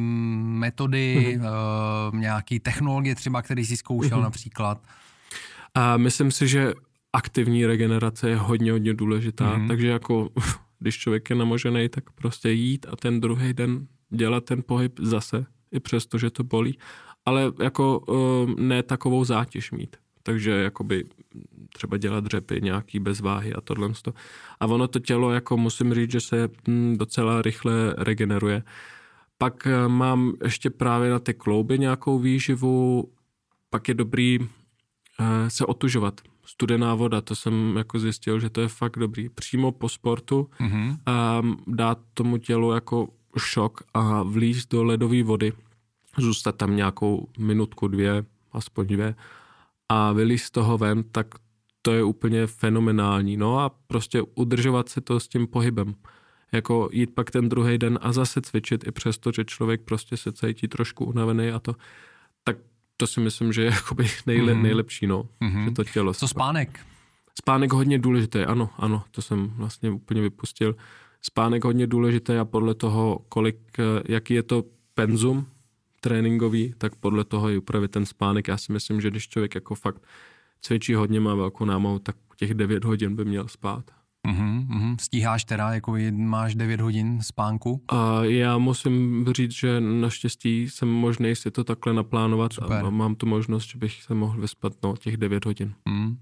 metody, 0.41 1.39
mm-hmm. 1.39 2.19
nějaký 2.19 2.59
technologie 2.59 3.15
třeba, 3.15 3.41
který 3.41 3.65
jsi 3.65 3.77
zkoušel 3.77 4.17
mm-hmm. 4.17 4.23
například? 4.23 4.81
A 5.75 5.97
myslím 5.97 6.31
si, 6.31 6.47
že 6.47 6.73
aktivní 7.13 7.65
regenerace 7.65 8.29
je 8.29 8.35
hodně, 8.35 8.71
hodně 8.71 8.93
důležitá, 8.93 9.57
mm-hmm. 9.57 9.67
takže 9.67 9.87
jako 9.87 10.29
když 10.79 10.97
člověk 10.97 11.29
je 11.29 11.35
namožený, 11.35 11.89
tak 11.89 12.11
prostě 12.11 12.49
jít 12.49 12.85
a 12.89 12.95
ten 12.95 13.21
druhý 13.21 13.53
den 13.53 13.87
dělat 14.09 14.45
ten 14.45 14.63
pohyb 14.65 14.99
zase, 14.99 15.45
i 15.71 15.79
přesto, 15.79 16.17
že 16.17 16.29
to 16.29 16.43
bolí, 16.43 16.77
ale 17.25 17.51
jako 17.61 18.03
ne 18.59 18.83
takovou 18.83 19.25
zátěž 19.25 19.71
mít 19.71 19.95
takže 20.23 20.51
jakoby 20.51 21.05
třeba 21.73 21.97
dělat 21.97 22.23
dřepy 22.23 22.61
nějaký 22.61 22.99
bez 22.99 23.19
váhy 23.19 23.53
a 23.53 23.61
tohle. 23.61 23.89
A 24.59 24.65
ono 24.65 24.87
to 24.87 24.99
tělo, 24.99 25.31
jako 25.31 25.57
musím 25.57 25.93
říct, 25.93 26.11
že 26.11 26.21
se 26.21 26.49
hm, 26.67 26.97
docela 26.97 27.41
rychle 27.41 27.95
regeneruje. 27.97 28.63
Pak 29.37 29.67
eh, 29.67 29.87
mám 29.87 30.33
ještě 30.43 30.69
právě 30.69 31.09
na 31.09 31.19
ty 31.19 31.33
klouby 31.33 31.79
nějakou 31.79 32.19
výživu, 32.19 33.11
pak 33.69 33.87
je 33.87 33.93
dobrý 33.93 34.39
eh, 35.19 35.49
se 35.49 35.65
otužovat. 35.65 36.21
Studená 36.45 36.95
voda, 36.95 37.21
to 37.21 37.35
jsem 37.35 37.77
jako 37.77 37.99
zjistil, 37.99 38.39
že 38.39 38.49
to 38.49 38.61
je 38.61 38.67
fakt 38.67 38.97
dobrý. 38.97 39.29
Přímo 39.29 39.71
po 39.71 39.89
sportu 39.89 40.49
mm-hmm. 40.59 40.97
a 41.05 41.41
dát 41.67 41.99
tomu 42.13 42.37
tělu 42.37 42.71
jako 42.71 43.07
šok 43.37 43.83
a 43.93 44.23
vlízt 44.23 44.71
do 44.71 44.83
ledové 44.83 45.23
vody, 45.23 45.53
zůstat 46.17 46.55
tam 46.55 46.75
nějakou 46.75 47.27
minutku, 47.37 47.87
dvě, 47.87 48.25
aspoň 48.51 48.87
dvě 48.87 49.15
a 49.89 50.11
vylíst 50.11 50.45
z 50.45 50.51
toho 50.51 50.77
ven, 50.77 51.03
tak 51.11 51.27
to 51.81 51.91
je 51.91 52.03
úplně 52.03 52.47
fenomenální. 52.47 53.37
No 53.37 53.59
a 53.59 53.69
prostě 53.69 54.21
udržovat 54.35 54.89
se 54.89 55.01
to 55.01 55.19
s 55.19 55.27
tím 55.27 55.47
pohybem. 55.47 55.95
Jako 56.51 56.89
jít 56.91 57.15
pak 57.15 57.31
ten 57.31 57.49
druhý 57.49 57.77
den 57.77 57.99
a 58.01 58.11
zase 58.11 58.41
cvičit 58.41 58.87
i 58.87 58.91
přesto, 58.91 59.31
že 59.31 59.45
člověk 59.45 59.81
prostě 59.81 60.17
se 60.17 60.31
cítí 60.31 60.67
trošku 60.67 61.05
unavený 61.05 61.49
a 61.49 61.59
to, 61.59 61.75
tak 62.43 62.57
to 62.97 63.07
si 63.07 63.19
myslím, 63.19 63.53
že 63.53 63.61
je 63.61 63.71
jakoby 63.71 64.07
nejle, 64.25 64.53
mm. 64.53 64.63
nejlepší, 64.63 65.07
no, 65.07 65.29
mm-hmm. 65.41 65.65
že 65.65 65.71
to 65.71 65.83
tělo. 65.83 66.13
Co 66.13 66.27
spánek? 66.27 66.79
Spánek 67.39 67.73
hodně 67.73 67.99
důležitý, 67.99 68.39
ano, 68.39 68.69
ano, 68.77 69.03
to 69.11 69.21
jsem 69.21 69.47
vlastně 69.47 69.89
úplně 69.89 70.21
vypustil. 70.21 70.75
Spánek 71.21 71.63
hodně 71.63 71.87
důležitý 71.87 72.33
a 72.33 72.45
podle 72.45 72.75
toho, 72.75 73.19
kolik, 73.29 73.57
jaký 74.09 74.33
je 74.33 74.43
to 74.43 74.63
penzum 74.93 75.47
tréninkový, 75.99 76.73
tak 76.77 76.95
podle 76.95 77.23
toho 77.23 77.49
je 77.49 77.57
upravit 77.57 77.91
ten 77.91 78.05
spánek. 78.05 78.47
Já 78.47 78.57
si 78.57 78.73
myslím, 78.73 79.01
že 79.01 79.09
když 79.09 79.29
člověk 79.29 79.55
jako 79.55 79.75
fakt 79.75 80.01
cvičí 80.61 80.93
hodně, 80.93 81.19
má 81.19 81.35
velkou 81.35 81.65
námahu, 81.65 81.99
tak 81.99 82.15
těch 82.37 82.53
9 82.53 82.83
hodin 82.83 83.15
by 83.15 83.25
měl 83.25 83.47
spát. 83.47 83.91
Uhum, 84.27 84.67
uhum. 84.71 84.97
Stíháš 84.99 85.45
teda, 85.45 85.73
jako 85.73 85.95
máš 86.11 86.55
9 86.55 86.81
hodin 86.81 87.21
spánku? 87.21 87.81
A 87.87 88.23
já 88.23 88.57
musím 88.57 89.25
říct, 89.31 89.51
že 89.51 89.81
naštěstí 89.81 90.69
jsem 90.69 90.89
možný 90.89 91.35
si 91.35 91.51
to 91.51 91.63
takhle 91.63 91.93
naplánovat 91.93 92.53
Super. 92.53 92.85
a 92.85 92.89
mám 92.89 93.15
tu 93.15 93.25
možnost, 93.25 93.65
že 93.69 93.77
bych 93.77 94.03
se 94.03 94.13
mohl 94.13 94.41
vyspat 94.41 94.73
no, 94.83 94.97
těch 94.97 95.17
9 95.17 95.45
hodin. 95.45 95.73
Mm. 95.85 96.17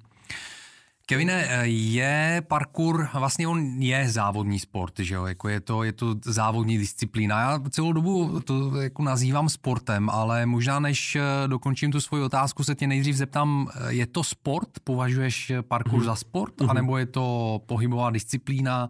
Kevine, 1.09 1.47
je 1.63 2.41
parkour, 2.47 3.07
vlastně 3.13 3.47
on 3.47 3.81
je 3.81 4.09
závodní 4.09 4.59
sport, 4.59 4.99
že 4.99 5.15
jo, 5.15 5.25
jako 5.25 5.49
je 5.49 5.59
to, 5.59 5.83
je 5.83 5.91
to 5.91 6.15
závodní 6.25 6.77
disciplína. 6.77 7.39
Já 7.39 7.59
celou 7.69 7.93
dobu 7.93 8.39
to 8.39 8.81
jako 8.81 9.03
nazývám 9.03 9.49
sportem, 9.49 10.09
ale 10.09 10.45
možná 10.45 10.79
než 10.79 11.15
eh, 11.15 11.47
dokončím 11.47 11.91
tu 11.91 12.01
svoji 12.01 12.23
otázku, 12.23 12.63
se 12.63 12.75
tě 12.75 12.87
nejdřív 12.87 13.15
zeptám, 13.15 13.67
eh, 13.75 13.93
je 13.93 14.05
to 14.07 14.23
sport? 14.23 14.69
Považuješ 14.83 15.51
parkour 15.61 15.99
mm-hmm. 15.99 16.05
za 16.05 16.15
sport? 16.15 16.53
Mm-hmm. 16.57 16.69
Anebo 16.69 16.97
je 16.97 17.05
to 17.05 17.59
pohybová 17.65 18.09
disciplína? 18.09 18.89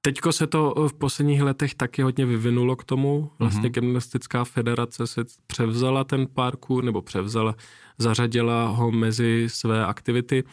Teďko 0.00 0.32
se 0.32 0.46
to 0.46 0.88
v 0.88 0.94
posledních 0.94 1.42
letech 1.42 1.74
taky 1.74 2.02
hodně 2.02 2.26
vyvinulo 2.26 2.76
k 2.76 2.84
tomu. 2.84 3.30
Vlastně 3.38 3.68
mm-hmm. 3.68 3.80
gymnastická 3.80 4.44
federace 4.44 5.06
se 5.06 5.24
převzala 5.46 6.04
ten 6.04 6.26
parkour, 6.26 6.84
nebo 6.84 7.02
převzala, 7.02 7.54
zařadila 7.98 8.68
ho 8.68 8.90
mezi 8.90 9.44
své 9.50 9.86
aktivity. 9.86 10.44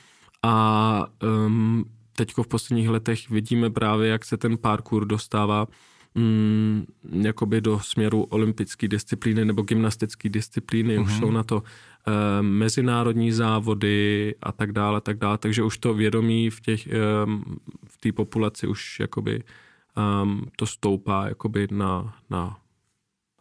A 0.44 1.08
um, 1.46 1.86
teď 2.16 2.34
v 2.38 2.48
posledních 2.48 2.90
letech 2.90 3.30
vidíme 3.30 3.70
právě, 3.70 4.10
jak 4.10 4.26
se 4.26 4.38
ten 4.38 4.58
parkour 4.58 5.06
dostává 5.06 5.68
um, 6.14 6.86
jakoby 7.12 7.62
do 7.62 7.80
směru 7.80 8.24
olympické 8.24 8.88
disciplíny 8.88 9.46
nebo 9.46 9.62
gymnastické 9.62 10.30
disciplíny. 10.30 10.98
Mm-hmm. 10.98 11.04
Už 11.04 11.12
mhm. 11.12 11.20
jsou 11.20 11.32
na 11.32 11.44
to 11.44 11.56
uh, 11.56 11.64
mezinárodní 12.42 13.32
závody 13.32 14.36
a 14.42 14.52
tak 14.52 14.72
dále, 14.72 15.02
tak 15.02 15.18
dále. 15.18 15.38
Takže 15.38 15.64
už 15.64 15.78
to 15.78 15.94
vědomí 15.94 16.50
v 16.50 16.62
těch 16.62 16.88
um, 17.26 17.44
v 17.88 17.98
té 17.98 18.12
populaci 18.12 18.68
už 18.68 19.00
jakoby 19.00 19.44
um, 20.24 20.46
to 20.56 20.66
stoupá 20.66 21.28
jakoby 21.28 21.68
na, 21.72 22.16
na 22.30 22.58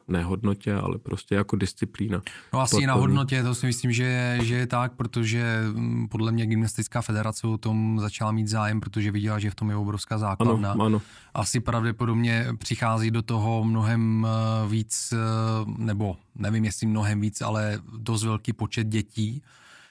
ne 0.08 0.24
hodnotě, 0.24 0.74
ale 0.74 0.98
prostě 0.98 1.34
jako 1.34 1.56
disciplína. 1.56 2.22
No 2.52 2.60
asi 2.60 2.70
sportovní. 2.70 2.86
na 2.86 2.94
hodnotě, 2.94 3.42
to 3.42 3.54
si 3.54 3.66
myslím, 3.66 3.92
že 3.92 4.04
je, 4.04 4.44
že 4.44 4.54
je 4.54 4.66
tak, 4.66 4.92
protože 4.92 5.62
mm, 5.72 6.08
podle 6.08 6.32
mě 6.32 6.46
gymnastická 6.46 7.02
federace 7.02 7.46
o 7.46 7.58
tom 7.58 7.98
začala 8.00 8.32
mít 8.32 8.48
zájem, 8.48 8.80
protože 8.80 9.10
viděla, 9.10 9.38
že 9.38 9.50
v 9.50 9.54
tom 9.54 9.70
je 9.70 9.76
obrovská 9.76 10.18
základna. 10.18 10.72
Ano, 10.72 10.84
ano. 10.84 11.02
Asi 11.34 11.60
pravděpodobně 11.60 12.46
přichází 12.58 13.10
do 13.10 13.22
toho 13.22 13.64
mnohem 13.64 14.26
eh, 14.26 14.68
víc, 14.68 15.12
eh, 15.12 15.16
nebo 15.78 16.16
nevím 16.34 16.64
jestli 16.64 16.86
mnohem 16.86 17.20
víc, 17.20 17.40
ale 17.40 17.78
dost 17.98 18.24
velký 18.24 18.52
počet 18.52 18.86
dětí, 18.86 19.42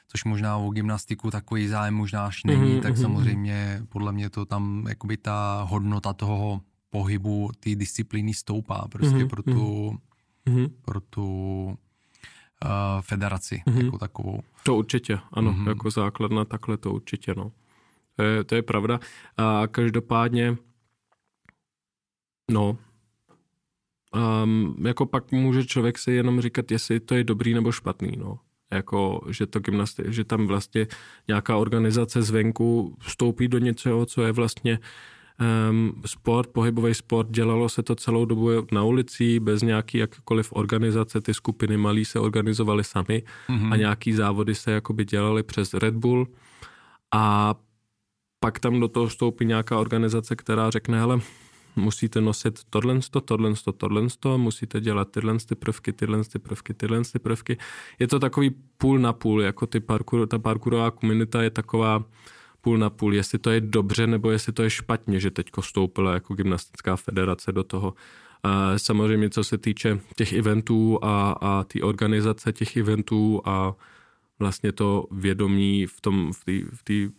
což 0.07 0.23
možná 0.23 0.57
o 0.57 0.69
gymnastiku 0.69 1.31
takový 1.31 1.67
zájem 1.67 1.93
možná 1.93 2.25
až 2.25 2.43
není, 2.43 2.61
mm-hmm, 2.61 2.81
tak 2.81 2.95
mm-hmm. 2.95 3.01
samozřejmě 3.01 3.81
podle 3.89 4.11
mě 4.11 4.29
to 4.29 4.45
tam 4.45 4.85
jakoby 4.89 5.17
ta 5.17 5.67
hodnota 5.69 6.13
toho 6.13 6.61
pohybu 6.91 7.51
ty 7.59 7.75
disciplíny 7.75 8.33
stoupá 8.33 8.87
prostě 8.91 9.15
mm-hmm, 9.15 9.27
pro 9.27 9.43
tu, 9.43 9.97
mm-hmm. 10.45 10.71
pro 10.81 11.01
tu 11.01 11.25
uh, 11.65 13.01
federaci 13.01 13.63
mm-hmm. 13.67 13.85
jako 13.85 13.97
takovou. 13.97 14.39
To 14.63 14.75
určitě, 14.75 15.19
ano, 15.31 15.53
mm-hmm. 15.53 15.67
jako 15.67 15.91
základna 15.91 16.45
takhle 16.45 16.77
to 16.77 16.93
určitě, 16.93 17.33
no. 17.37 17.51
To 18.15 18.23
je, 18.23 18.43
to 18.43 18.55
je 18.55 18.61
pravda. 18.61 18.99
A 19.37 19.67
každopádně, 19.67 20.57
no, 22.51 22.77
um, 24.43 24.75
jako 24.87 25.05
pak 25.05 25.31
může 25.31 25.65
člověk 25.65 25.97
si 25.97 26.11
jenom 26.11 26.41
říkat, 26.41 26.71
jestli 26.71 26.99
to 26.99 27.15
je 27.15 27.23
dobrý 27.23 27.53
nebo 27.53 27.71
špatný, 27.71 28.11
no. 28.17 28.39
Jako, 28.71 29.21
že 29.29 29.47
to 29.47 29.59
gymnastik, 29.59 30.07
že 30.13 30.23
tam 30.23 30.47
vlastně 30.47 30.87
nějaká 31.27 31.57
organizace 31.57 32.21
zvenku 32.21 32.95
vstoupí 32.99 33.47
do 33.47 33.57
něčeho, 33.57 34.05
co 34.05 34.23
je 34.23 34.31
vlastně 34.31 34.79
sport, 36.05 36.49
pohybový 36.49 36.93
sport, 36.93 37.29
dělalo 37.29 37.69
se 37.69 37.83
to 37.83 37.95
celou 37.95 38.25
dobu 38.25 38.49
na 38.71 38.83
ulici, 38.83 39.39
bez 39.39 39.61
nějaký 39.61 39.97
jakkoliv 39.97 40.53
organizace, 40.53 41.21
ty 41.21 41.33
skupiny 41.33 41.77
malí 41.77 42.05
se 42.05 42.19
organizovaly 42.19 42.83
sami 42.83 43.23
mm-hmm. 43.49 43.73
a 43.73 43.75
nějaký 43.75 44.13
závody 44.13 44.55
se 44.55 44.71
jakoby 44.71 45.05
dělaly 45.05 45.43
přes 45.43 45.73
Red 45.73 45.95
Bull 45.95 46.27
a 47.13 47.55
pak 48.39 48.59
tam 48.59 48.79
do 48.79 48.87
toho 48.87 49.07
vstoupí 49.07 49.45
nějaká 49.45 49.79
organizace, 49.79 50.35
která 50.35 50.69
řekne, 50.69 50.99
hele, 50.99 51.19
musíte 51.75 52.21
nosit 52.21 52.59
tohle, 52.69 52.99
tohle, 53.25 53.53
tohle, 53.79 54.37
musíte 54.37 54.81
dělat 54.81 55.11
tyhle 55.11 55.37
ty 55.37 55.55
prvky, 55.55 55.93
tyhle 55.93 56.23
ty 56.23 56.39
prvky, 56.39 56.73
tyhle 56.73 57.01
ty 57.13 57.19
prvky. 57.19 57.57
Je 57.99 58.07
to 58.07 58.19
takový 58.19 58.51
půl 58.77 58.99
na 58.99 59.13
půl, 59.13 59.41
jako 59.41 59.67
ty 59.67 59.79
parkour, 59.79 60.27
ta 60.27 60.39
parkourová 60.39 60.91
komunita 60.91 61.41
je 61.41 61.49
taková, 61.49 62.03
půl 62.61 62.77
na 62.77 62.89
půl, 62.89 63.13
jestli 63.13 63.39
to 63.39 63.49
je 63.49 63.61
dobře 63.61 64.07
nebo 64.07 64.31
jestli 64.31 64.53
to 64.53 64.63
je 64.63 64.69
špatně, 64.69 65.19
že 65.19 65.31
teď 65.31 65.49
vstoupila 65.61 66.13
jako 66.13 66.33
gymnastická 66.33 66.95
federace 66.95 67.51
do 67.51 67.63
toho. 67.63 67.93
Samozřejmě, 68.77 69.29
co 69.29 69.43
se 69.43 69.57
týče 69.57 69.99
těch 70.15 70.33
eventů 70.33 70.99
a, 71.01 71.31
a 71.31 71.63
té 71.63 71.81
organizace 71.81 72.53
těch 72.53 72.77
eventů 72.77 73.41
a 73.45 73.75
vlastně 74.39 74.71
to 74.71 75.05
vědomí 75.11 75.85
v 75.85 76.01
tom 76.01 76.33
v 76.33 76.45
té 76.45 76.75
v 76.75 76.83
tý, 76.83 77.09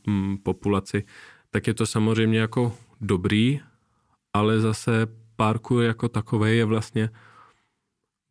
populaci, 0.43 1.05
tak 1.51 1.67
je 1.67 1.75
to 1.75 1.87
samozřejmě 1.87 2.39
jako 2.39 2.77
dobrý, 3.01 3.61
ale 4.33 4.61
zase 4.61 5.07
parkour 5.37 5.83
jako 5.83 6.09
takový 6.09 6.57
je 6.57 6.65
vlastně 6.65 7.11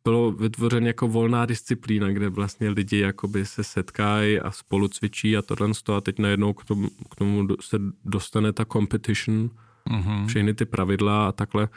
bylo 0.04 0.32
vytvořen 0.32 0.86
jako 0.86 1.08
volná 1.08 1.46
disciplína, 1.46 2.08
kde 2.08 2.28
vlastně 2.28 2.68
lidi 2.68 2.98
jakoby 2.98 3.46
se 3.46 3.64
setkají 3.64 4.40
a 4.40 4.50
spolu 4.50 4.88
cvičí 4.88 5.36
a 5.36 5.42
tohle 5.42 5.68
a 5.96 6.00
teď 6.00 6.18
najednou 6.18 6.52
k 6.52 6.64
tomu, 6.64 6.88
k 7.10 7.14
tomu 7.14 7.48
se 7.60 7.76
dostane 8.04 8.52
ta 8.52 8.64
competition, 8.64 9.50
mm-hmm. 9.90 10.26
všechny 10.26 10.54
ty 10.54 10.64
pravidla 10.64 11.28
a 11.28 11.32
takhle. 11.32 11.68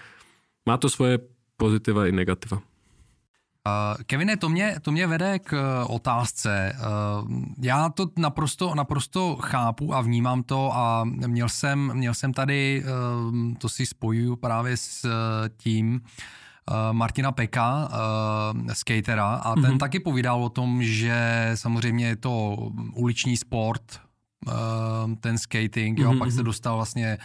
Má 0.65 0.77
to 0.77 0.89
svoje 0.89 1.19
pozitiva 1.57 2.07
i 2.07 2.11
negativa. 2.11 2.57
Uh, 2.57 4.03
Kevine, 4.05 4.37
to 4.37 4.49
mě, 4.49 4.75
to 4.81 4.91
mě 4.91 5.07
vede 5.07 5.39
k 5.39 5.53
uh, 5.53 5.95
otázce. 5.95 6.75
Uh, 7.21 7.31
já 7.61 7.89
to 7.89 8.07
naprosto, 8.17 8.75
naprosto 8.75 9.35
chápu 9.41 9.95
a 9.95 10.01
vnímám 10.01 10.43
to 10.43 10.71
a 10.73 11.03
měl 11.03 11.49
jsem, 11.49 11.91
měl 11.93 12.13
jsem 12.13 12.33
tady, 12.33 12.83
uh, 12.83 13.53
to 13.57 13.69
si 13.69 13.85
spojuju 13.85 14.35
právě 14.35 14.77
s 14.77 15.05
uh, 15.05 15.11
tím, 15.57 16.01
Eh, 16.01 16.44
Martina 16.91 17.31
Peka, 17.31 17.89
uh, 17.89 18.73
skatera, 18.73 19.35
a 19.35 19.55
ten 19.55 19.63
mm-hmm. 19.63 19.77
taky 19.77 19.99
povídal 19.99 20.43
o 20.43 20.49
tom, 20.49 20.83
že 20.83 21.51
samozřejmě 21.55 22.07
je 22.07 22.15
to 22.15 22.55
uliční 22.93 23.37
sport, 23.37 24.01
uh, 24.47 24.53
ten 25.19 25.37
skating, 25.37 25.99
jo, 25.99 26.11
mm-hmm. 26.11 26.19
pak 26.19 26.31
se 26.31 26.37
mhm. 26.37 26.45
dostal 26.45 26.75
vlastně 26.75 27.17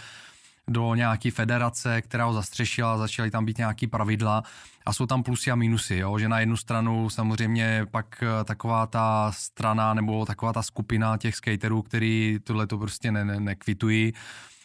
do 0.68 0.94
nějaké 0.94 1.31
federace, 1.31 2.03
která 2.03 2.24
ho 2.24 2.33
zastřešila, 2.33 2.98
začaly 2.98 3.31
tam 3.31 3.44
být 3.44 3.59
nějaké 3.59 3.87
pravidla 3.87 4.42
a 4.87 4.92
jsou 4.92 5.07
tam 5.07 5.22
plusy 5.22 5.50
a 5.50 5.55
minusy, 5.55 5.96
jo? 5.96 6.18
že 6.18 6.29
na 6.29 6.40
jednu 6.40 6.57
stranu 6.57 7.11
samozřejmě 7.11 7.87
pak 7.90 8.24
taková 8.44 8.87
ta 8.87 9.33
strana 9.33 9.94
nebo 9.94 10.26
taková 10.26 10.53
ta 10.53 10.62
skupina 10.62 11.16
těch 11.16 11.35
skaterů, 11.35 11.83
který 11.83 12.38
tohle 12.44 12.66
to 12.66 12.79
prostě 12.79 13.12
ne, 13.12 13.24
ne, 13.24 13.40
nekvitují, 13.40 14.12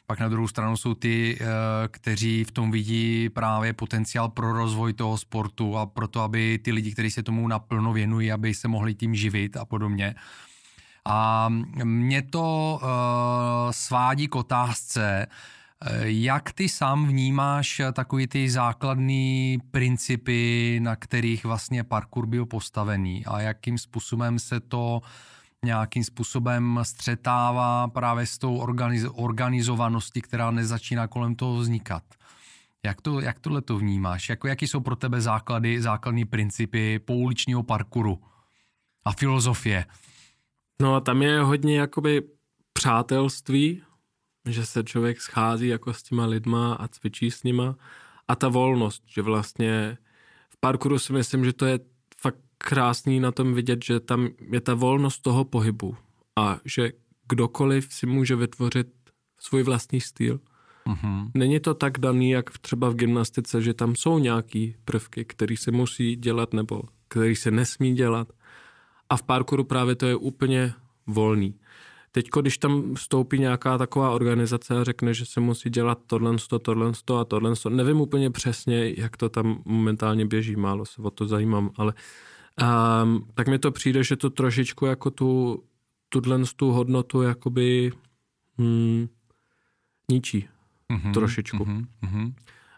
pak 0.07 0.19
na 0.19 0.29
druhou 0.29 0.47
stranu 0.47 0.77
jsou 0.77 0.93
ty, 0.93 1.37
eh, 1.41 1.45
kteří 1.87 2.43
v 2.43 2.51
tom 2.51 2.71
vidí 2.71 3.29
právě 3.29 3.73
potenciál 3.73 4.29
pro 4.29 4.53
rozvoj 4.53 4.93
toho 4.93 5.17
sportu 5.17 5.77
a 5.77 5.85
proto, 5.85 6.21
aby 6.21 6.59
ty 6.63 6.71
lidi, 6.71 6.91
kteří 6.91 7.11
se 7.11 7.23
tomu 7.23 7.47
naplno 7.47 7.93
věnují, 7.93 8.31
aby 8.31 8.53
se 8.53 8.67
mohli 8.67 8.93
tím 8.93 9.15
živit 9.15 9.57
a 9.57 9.65
podobně. 9.65 10.15
A 11.07 11.49
mě 11.83 12.21
to 12.21 12.79
uh, 12.81 12.89
svádí 13.71 14.27
k 14.27 14.35
otázce, 14.35 15.25
eh, 15.25 16.01
jak 16.03 16.51
ty 16.51 16.69
sám 16.69 17.07
vnímáš 17.07 17.81
takový 17.93 18.27
ty 18.27 18.49
základní 18.49 19.59
principy, 19.71 20.79
na 20.83 20.95
kterých 20.95 21.45
vlastně 21.45 21.83
parkour 21.83 22.25
byl 22.25 22.45
postavený 22.45 23.25
a 23.25 23.41
jakým 23.41 23.77
způsobem 23.77 24.39
se 24.39 24.59
to 24.59 25.01
uh, 25.03 25.09
nějakým 25.65 26.03
způsobem 26.03 26.79
střetává 26.83 27.87
právě 27.87 28.25
s 28.25 28.37
tou 28.37 28.57
organiz- 28.57 29.11
organizovaností, 29.15 30.21
která 30.21 30.51
nezačíná 30.51 31.07
kolem 31.07 31.35
toho 31.35 31.57
vznikat. 31.57 32.03
Jak, 32.85 33.01
to, 33.01 33.19
jak 33.19 33.39
tohle 33.39 33.61
to 33.61 33.77
vnímáš? 33.77 34.29
Jako, 34.29 34.47
jaký 34.47 34.67
jsou 34.67 34.79
pro 34.79 34.95
tebe 34.95 35.21
základy, 35.21 35.81
základní 35.81 36.25
principy 36.25 36.99
pouličního 36.99 37.63
parkouru 37.63 38.21
a 39.05 39.11
filozofie? 39.11 39.85
No 40.81 40.95
a 40.95 40.99
tam 40.99 41.21
je 41.21 41.39
hodně 41.39 41.79
jakoby 41.79 42.21
přátelství, 42.73 43.81
že 44.49 44.65
se 44.65 44.83
člověk 44.83 45.21
schází 45.21 45.67
jako 45.67 45.93
s 45.93 46.03
těma 46.03 46.25
lidma 46.25 46.73
a 46.73 46.87
cvičí 46.87 47.31
s 47.31 47.43
nima 47.43 47.75
a 48.27 48.35
ta 48.35 48.47
volnost, 48.47 49.03
že 49.07 49.21
vlastně 49.21 49.97
v 50.49 50.57
parkouru 50.59 50.99
si 50.99 51.13
myslím, 51.13 51.45
že 51.45 51.53
to 51.53 51.65
je 51.65 51.79
krásný 52.65 53.19
na 53.19 53.31
tom 53.31 53.53
vidět, 53.53 53.85
že 53.85 53.99
tam 53.99 54.29
je 54.51 54.61
ta 54.61 54.73
volnost 54.73 55.21
toho 55.21 55.45
pohybu 55.45 55.95
a 56.35 56.59
že 56.65 56.91
kdokoliv 57.29 57.93
si 57.93 58.05
může 58.05 58.35
vytvořit 58.35 58.87
svůj 59.39 59.63
vlastní 59.63 60.01
styl. 60.01 60.39
Mm-hmm. 60.87 61.31
Není 61.33 61.59
to 61.59 61.73
tak 61.73 61.97
daný, 61.97 62.29
jak 62.29 62.57
třeba 62.57 62.89
v 62.89 62.95
gymnastice, 62.95 63.61
že 63.61 63.73
tam 63.73 63.95
jsou 63.95 64.19
nějaký 64.19 64.75
prvky, 64.85 65.25
které 65.25 65.57
se 65.57 65.71
musí 65.71 66.15
dělat 66.15 66.53
nebo 66.53 66.81
který 67.07 67.35
se 67.35 67.51
nesmí 67.51 67.93
dělat. 67.93 68.27
A 69.09 69.17
v 69.17 69.23
parkouru 69.23 69.63
právě 69.63 69.95
to 69.95 70.05
je 70.05 70.15
úplně 70.15 70.73
volný. 71.07 71.55
Teď, 72.11 72.29
když 72.41 72.57
tam 72.57 72.95
vstoupí 72.95 73.39
nějaká 73.39 73.77
taková 73.77 74.11
organizace 74.11 74.77
a 74.77 74.83
řekne, 74.83 75.13
že 75.13 75.25
se 75.25 75.39
musí 75.39 75.69
dělat 75.69 75.99
tohle, 76.07 76.35
tohle 76.61 76.91
a 77.19 77.25
tohle, 77.25 77.53
nevím 77.69 78.01
úplně 78.01 78.31
přesně, 78.31 78.93
jak 78.97 79.17
to 79.17 79.29
tam 79.29 79.61
momentálně 79.65 80.25
běží, 80.25 80.55
málo 80.55 80.85
se 80.85 81.01
o 81.01 81.11
to 81.11 81.27
zajímám, 81.27 81.71
ale 81.77 81.93
um, 82.61 83.27
tak 83.33 83.47
mi 83.47 83.59
to 83.59 83.71
přijde, 83.71 84.03
že 84.03 84.15
to 84.15 84.29
trošičku 84.29 84.85
jako 84.85 85.09
tu, 85.11 85.63
tuhle 86.09 86.39
tu 86.55 86.71
hodnotu 86.71 87.21
jakoby 87.21 87.91
hmm, 88.57 89.07
ničí 90.11 90.47
mm-hmm, 90.89 91.13
trošičku. 91.13 91.57
Mm-hmm. 91.57 92.33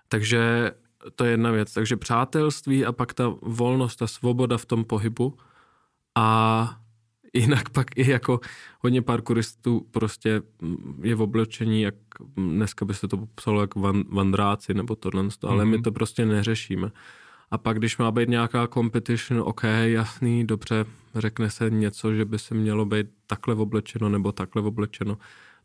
Takže 0.07 0.71
to 1.15 1.25
je 1.25 1.31
jedna 1.31 1.51
věc. 1.51 1.73
Takže 1.73 1.97
přátelství 1.97 2.85
a 2.85 2.91
pak 2.91 3.13
ta 3.13 3.33
volnost, 3.41 3.95
ta 3.95 4.07
svoboda 4.07 4.57
v 4.57 4.65
tom 4.65 4.83
pohybu 4.83 5.37
a 6.15 6.79
jinak 7.33 7.69
pak 7.73 7.97
i 7.97 8.09
jako 8.09 8.39
hodně 8.79 9.01
parkouristů 9.01 9.87
prostě 9.91 10.41
je 11.01 11.15
v 11.15 11.21
oblečení, 11.21 11.81
jak 11.81 11.95
dneska 12.35 12.85
by 12.85 12.93
se 12.93 13.07
to 13.07 13.17
popsalo 13.17 13.61
jak 13.61 13.75
van, 13.75 14.03
vandráci 14.09 14.73
nebo 14.73 14.95
tohle, 14.95 15.23
mm-hmm. 15.23 15.49
ale 15.49 15.65
my 15.65 15.77
mhm. 15.77 15.83
to 15.83 15.91
prostě 15.91 16.25
neřešíme. 16.25 16.91
A 17.51 17.57
pak, 17.57 17.77
když 17.77 17.97
má 17.97 18.11
být 18.11 18.29
nějaká 18.29 18.67
competition, 18.67 19.41
OK, 19.45 19.63
jasný, 19.83 20.47
dobře, 20.47 20.85
řekne 21.15 21.49
se 21.49 21.69
něco, 21.69 22.13
že 22.13 22.25
by 22.25 22.39
se 22.39 22.55
mělo 22.55 22.85
být 22.85 23.07
takhle 23.27 23.55
oblečeno 23.55 24.09
nebo 24.09 24.31
takhle 24.31 24.61
oblečeno, 24.61 25.17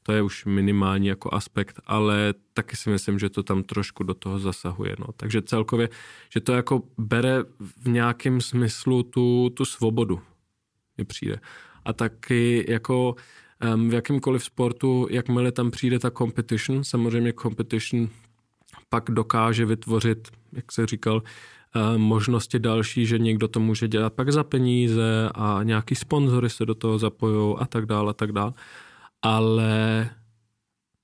to 0.02 0.12
je 0.12 0.22
už 0.22 0.44
minimální 0.44 1.06
jako 1.06 1.34
aspekt, 1.34 1.80
ale 1.86 2.34
taky 2.54 2.76
si 2.76 2.90
myslím, 2.90 3.18
že 3.18 3.28
to 3.28 3.42
tam 3.42 3.62
trošku 3.62 4.04
do 4.04 4.14
toho 4.14 4.38
zasahuje. 4.38 4.96
No. 4.98 5.06
Takže 5.16 5.42
celkově, 5.42 5.88
že 6.30 6.40
to 6.40 6.52
jako 6.52 6.82
bere 6.98 7.42
v 7.60 7.88
nějakém 7.88 8.40
smyslu 8.40 9.02
tu, 9.02 9.50
tu 9.50 9.64
svobodu, 9.64 10.20
mi 10.98 11.04
přijde. 11.04 11.40
A 11.84 11.92
taky 11.92 12.64
jako 12.68 13.16
um, 13.74 13.90
v 13.90 13.94
jakýmkoliv 13.94 14.44
sportu, 14.44 15.06
jakmile 15.10 15.52
tam 15.52 15.70
přijde 15.70 15.98
ta 15.98 16.10
competition, 16.10 16.84
samozřejmě 16.84 17.32
competition 17.32 18.08
pak 18.88 19.10
dokáže 19.10 19.66
vytvořit, 19.66 20.28
jak 20.52 20.72
se 20.72 20.86
říkal, 20.86 21.22
možnosti 21.96 22.58
další, 22.58 23.06
že 23.06 23.18
někdo 23.18 23.48
to 23.48 23.60
může 23.60 23.88
dělat 23.88 24.12
pak 24.12 24.32
za 24.32 24.44
peníze 24.44 25.30
a 25.34 25.60
nějaký 25.62 25.94
sponzory 25.94 26.50
se 26.50 26.66
do 26.66 26.74
toho 26.74 26.98
zapojují 26.98 27.56
a 27.58 27.66
tak 27.66 27.86
dále 27.86 28.10
a 28.10 28.12
tak 28.12 28.32
dále 28.32 28.52
ale 29.22 30.10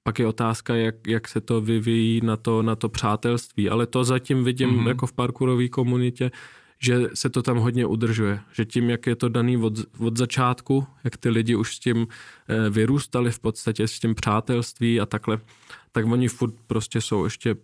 pak 0.02 0.18
je 0.18 0.26
otázka, 0.26 0.74
jak, 0.74 1.06
jak 1.06 1.28
se 1.28 1.40
to 1.40 1.60
vyvíjí 1.60 2.20
na 2.24 2.36
to, 2.36 2.62
na 2.62 2.76
to 2.76 2.88
přátelství. 2.88 3.70
Ale 3.70 3.86
to 3.86 4.04
zatím 4.04 4.44
vidím 4.44 4.70
mm-hmm. 4.70 4.88
jako 4.88 5.06
v 5.06 5.12
parkourové 5.12 5.68
komunitě, 5.68 6.30
že 6.78 7.08
se 7.14 7.30
to 7.30 7.42
tam 7.42 7.56
hodně 7.58 7.86
udržuje. 7.86 8.40
Že 8.52 8.64
tím, 8.64 8.90
jak 8.90 9.06
je 9.06 9.16
to 9.16 9.28
daný 9.28 9.56
od, 9.56 9.72
od 9.98 10.16
začátku, 10.16 10.86
jak 11.04 11.16
ty 11.16 11.28
lidi 11.28 11.54
už 11.54 11.76
s 11.76 11.78
tím 11.78 12.06
e, 12.48 12.70
vyrůstali 12.70 13.30
v 13.30 13.38
podstatě, 13.38 13.88
s 13.88 14.00
tím 14.00 14.14
přátelství 14.14 15.00
a 15.00 15.06
takhle, 15.06 15.38
tak 15.92 16.06
oni 16.06 16.28
furt 16.28 16.54
prostě 16.66 17.00
jsou 17.00 17.24
ještě 17.24 17.56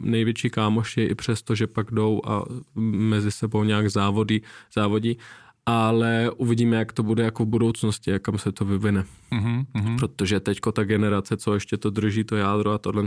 největší 0.00 0.50
kámoši 0.50 1.02
i 1.02 1.14
přesto, 1.14 1.54
že 1.54 1.66
pak 1.66 1.90
jdou 1.90 2.20
a 2.24 2.44
mezi 2.74 3.32
sebou 3.32 3.64
nějak 3.64 3.90
závodí, 3.90 4.42
závodí 4.74 5.18
ale 5.66 6.30
uvidíme, 6.36 6.76
jak 6.76 6.92
to 6.92 7.02
bude 7.02 7.22
jako 7.22 7.44
v 7.44 7.48
budoucnosti, 7.48 8.10
jak 8.10 8.22
kam 8.22 8.38
se 8.38 8.52
to 8.52 8.64
vyvine. 8.64 9.04
Mm-hmm. 9.32 9.98
Protože 9.98 10.40
teďko 10.40 10.72
ta 10.72 10.84
generace, 10.84 11.36
co 11.36 11.54
ještě 11.54 11.76
to 11.76 11.90
drží, 11.90 12.24
to 12.24 12.36
jádro 12.36 12.70
a 12.70 12.78
tohle, 12.78 13.06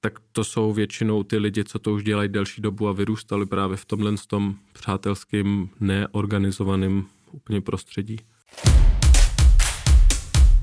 tak 0.00 0.18
to 0.32 0.44
jsou 0.44 0.72
většinou 0.72 1.22
ty 1.22 1.38
lidi, 1.38 1.64
co 1.64 1.78
to 1.78 1.92
už 1.92 2.04
dělají 2.04 2.28
delší 2.28 2.62
dobu 2.62 2.88
a 2.88 2.92
vyrůstali 2.92 3.46
právě 3.46 3.76
v 3.76 3.84
tomhle 3.84 4.12
tom 4.26 4.54
přátelským, 4.72 5.70
neorganizovaném 5.80 7.04
úplně 7.32 7.60
prostředí. 7.60 8.16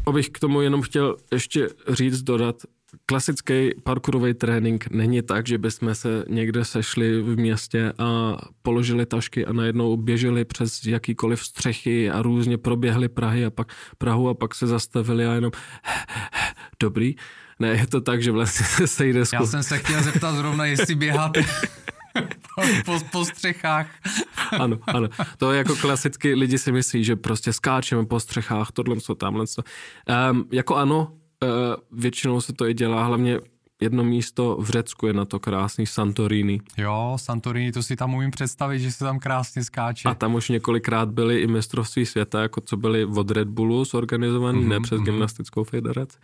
Abych 0.06 0.30
k 0.30 0.40
tomu 0.40 0.62
jenom 0.62 0.82
chtěl 0.82 1.18
ještě 1.32 1.70
říct, 1.90 2.22
dodat, 2.22 2.56
klasický 3.06 3.70
parkourový 3.84 4.34
trénink 4.34 4.88
není 4.92 5.22
tak, 5.22 5.48
že 5.48 5.58
bychom 5.58 5.96
se 5.96 6.26
někde 6.30 6.66
sešli 6.66 7.22
v 7.22 7.36
městě 7.36 7.94
a 7.98 8.38
položili 8.62 9.06
tašky 9.06 9.46
a 9.46 9.54
najednou 9.54 9.98
běželi 9.98 10.46
přes 10.46 10.86
jakýkoliv 10.86 11.46
střechy 11.46 12.12
a 12.12 12.22
různě 12.22 12.58
proběhli 12.58 13.10
Prahy 13.10 13.46
a 13.46 13.50
pak 13.50 13.74
Prahu 13.98 14.30
a 14.30 14.34
pak 14.34 14.56
se 14.56 14.68
zastavili 14.68 15.28
a 15.28 15.34
jenom 15.34 15.52
dobrý. 16.80 17.16
Ne, 17.60 17.68
je 17.68 17.88
to 17.88 18.02
tak, 18.02 18.24
že 18.24 18.32
vlastně 18.32 18.66
se 18.76 18.88
sejde 18.88 19.24
Já 19.34 19.46
jsem 19.46 19.64
se 19.64 19.78
chtěl 19.80 20.04
zeptat 20.04 20.36
zrovna, 20.36 20.66
jestli 20.66 20.96
běháte 20.96 21.46
po, 22.56 22.62
po, 22.86 23.00
po 23.12 23.26
střechách. 23.26 23.88
ano, 24.60 24.78
ano. 24.88 25.08
To 25.38 25.52
je 25.52 25.58
jako 25.58 25.76
klasicky 25.76 26.34
lidi 26.34 26.58
si 26.58 26.72
myslí, 26.72 27.04
že 27.04 27.16
prostě 27.16 27.54
skáčeme 27.54 28.06
po 28.06 28.20
střechách, 28.20 28.72
tohle, 28.72 29.02
co 29.02 29.16
tamhle. 29.16 29.48
Co. 29.48 29.64
Um, 30.32 30.46
jako 30.52 30.76
ano, 30.76 31.21
většinou 31.92 32.42
se 32.42 32.54
to 32.54 32.68
i 32.68 32.74
dělá, 32.74 33.04
hlavně 33.04 33.40
jedno 33.82 34.04
místo 34.04 34.58
v 34.60 34.70
Řecku 34.70 35.08
je 35.08 35.14
na 35.14 35.26
to 35.26 35.40
krásný, 35.40 35.86
Santorini. 35.86 36.62
Jo, 36.78 37.14
Santorini, 37.16 37.72
to 37.72 37.84
si 37.84 37.96
tam 37.96 38.14
umím 38.14 38.32
představit, 38.32 38.80
že 38.80 38.92
se 38.92 39.04
tam 39.04 39.20
krásně 39.20 39.64
skáče. 39.64 40.10
A 40.10 40.14
tam 40.14 40.36
už 40.36 40.50
několikrát 40.50 41.10
byly 41.10 41.40
i 41.40 41.48
mistrovství 41.48 42.06
světa, 42.06 42.42
jako 42.42 42.62
co 42.62 42.78
byly 42.78 43.06
od 43.06 43.32
Red 43.32 43.48
Bullu 43.48 43.86
zorganizovaný, 43.86 44.62
mm-hmm, 44.62 44.68
ne 44.68 44.80
přes 44.80 45.00
mm-hmm. 45.00 45.06
gymnastickou 45.06 45.64
federaci. 45.64 46.18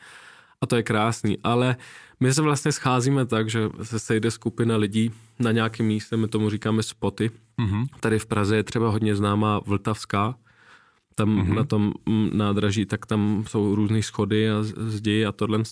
A 0.62 0.65
to 0.65 0.75
je 0.75 0.84
krásný, 0.84 1.38
ale 1.43 1.75
my 2.19 2.34
se 2.34 2.41
vlastně 2.41 2.71
scházíme 2.71 3.25
tak, 3.25 3.49
že 3.49 3.69
se 3.84 3.99
sejde 3.99 4.32
skupina 4.32 4.77
lidí 4.77 5.12
na 5.39 5.51
nějakém 5.51 5.86
místě, 5.86 6.17
my 6.17 6.27
tomu 6.27 6.49
říkáme 6.49 6.84
spoty. 6.84 7.32
Mm-hmm. 7.60 7.86
Tady 7.99 8.19
v 8.19 8.25
Praze 8.25 8.56
je 8.56 8.63
třeba 8.63 8.89
hodně 8.89 9.15
známá 9.15 9.60
Vltavská, 9.65 10.36
tam 11.17 11.30
mm-hmm. 11.30 11.56
na 11.56 11.63
tom 11.63 11.93
nádraží, 12.34 12.86
tak 12.86 13.06
tam 13.06 13.43
jsou 13.47 13.75
různé 13.75 14.03
schody 14.03 14.49
a 14.49 14.63
zdi 14.63 15.25
a 15.25 15.32
tohle. 15.32 15.63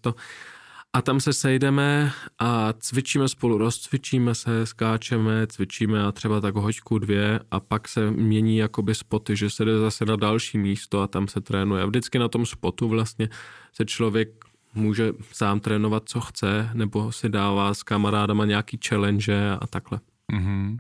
A 0.94 1.02
tam 1.02 1.20
se 1.20 1.34
sejdeme 1.34 2.12
a 2.40 2.74
cvičíme 2.74 3.28
spolu, 3.28 3.58
rozcvičíme 3.58 4.36
se, 4.36 4.66
skáčeme, 4.66 5.48
cvičíme 5.48 6.04
a 6.04 6.12
třeba 6.12 6.42
tak 6.42 6.56
hoďku, 6.56 7.00
dvě 7.00 7.40
a 7.52 7.60
pak 7.60 7.88
se 7.88 8.12
mění 8.12 8.58
jakoby 8.58 8.96
spoty, 8.96 9.36
že 9.36 9.50
se 9.50 9.66
jde 9.66 9.80
zase 9.80 10.06
na 10.06 10.16
další 10.16 10.58
místo 10.58 11.02
a 11.02 11.08
tam 11.08 11.28
se 11.28 11.42
trénuje. 11.42 11.84
A 11.84 11.86
vždycky 11.86 12.20
na 12.20 12.28
tom 12.28 12.46
spotu 12.46 12.90
vlastně 12.90 13.30
se 13.74 13.86
člověk 13.86 14.30
může 14.74 15.14
sám 15.32 15.60
trénovat, 15.60 16.04
co 16.06 16.22
chce, 16.22 16.70
nebo 16.74 17.12
si 17.12 17.30
dává 17.30 17.74
s 17.74 17.84
kamarádama 17.84 18.46
nějaký 18.46 18.80
challenge 18.88 19.52
a 19.62 19.68
takhle. 19.68 20.00
Mm-hmm. 20.34 20.78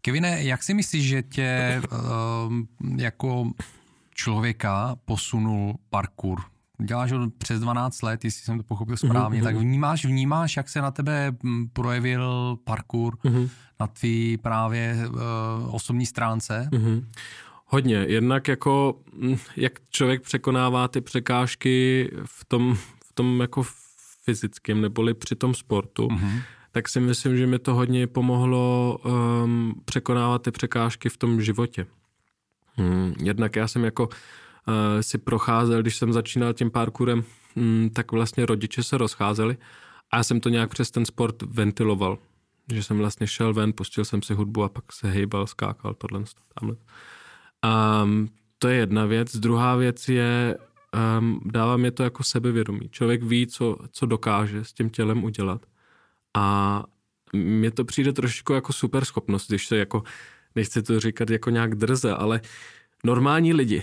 Kevine, 0.00 0.42
jak 0.42 0.62
si 0.62 0.74
myslíš, 0.74 1.04
že 1.08 1.22
tě 1.22 1.82
uh, 1.92 2.00
jako 2.96 3.52
člověka 4.20 4.96
posunul 5.04 5.74
parkour. 5.90 6.40
Děláš 6.78 7.12
ho 7.12 7.30
přes 7.38 7.60
12 7.60 8.02
let, 8.02 8.24
jestli 8.24 8.42
jsem 8.42 8.56
to 8.58 8.62
pochopil 8.64 8.96
mhm, 9.02 9.10
správně, 9.10 9.40
mm-hmm. 9.40 9.44
tak 9.44 9.56
vnímáš, 9.56 10.04
vnímáš, 10.04 10.56
jak 10.56 10.68
se 10.68 10.82
na 10.82 10.90
tebe 10.90 11.32
mm, 11.42 11.68
projevil 11.68 12.56
parkour 12.64 13.16
mm-hmm. 13.16 13.48
na 13.80 13.86
tvý 13.86 14.36
právě 14.36 15.08
uh, 15.08 15.74
osobní 15.74 16.06
stránce? 16.06 16.68
Mm-hmm. 16.72 17.04
Hodně. 17.66 17.96
Jednak 18.08 18.48
jako, 18.48 19.00
mm, 19.12 19.36
jak 19.56 19.72
člověk 19.90 20.22
překonává 20.22 20.88
ty 20.88 21.00
překážky 21.00 22.10
v 22.24 22.44
tom, 22.44 22.74
v 23.04 23.12
tom 23.14 23.40
jako 23.40 23.62
fyzickém, 24.24 24.80
neboli 24.80 25.14
při 25.14 25.36
tom 25.36 25.54
sportu, 25.54 26.08
mm-hmm. 26.08 26.42
tak 26.72 26.88
si 26.88 27.00
myslím, 27.00 27.36
že 27.36 27.46
mi 27.46 27.58
to 27.58 27.74
hodně 27.74 28.06
pomohlo 28.06 28.98
um, 29.04 29.74
překonávat 29.84 30.42
ty 30.42 30.50
překážky 30.50 31.08
v 31.08 31.16
tom 31.16 31.42
životě. 31.42 31.86
Hmm, 32.80 33.14
jednak 33.22 33.56
já 33.56 33.68
jsem 33.68 33.84
jako 33.84 34.06
uh, 34.06 34.14
si 35.00 35.18
procházel, 35.18 35.82
když 35.82 35.96
jsem 35.96 36.12
začínal 36.12 36.52
tím 36.52 36.70
parkourem, 36.70 37.24
hmm, 37.56 37.90
tak 37.90 38.12
vlastně 38.12 38.46
rodiče 38.46 38.82
se 38.82 38.98
rozcházeli 38.98 39.56
a 40.10 40.16
já 40.16 40.22
jsem 40.24 40.40
to 40.40 40.48
nějak 40.48 40.70
přes 40.70 40.90
ten 40.90 41.04
sport 41.04 41.42
ventiloval. 41.42 42.18
Že 42.72 42.82
jsem 42.82 42.98
vlastně 42.98 43.26
šel 43.26 43.54
ven, 43.54 43.72
pustil 43.72 44.04
jsem 44.04 44.22
si 44.22 44.34
hudbu 44.34 44.64
a 44.64 44.68
pak 44.68 44.92
se 44.92 45.10
hejbal, 45.10 45.46
skákal, 45.46 45.94
tohle, 45.94 46.24
tamhle. 46.54 46.76
Um, 48.02 48.28
to 48.58 48.68
je 48.68 48.76
jedna 48.76 49.04
věc. 49.06 49.36
Druhá 49.36 49.76
věc 49.76 50.08
je, 50.08 50.58
um, 51.18 51.40
dává 51.44 51.76
mě 51.76 51.90
to 51.90 52.02
jako 52.02 52.22
sebevědomí. 52.22 52.88
Člověk 52.88 53.22
ví, 53.22 53.46
co, 53.46 53.76
co 53.92 54.06
dokáže 54.06 54.64
s 54.64 54.72
tím 54.72 54.90
tělem 54.90 55.24
udělat 55.24 55.66
A 56.34 56.84
mně 57.32 57.70
to 57.70 57.84
přijde 57.84 58.12
trošičku 58.12 58.52
jako 58.52 58.72
super 58.72 59.04
schopnost, 59.04 59.48
když 59.48 59.66
se 59.66 59.76
jako, 59.76 60.02
nechci 60.56 60.82
to 60.82 61.00
říkat 61.00 61.30
jako 61.30 61.50
nějak 61.50 61.74
drze, 61.74 62.14
ale 62.14 62.40
normální 63.04 63.52
lidi, 63.52 63.82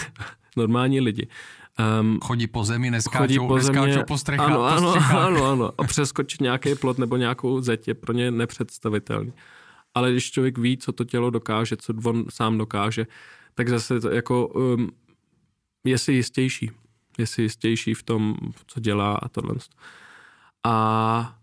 normální 0.56 1.00
lidi. 1.00 1.28
Um, 2.00 2.18
chodí 2.22 2.46
po 2.46 2.64
zemi, 2.64 2.90
neskáčou, 2.90 3.18
chodí 3.18 3.38
po, 3.38 3.60
zemi, 3.60 3.80
neskáčou 3.80 4.04
po 4.06 4.18
střechách. 4.18 4.46
Ano, 4.46 4.56
po 4.56 4.64
ano, 4.64 4.90
střechách. 4.90 5.14
ano, 5.26 5.44
ano. 5.44 5.72
A 5.78 5.84
přeskočit 5.84 6.40
nějaký 6.40 6.74
plot 6.74 6.98
nebo 6.98 7.16
nějakou 7.16 7.60
zeď 7.60 7.88
je 7.88 7.94
pro 7.94 8.12
ně 8.12 8.30
nepředstavitelný. 8.30 9.32
Ale 9.94 10.12
když 10.12 10.30
člověk 10.30 10.58
ví, 10.58 10.76
co 10.76 10.92
to 10.92 11.04
tělo 11.04 11.30
dokáže, 11.30 11.76
co 11.76 11.94
on 12.04 12.24
sám 12.30 12.58
dokáže, 12.58 13.06
tak 13.54 13.68
zase 13.68 14.00
to 14.00 14.10
jako 14.10 14.46
um, 14.46 14.90
je 15.84 15.98
si 15.98 16.12
jistější. 16.12 16.70
Je 17.18 17.26
si 17.26 17.42
jistější 17.42 17.94
v 17.94 18.02
tom, 18.02 18.36
co 18.66 18.80
dělá 18.80 19.14
a 19.14 19.28
tohle. 19.28 19.54
A 20.64 21.36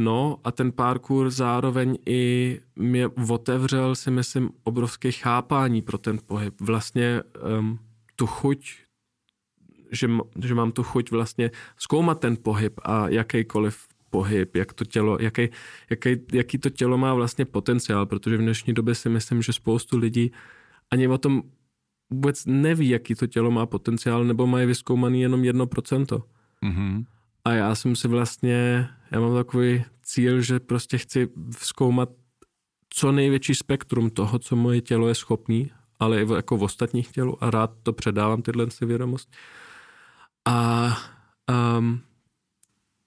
no 0.00 0.38
a 0.44 0.52
ten 0.52 0.72
parkour 0.72 1.30
zároveň 1.30 1.98
i 2.06 2.60
mě 2.76 3.08
otevřel 3.08 3.94
si 3.94 4.10
myslím 4.10 4.50
obrovské 4.64 5.12
chápání 5.12 5.82
pro 5.82 5.98
ten 5.98 6.18
pohyb. 6.26 6.60
Vlastně 6.60 7.22
um, 7.58 7.78
tu 8.16 8.26
chuť, 8.26 8.74
že, 9.90 10.08
že 10.44 10.54
mám 10.54 10.72
tu 10.72 10.82
chuť 10.82 11.10
vlastně 11.10 11.50
zkoumat 11.76 12.20
ten 12.20 12.36
pohyb 12.36 12.80
a 12.82 13.08
jakýkoliv 13.08 13.86
pohyb, 14.10 14.56
jak 14.56 14.72
to 14.72 14.84
tělo, 14.84 15.18
jaký, 15.20 15.48
jaký, 15.90 16.16
jaký 16.32 16.58
to 16.58 16.70
tělo 16.70 16.98
má 16.98 17.14
vlastně 17.14 17.44
potenciál, 17.44 18.06
protože 18.06 18.36
v 18.36 18.40
dnešní 18.40 18.72
době 18.72 18.94
si 18.94 19.08
myslím, 19.08 19.42
že 19.42 19.52
spoustu 19.52 19.98
lidí 19.98 20.32
ani 20.90 21.08
o 21.08 21.18
tom 21.18 21.42
vůbec 22.10 22.46
neví, 22.46 22.88
jaký 22.88 23.14
to 23.14 23.26
tělo 23.26 23.50
má 23.50 23.66
potenciál, 23.66 24.24
nebo 24.24 24.46
mají 24.46 24.66
vyskoumaný 24.66 25.20
jenom 25.22 25.44
jedno 25.44 25.66
procento. 25.66 26.24
Mm-hmm. 26.64 27.04
A 27.44 27.52
já 27.52 27.74
jsem 27.74 27.96
si 27.96 28.08
vlastně, 28.08 28.88
já 29.10 29.20
mám 29.20 29.34
takový 29.34 29.84
cíl, 30.02 30.42
že 30.42 30.60
prostě 30.60 30.98
chci 30.98 31.28
zkoumat 31.58 32.08
co 32.94 33.12
největší 33.12 33.54
spektrum 33.54 34.10
toho, 34.10 34.38
co 34.38 34.56
moje 34.56 34.80
tělo 34.80 35.08
je 35.08 35.14
schopný, 35.14 35.70
ale 35.98 36.22
i 36.22 36.32
jako 36.34 36.56
v 36.56 36.62
ostatních 36.62 37.12
tělu 37.12 37.44
a 37.44 37.50
rád 37.50 37.72
to 37.82 37.92
předávám 37.92 38.42
tyhle 38.42 38.70
si 38.70 38.86
vědomost. 38.86 39.36
A 40.44 40.88
um, 41.78 42.00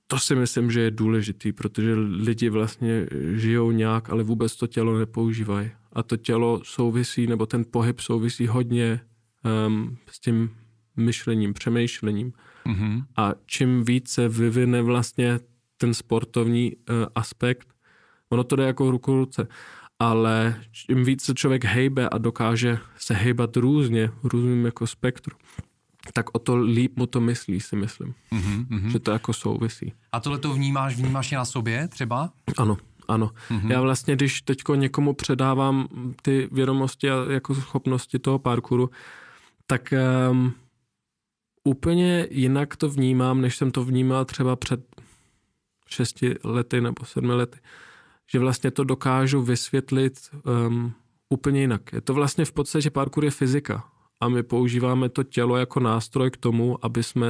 to 0.08 0.20
si 0.20 0.36
myslím, 0.36 0.72
že 0.72 0.82
je 0.82 0.92
důležitý, 0.92 1.52
protože 1.52 1.94
lidi 1.96 2.50
vlastně 2.50 3.08
žijou 3.36 3.72
nějak, 3.72 4.10
ale 4.10 4.24
vůbec 4.24 4.56
to 4.56 4.68
tělo 4.68 5.00
nepoužívají. 5.00 5.72
A 5.94 6.04
to 6.04 6.18
tělo 6.18 6.62
souvisí, 6.64 7.28
nebo 7.28 7.46
ten 7.46 7.66
pohyb 7.72 8.00
souvisí 8.00 8.48
hodně 8.48 9.02
um, 9.68 9.98
s 10.12 10.20
tím 10.20 10.56
myšlením, 10.96 11.54
přemýšlením. 11.54 12.34
Mm-hmm. 12.68 13.04
A 13.18 13.34
čím 13.46 13.86
více 13.86 14.30
vyvine 14.30 14.82
vlastně 14.82 15.40
ten 15.78 15.94
sportovní 15.94 16.76
uh, 16.76 16.96
aspekt, 17.16 17.68
ono 18.30 18.44
to 18.44 18.56
jde 18.56 18.64
jako 18.64 18.92
ruku 18.92 19.16
ruce, 19.16 19.48
ale 20.00 20.62
čím 20.72 21.04
více 21.04 21.34
člověk 21.34 21.66
hejbe 21.66 22.10
a 22.10 22.18
dokáže 22.18 22.78
se 22.98 23.14
hejbat 23.14 23.58
různě, 23.58 24.12
různým 24.24 24.66
jako 24.66 24.88
spektru, 24.88 25.38
tak 26.14 26.26
o 26.36 26.40
to 26.40 26.58
líp 26.58 26.98
mu 26.98 27.06
to 27.06 27.22
myslí, 27.22 27.60
si 27.60 27.76
myslím. 27.76 28.14
Mm-hmm. 28.32 28.88
Že 28.88 29.00
to 29.00 29.12
jako 29.12 29.34
souvisí. 29.34 29.94
A 30.12 30.20
tohle 30.20 30.40
to 30.40 30.54
vnímáš, 30.54 30.96
vnímáš 30.96 31.32
je 31.32 31.38
na 31.38 31.46
sobě 31.46 31.88
třeba? 31.88 32.30
Ano, 32.58 32.78
ano. 33.08 33.32
Mm-hmm. 33.50 33.72
Já 33.72 33.82
vlastně, 33.82 34.16
když 34.16 34.42
teďko 34.42 34.76
někomu 34.76 35.14
předávám 35.14 35.88
ty 36.22 36.50
vědomosti 36.52 37.12
a 37.12 37.32
jako 37.32 37.56
schopnosti 37.56 38.20
toho 38.20 38.40
parkouru, 38.40 38.90
tak 39.68 39.94
um, 40.32 40.54
úplně 41.66 42.28
jinak 42.32 42.76
to 42.76 42.90
vnímám, 42.90 43.42
než 43.42 43.58
jsem 43.58 43.72
to 43.72 43.84
vnímal 43.84 44.26
třeba 44.26 44.56
před 44.56 44.80
šesti 45.88 46.36
lety 46.44 46.82
nebo 46.82 47.06
sedmi 47.06 47.34
lety. 47.34 47.60
Že 48.32 48.40
vlastně 48.40 48.72
to 48.72 48.84
dokážu 48.84 49.42
vysvětlit 49.42 50.14
um, 50.68 50.94
úplně 51.30 51.62
jinak. 51.62 51.94
Je 51.94 52.02
to 52.02 52.14
vlastně 52.14 52.46
v 52.46 52.52
podstatě 52.52 52.90
parkour 52.90 53.26
je 53.26 53.32
fyzika 53.32 53.84
a 54.22 54.30
my 54.30 54.44
používáme 54.44 55.10
to 55.10 55.24
tělo 55.24 55.58
jako 55.58 55.80
nástroj 55.80 56.32
k 56.32 56.38
tomu, 56.38 56.86
aby 56.86 57.04
jsme 57.04 57.28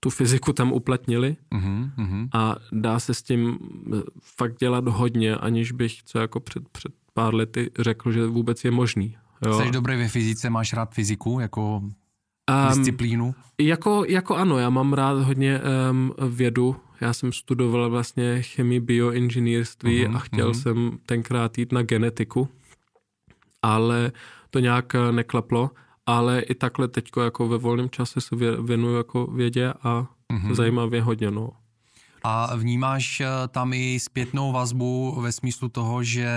tu 0.00 0.10
fyziku 0.10 0.52
tam 0.52 0.72
uplatnili 0.72 1.36
uh-huh, 1.52 2.28
a 2.32 2.56
dá 2.72 3.00
se 3.00 3.14
s 3.14 3.22
tím 3.22 3.58
eh, 3.96 4.02
fakt 4.22 4.58
dělat 4.58 4.88
hodně, 4.88 5.36
aniž 5.36 5.72
bych 5.72 6.02
co 6.02 6.18
jako 6.18 6.40
před, 6.40 6.68
před 6.68 6.92
pár 7.14 7.34
lety 7.34 7.70
řekl, 7.78 8.12
že 8.12 8.26
vůbec 8.26 8.64
je 8.64 8.70
možný. 8.70 9.16
Jo. 9.46 9.58
Jsi 9.58 9.70
dobrý 9.70 9.96
ve 9.96 10.08
fyzice, 10.08 10.50
máš 10.50 10.72
rád 10.72 10.94
fyziku 10.94 11.40
jako 11.40 11.82
um, 12.50 12.68
disciplínu? 12.68 13.34
Jako, 13.60 14.04
jako 14.08 14.36
ano, 14.36 14.58
já 14.58 14.70
mám 14.70 14.92
rád 14.92 15.22
hodně 15.22 15.60
um, 15.90 16.14
vědu. 16.28 16.76
Já 17.00 17.12
jsem 17.12 17.32
studoval 17.32 17.90
vlastně 17.90 18.42
chemii 18.42 18.80
bioinženýrství 18.80 20.06
uh-huh, 20.06 20.16
a 20.16 20.18
chtěl 20.18 20.50
uh-huh. 20.50 20.62
jsem 20.62 20.98
tenkrát 21.06 21.58
jít 21.58 21.72
na 21.72 21.82
genetiku, 21.82 22.48
ale 23.62 24.12
to 24.50 24.58
nějak 24.58 24.94
eh, 24.94 25.12
neklaplo 25.12 25.70
ale 26.06 26.40
i 26.40 26.54
takhle 26.54 26.88
teďko 26.88 27.22
jako 27.22 27.48
ve 27.48 27.58
volném 27.58 27.90
čase 27.90 28.20
se 28.20 28.36
věnuju 28.62 28.96
jako 28.96 29.26
vědě 29.26 29.72
a 29.82 30.06
mm-hmm. 30.32 30.54
zajímavě 30.54 31.02
hodně, 31.02 31.30
no. 31.30 31.50
A 32.26 32.56
vnímáš 32.56 33.20
eh, 33.20 33.26
tam 33.48 33.72
i 33.72 34.00
zpětnou 34.00 34.52
vazbu 34.52 35.20
ve 35.20 35.32
smyslu 35.32 35.68
toho, 35.68 36.04
že 36.04 36.28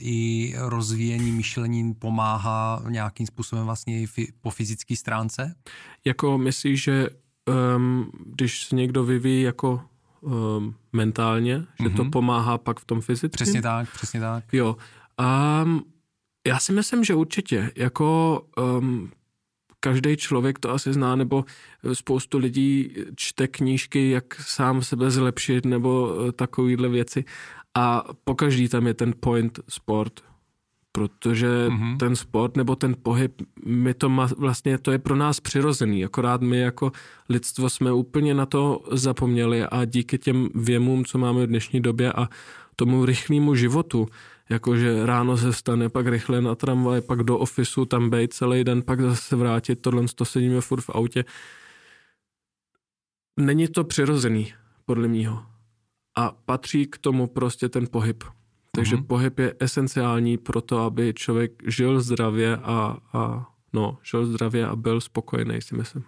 i 0.00 0.54
rozvíjení 0.58 1.32
myšlení 1.32 1.94
pomáhá 1.94 2.82
nějakým 2.88 3.26
způsobem 3.26 3.64
vlastně 3.64 4.02
i 4.02 4.06
po 4.40 4.50
fyzické 4.50 4.96
stránce? 4.96 5.54
Jako 6.04 6.38
myslíš, 6.38 6.82
že 6.82 7.08
um, 7.76 8.10
když 8.26 8.64
se 8.64 8.76
někdo 8.76 9.04
vyvíjí 9.04 9.42
jako 9.42 9.80
um, 10.20 10.74
mentálně, 10.92 11.58
mm-hmm. 11.58 11.82
že 11.82 11.90
to 11.90 12.02
mhm. 12.02 12.10
pomáhá 12.10 12.58
pak 12.58 12.80
v 12.80 12.84
tom 12.84 13.00
fyzickém? 13.00 13.30
Přesně 13.30 13.62
tak, 13.62 13.92
přesně 13.92 14.20
tak. 14.20 14.44
Jo. 14.52 14.76
Um, 15.64 15.84
já 16.46 16.58
si 16.58 16.72
myslím, 16.72 17.04
že 17.04 17.14
určitě. 17.14 17.72
Jako 17.76 18.40
um, 18.78 19.10
každý 19.84 20.16
člověk 20.16 20.58
to 20.58 20.70
asi 20.70 20.92
zná, 20.92 21.16
nebo 21.16 21.44
spoustu 21.92 22.38
lidí 22.38 22.90
čte 23.16 23.48
knížky, 23.48 24.10
jak 24.10 24.34
sám 24.40 24.82
sebe 24.82 25.10
zlepšit, 25.10 25.64
nebo 25.66 26.16
eh, 26.28 26.32
takovýhle 26.32 26.88
věci. 26.88 27.24
A 27.74 28.04
po 28.24 28.34
každý 28.34 28.68
tam 28.68 28.86
je 28.86 28.94
ten 28.94 29.12
point 29.20 29.60
sport. 29.68 30.20
Protože 30.92 31.68
mm-hmm. 31.68 31.96
ten 31.96 32.16
sport 32.16 32.56
nebo 32.56 32.76
ten 32.76 32.94
pohyb, 33.02 33.42
my 33.66 33.94
to 33.94 34.08
má, 34.08 34.28
vlastně 34.38 34.78
to 34.78 34.92
je 34.92 34.98
pro 34.98 35.16
nás 35.16 35.40
přirozený. 35.40 36.04
Akorát 36.04 36.40
my 36.40 36.58
jako 36.58 36.92
lidstvo 37.28 37.70
jsme 37.70 37.92
úplně 37.92 38.34
na 38.34 38.46
to 38.46 38.80
zapomněli 38.92 39.66
a 39.66 39.84
díky 39.84 40.18
těm 40.18 40.48
věmům, 40.54 41.04
co 41.04 41.18
máme 41.18 41.42
v 41.44 41.46
dnešní 41.46 41.80
době 41.80 42.12
a 42.12 42.28
tomu 42.76 43.04
rychlému 43.04 43.54
životu, 43.54 44.06
jakože 44.48 45.06
ráno 45.06 45.36
se 45.36 45.52
stane, 45.52 45.88
pak 45.88 46.06
rychle 46.06 46.40
na 46.40 46.54
tramvaj, 46.54 47.00
pak 47.00 47.22
do 47.22 47.38
ofisu, 47.38 47.84
tam 47.84 48.10
bejt 48.10 48.34
celý 48.34 48.64
den, 48.64 48.82
pak 48.82 49.00
zase 49.00 49.36
vrátit, 49.36 49.76
tohle 49.76 50.04
to 50.14 50.24
sedíme 50.24 50.60
furt 50.60 50.80
v 50.80 50.90
autě. 50.90 51.24
Není 53.40 53.68
to 53.68 53.84
přirozený, 53.84 54.54
podle 54.84 55.08
mýho. 55.08 55.42
A 56.16 56.30
patří 56.44 56.86
k 56.86 56.98
tomu 56.98 57.26
prostě 57.26 57.68
ten 57.68 57.86
pohyb. 57.90 58.24
Takže 58.72 58.96
mm-hmm. 58.96 59.06
pohyb 59.06 59.38
je 59.38 59.54
esenciální 59.60 60.38
pro 60.38 60.60
to, 60.60 60.80
aby 60.80 61.14
člověk 61.14 61.62
žil 61.66 62.00
zdravě 62.00 62.56
a, 62.56 62.98
a 63.12 63.46
no, 63.72 63.98
žil 64.02 64.26
zdravě 64.26 64.66
a 64.66 64.76
byl 64.76 65.00
spokojený, 65.00 65.62
si 65.62 65.74
myslím. 65.74 66.04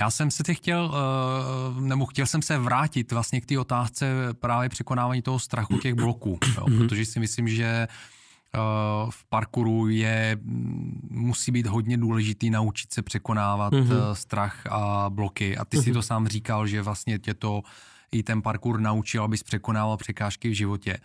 Já 0.00 0.10
jsem 0.10 0.30
se 0.30 0.42
teď 0.42 0.56
chtěl, 0.56 0.94
eh, 0.94 1.80
nebo 1.80 2.06
chtěl 2.06 2.26
jsem 2.26 2.42
se 2.42 2.58
vrátit 2.58 3.12
vlastně 3.12 3.40
k 3.40 3.46
té 3.46 3.58
otázce 3.58 4.06
právě 4.32 4.68
překonávání 4.68 5.22
toho 5.22 5.38
strachu 5.38 5.78
těch 5.78 5.94
bloků, 5.94 6.38
jo, 6.56 6.64
mhm. 6.68 6.78
protože 6.78 7.06
si 7.06 7.20
myslím, 7.20 7.48
že 7.48 7.64
eh, 7.64 8.58
v 9.10 9.24
parkouru 9.28 9.88
je, 9.88 10.38
musí 11.10 11.52
být 11.52 11.66
hodně 11.66 11.96
důležitý 11.96 12.50
naučit 12.50 12.92
se 12.92 13.02
překonávat 13.02 13.72
mm-hmm. 13.72 14.12
strach 14.12 14.66
a 14.70 15.10
bloky. 15.10 15.56
A 15.56 15.64
ty 15.64 15.76
mm-hmm. 15.76 15.82
si 15.82 15.92
to 15.92 16.02
sám 16.02 16.28
říkal, 16.28 16.66
že 16.66 16.82
vlastně 16.82 17.18
tě 17.18 17.34
to 17.34 17.62
i 18.12 18.22
ten 18.22 18.42
parkour 18.42 18.80
naučil, 18.80 19.24
abys 19.24 19.42
překonával 19.42 19.96
překážky 19.96 20.48
v 20.48 20.52
životě. 20.52 20.98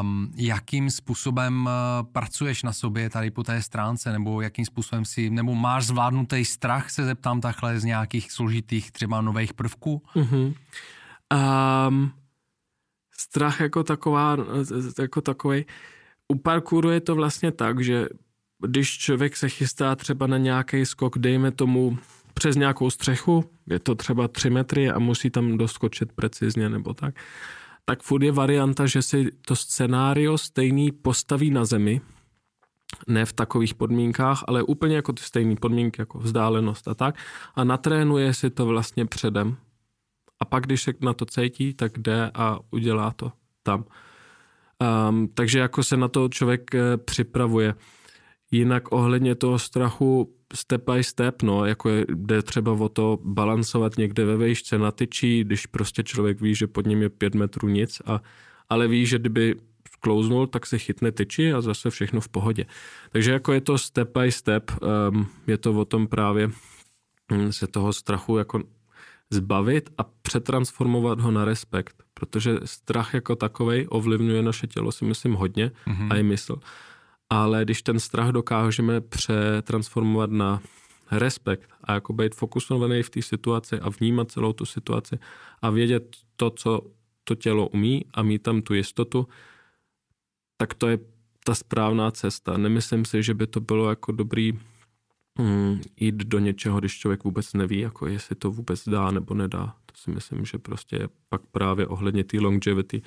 Um, 0.00 0.32
jakým 0.36 0.90
způsobem 0.90 1.66
uh, 1.66 1.72
pracuješ 2.12 2.62
na 2.62 2.72
sobě 2.72 3.10
tady 3.10 3.30
po 3.30 3.42
té 3.42 3.62
stránce, 3.62 4.12
nebo 4.12 4.40
jakým 4.40 4.64
způsobem 4.64 5.04
si, 5.04 5.30
nebo 5.30 5.54
máš 5.54 5.86
zvládnutý 5.86 6.44
strach, 6.44 6.90
se 6.90 7.04
zeptám 7.04 7.40
takhle, 7.40 7.80
z 7.80 7.84
nějakých 7.84 8.32
složitých 8.32 8.92
třeba 8.92 9.20
nových 9.20 9.54
prvků? 9.54 10.02
Mm-hmm. 10.14 10.54
Um, 11.88 12.12
strach 13.18 13.60
jako 13.60 13.84
taková, 13.84 14.36
jako 14.98 15.20
takový. 15.20 15.64
U 16.28 16.34
parkouru 16.34 16.90
je 16.90 17.00
to 17.00 17.14
vlastně 17.14 17.52
tak, 17.52 17.84
že 17.84 18.06
když 18.66 18.98
člověk 18.98 19.36
se 19.36 19.48
chystá 19.48 19.96
třeba 19.96 20.26
na 20.26 20.38
nějaký 20.38 20.86
skok, 20.86 21.18
dejme 21.18 21.50
tomu 21.50 21.98
přes 22.34 22.56
nějakou 22.56 22.90
střechu, 22.90 23.44
je 23.66 23.78
to 23.78 23.94
třeba 23.94 24.28
3 24.28 24.50
metry 24.50 24.90
a 24.90 24.98
musí 24.98 25.30
tam 25.30 25.58
doskočit 25.58 26.12
precizně 26.12 26.68
nebo 26.68 26.94
tak, 26.94 27.14
tak 27.84 28.02
furt 28.02 28.22
je 28.22 28.32
varianta, 28.32 28.86
že 28.86 29.02
si 29.02 29.30
to 29.46 29.56
scénário 29.56 30.38
stejný 30.38 30.92
postaví 30.92 31.50
na 31.50 31.64
zemi, 31.64 32.00
ne 33.08 33.24
v 33.24 33.32
takových 33.32 33.74
podmínkách, 33.74 34.44
ale 34.48 34.62
úplně 34.62 34.96
jako 34.96 35.12
ty 35.12 35.22
stejné 35.22 35.56
podmínky, 35.56 36.02
jako 36.02 36.18
vzdálenost 36.18 36.88
a 36.88 36.94
tak, 36.94 37.14
a 37.54 37.64
natrénuje 37.64 38.34
si 38.34 38.50
to 38.50 38.66
vlastně 38.66 39.06
předem. 39.06 39.56
A 40.40 40.44
pak, 40.44 40.66
když 40.66 40.82
se 40.82 40.92
na 41.00 41.14
to 41.14 41.24
cítí, 41.24 41.74
tak 41.74 41.98
jde 41.98 42.30
a 42.34 42.58
udělá 42.70 43.10
to 43.10 43.32
tam. 43.62 43.84
Um, 45.08 45.28
takže 45.34 45.58
jako 45.58 45.82
se 45.82 45.96
na 45.96 46.08
to 46.08 46.28
člověk 46.28 46.74
e, 46.74 46.96
připravuje. 46.96 47.74
Jinak 48.50 48.92
ohledně 48.92 49.34
toho 49.34 49.58
strachu 49.58 50.34
step 50.54 50.90
by 50.90 51.04
step, 51.04 51.42
no, 51.42 51.64
jako 51.64 51.88
je, 51.88 52.06
jde 52.08 52.42
třeba 52.42 52.72
o 52.72 52.88
to 52.88 53.18
balancovat 53.24 53.96
někde 53.96 54.24
ve 54.24 54.36
vejšce 54.36 54.78
na 54.78 54.90
tyčí, 54.90 55.44
když 55.44 55.66
prostě 55.66 56.02
člověk 56.02 56.40
ví, 56.40 56.54
že 56.54 56.66
pod 56.66 56.86
ním 56.86 57.02
je 57.02 57.08
pět 57.08 57.34
metrů 57.34 57.68
nic, 57.68 58.02
a, 58.06 58.22
ale 58.68 58.88
ví, 58.88 59.06
že 59.06 59.18
kdyby 59.18 59.56
sklouznul, 59.92 60.46
tak 60.46 60.66
se 60.66 60.78
chytne 60.78 61.12
tyči 61.12 61.52
a 61.52 61.60
zase 61.60 61.90
všechno 61.90 62.20
v 62.20 62.28
pohodě. 62.28 62.66
Takže 63.10 63.32
jako 63.32 63.52
je 63.52 63.60
to 63.60 63.78
step 63.78 64.18
by 64.18 64.32
step, 64.32 64.70
um, 65.10 65.26
je 65.46 65.58
to 65.58 65.72
o 65.72 65.84
tom 65.84 66.06
právě 66.06 66.50
hm, 67.32 67.52
se 67.52 67.66
toho 67.66 67.92
strachu 67.92 68.38
jako 68.38 68.62
zbavit 69.30 69.90
a 69.98 70.04
přetransformovat 70.22 71.20
ho 71.20 71.30
na 71.30 71.44
respekt, 71.44 72.02
protože 72.14 72.58
strach 72.64 73.14
jako 73.14 73.36
takovej 73.36 73.86
ovlivňuje 73.90 74.42
naše 74.42 74.66
tělo, 74.66 74.92
si 74.92 75.04
myslím, 75.04 75.34
hodně 75.34 75.70
mm-hmm. 75.86 76.08
a 76.10 76.16
i 76.16 76.22
mysl. 76.22 76.56
Ale 77.32 77.64
když 77.64 77.82
ten 77.82 78.00
strach 78.00 78.28
dokážeme 78.28 79.00
přetransformovat 79.00 80.30
na 80.30 80.60
respekt 81.10 81.70
a 81.84 81.94
jako 81.94 82.12
být 82.12 82.34
fokusovaný 82.34 83.02
v 83.02 83.10
té 83.10 83.22
situaci 83.22 83.80
a 83.80 83.90
vnímat 83.90 84.30
celou 84.30 84.52
tu 84.52 84.66
situaci 84.66 85.18
a 85.62 85.70
vědět 85.70 86.16
to, 86.36 86.50
co 86.50 86.80
to 87.24 87.34
tělo 87.34 87.68
umí 87.68 88.04
a 88.14 88.22
mít 88.22 88.42
tam 88.42 88.62
tu 88.62 88.74
jistotu, 88.74 89.28
tak 90.56 90.74
to 90.74 90.88
je 90.88 90.98
ta 91.44 91.54
správná 91.54 92.10
cesta. 92.10 92.56
Nemyslím 92.56 93.04
si, 93.04 93.22
že 93.22 93.34
by 93.34 93.46
to 93.46 93.60
bylo 93.60 93.90
jako 93.90 94.12
dobrý 94.12 94.52
mm, 95.38 95.80
jít 95.96 96.14
do 96.14 96.38
něčeho, 96.38 96.80
když 96.80 96.98
člověk 96.98 97.24
vůbec 97.24 97.52
neví, 97.52 97.78
jako 97.78 98.06
jestli 98.06 98.36
to 98.36 98.50
vůbec 98.50 98.88
dá 98.88 99.10
nebo 99.10 99.34
nedá. 99.34 99.74
To 99.86 99.94
si 99.94 100.10
myslím, 100.10 100.44
že 100.44 100.58
prostě 100.58 100.96
je 100.96 101.08
pak 101.28 101.42
právě 101.52 101.86
ohledně 101.86 102.24
té 102.24 102.40
longevity, 102.40 103.02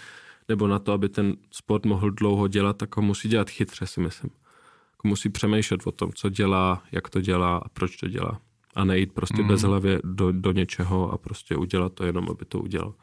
nebo 0.49 0.67
na 0.67 0.79
to, 0.79 0.91
aby 0.91 1.09
ten 1.09 1.35
sport 1.51 1.85
mohl 1.85 2.11
dlouho 2.11 2.47
dělat, 2.47 2.77
tak 2.77 2.97
ho 2.97 3.01
musí 3.01 3.29
dělat 3.29 3.49
chytře, 3.49 3.87
si 3.87 4.01
myslím. 4.01 4.31
Jako 4.91 5.07
musí 5.07 5.29
přemýšlet 5.29 5.87
o 5.87 5.91
tom, 5.91 6.13
co 6.13 6.29
dělá, 6.29 6.83
jak 6.91 7.09
to 7.09 7.21
dělá 7.21 7.57
a 7.57 7.69
proč 7.69 7.97
to 7.97 8.07
dělá. 8.07 8.41
A 8.75 8.83
nejít 8.83 9.13
prostě 9.13 9.41
mm. 9.41 9.47
bez 9.47 9.61
hlavě 9.61 9.99
do, 10.03 10.31
do 10.31 10.51
něčeho 10.51 11.11
a 11.11 11.17
prostě 11.17 11.55
udělat 11.55 11.93
to 11.93 12.05
jenom, 12.05 12.27
aby 12.29 12.45
to 12.45 12.59
udělal. 12.59 12.93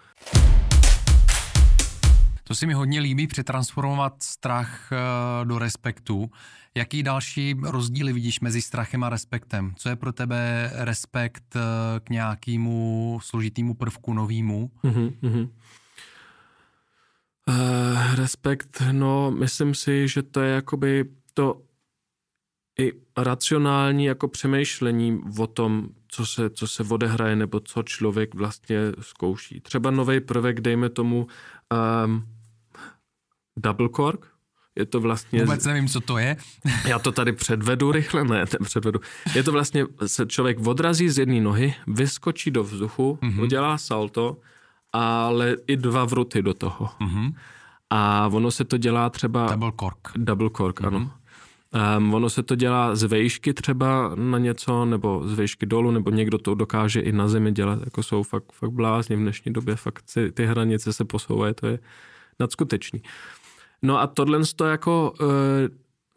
To 2.44 2.54
si 2.54 2.66
mi 2.66 2.72
hodně 2.72 3.00
líbí 3.00 3.26
přetransformovat 3.26 4.22
strach 4.22 4.92
eh, 4.92 5.44
do 5.44 5.58
respektu. 5.58 6.30
Jaký 6.74 7.02
další 7.02 7.56
rozdíly 7.62 8.12
vidíš 8.12 8.40
mezi 8.40 8.62
strachem 8.62 9.04
a 9.04 9.08
respektem? 9.08 9.74
Co 9.76 9.88
je 9.88 9.96
pro 9.96 10.12
tebe 10.12 10.70
respekt 10.74 11.56
eh, 11.56 11.60
k 12.00 12.10
nějakému 12.10 13.18
složitému 13.22 13.74
prvku 13.74 14.12
novýmu? 14.12 14.70
Mm-hmm. 14.84 15.48
Uh, 17.48 18.14
respekt, 18.14 18.82
no, 18.92 19.30
myslím 19.30 19.74
si, 19.74 20.08
že 20.08 20.22
to 20.22 20.40
je 20.40 20.54
jakoby 20.54 21.04
to 21.34 21.62
i 22.78 22.92
racionální 23.16 24.04
jako 24.04 24.28
přemýšlení 24.28 25.20
o 25.38 25.46
tom, 25.46 25.88
co 26.08 26.26
se, 26.26 26.50
co 26.50 26.66
se 26.66 26.82
odehraje 26.82 27.36
nebo 27.36 27.60
co 27.60 27.82
člověk 27.82 28.34
vlastně 28.34 28.78
zkouší. 29.00 29.60
Třeba 29.60 29.90
nový 29.90 30.20
prvek, 30.20 30.60
dejme 30.60 30.88
tomu 30.88 31.26
um, 32.04 32.26
double 33.56 33.88
cork, 33.96 34.26
je 34.76 34.86
to 34.86 35.00
vlastně... 35.00 35.44
Vůbec 35.44 35.66
nevím, 35.66 35.88
co 35.88 36.00
to 36.00 36.18
je. 36.18 36.36
Já 36.88 36.98
to 36.98 37.12
tady 37.12 37.32
předvedu 37.32 37.92
rychle, 37.92 38.24
ne, 38.24 38.44
předvedu. 38.64 39.00
Je 39.34 39.42
to 39.42 39.52
vlastně, 39.52 39.86
se 40.06 40.26
člověk 40.26 40.66
odrazí 40.66 41.08
z 41.08 41.18
jedné 41.18 41.40
nohy, 41.40 41.74
vyskočí 41.86 42.50
do 42.50 42.64
vzduchu, 42.64 43.18
mm-hmm. 43.22 43.42
udělá 43.42 43.78
salto, 43.78 44.36
ale 44.92 45.56
i 45.66 45.76
dva 45.76 46.04
vruty 46.04 46.42
do 46.42 46.54
toho. 46.54 46.90
Mm-hmm. 47.00 47.34
A 47.90 48.28
ono 48.32 48.50
se 48.50 48.64
to 48.64 48.76
dělá 48.76 49.10
třeba... 49.10 49.46
Double 49.46 49.72
cork. 49.80 50.08
Double 50.16 50.50
cork, 50.50 50.80
mm-hmm. 50.80 50.86
ano. 50.86 51.10
Um, 51.98 52.14
ono 52.14 52.30
se 52.30 52.42
to 52.42 52.54
dělá 52.54 52.96
z 52.96 53.02
vejšky 53.02 53.54
třeba 53.54 54.12
na 54.14 54.38
něco, 54.38 54.84
nebo 54.84 55.22
z 55.24 55.34
vejšky 55.34 55.66
dolů, 55.66 55.90
nebo 55.90 56.10
někdo 56.10 56.38
to 56.38 56.54
dokáže 56.54 57.00
i 57.00 57.12
na 57.12 57.28
zemi 57.28 57.52
dělat, 57.52 57.78
jako 57.84 58.02
jsou 58.02 58.22
fakt, 58.22 58.52
fakt 58.52 58.70
blázni 58.70 59.16
v 59.16 59.18
dnešní 59.18 59.52
době, 59.52 59.76
fakt 59.76 60.02
si, 60.06 60.32
ty 60.32 60.46
hranice 60.46 60.92
se 60.92 61.04
posouvají, 61.04 61.54
to 61.54 61.66
je 61.66 61.78
nadskutečný. 62.40 63.02
No 63.82 64.00
a 64.00 64.06
tohle 64.06 64.40
to 64.56 64.64
jako 64.64 65.14
uh, 65.20 65.28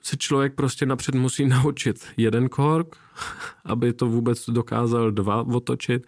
si 0.01 0.17
člověk 0.17 0.53
prostě 0.55 0.85
napřed 0.85 1.15
musí 1.15 1.45
naučit 1.47 2.07
jeden 2.17 2.49
kork, 2.49 2.97
aby 3.65 3.93
to 3.93 4.05
vůbec 4.05 4.49
dokázal 4.49 5.11
dva 5.11 5.41
otočit 5.41 6.07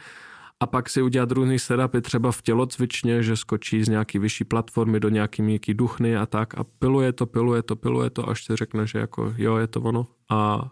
a 0.59 0.65
pak 0.65 0.89
si 0.89 1.01
udělat 1.01 1.31
různý 1.31 1.59
setupy 1.59 2.01
třeba 2.01 2.31
v 2.31 2.41
tělocvičně, 2.41 3.23
že 3.23 3.37
skočí 3.37 3.83
z 3.83 3.89
nějaký 3.89 4.19
vyšší 4.19 4.43
platformy 4.43 4.99
do 4.99 5.09
nějaký 5.09 5.41
měkký 5.41 5.73
duchny 5.73 6.17
a 6.17 6.25
tak 6.25 6.57
a 6.57 6.63
piluje 6.63 7.13
to, 7.13 7.25
piluje 7.25 7.63
to, 7.63 7.75
piluje 7.75 8.09
to, 8.09 8.29
až 8.29 8.45
si 8.45 8.55
řekne, 8.55 8.87
že 8.87 8.99
jako 8.99 9.33
jo, 9.37 9.57
je 9.57 9.67
to 9.67 9.81
ono 9.81 10.07
a 10.29 10.71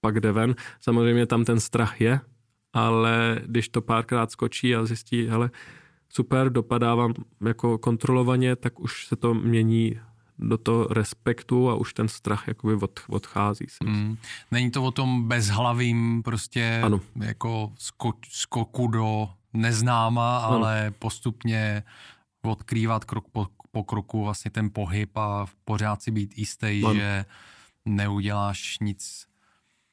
pak 0.00 0.20
jde 0.20 0.32
ven. 0.32 0.54
Samozřejmě 0.80 1.26
tam 1.26 1.44
ten 1.44 1.60
strach 1.60 2.00
je, 2.00 2.20
ale 2.72 3.40
když 3.46 3.68
to 3.68 3.80
párkrát 3.80 4.30
skočí 4.30 4.76
a 4.76 4.84
zjistí, 4.84 5.26
hele, 5.26 5.50
super, 6.08 6.50
dopadávám 6.50 7.14
jako 7.46 7.78
kontrolovaně, 7.78 8.56
tak 8.56 8.80
už 8.80 9.06
se 9.06 9.16
to 9.16 9.34
mění 9.34 10.00
do 10.38 10.58
toho 10.58 10.86
respektu 10.90 11.70
a 11.70 11.74
už 11.74 11.94
ten 11.94 12.08
strach 12.08 12.48
jakoby 12.48 12.74
od, 12.74 13.00
odchází. 13.08 13.66
Mm. 13.84 14.16
Není 14.50 14.70
to 14.70 14.84
o 14.84 14.90
tom 14.90 15.28
bezhlavým 15.28 16.22
prostě 16.22 16.80
ano. 16.84 17.00
jako 17.22 17.72
sko, 17.78 18.12
skoku 18.28 18.86
do 18.88 19.28
neznáma, 19.52 20.38
ano. 20.38 20.56
ale 20.56 20.92
postupně 20.98 21.82
odkrývat 22.42 23.04
krok 23.04 23.24
po, 23.32 23.46
po 23.70 23.84
kroku 23.84 24.24
vlastně 24.24 24.50
ten 24.50 24.70
pohyb 24.72 25.16
a 25.16 25.46
pořád 25.64 26.02
si 26.02 26.10
být 26.10 26.38
jistý, 26.38 26.82
ano. 26.84 26.94
že 26.94 27.24
neuděláš 27.84 28.78
nic 28.80 29.26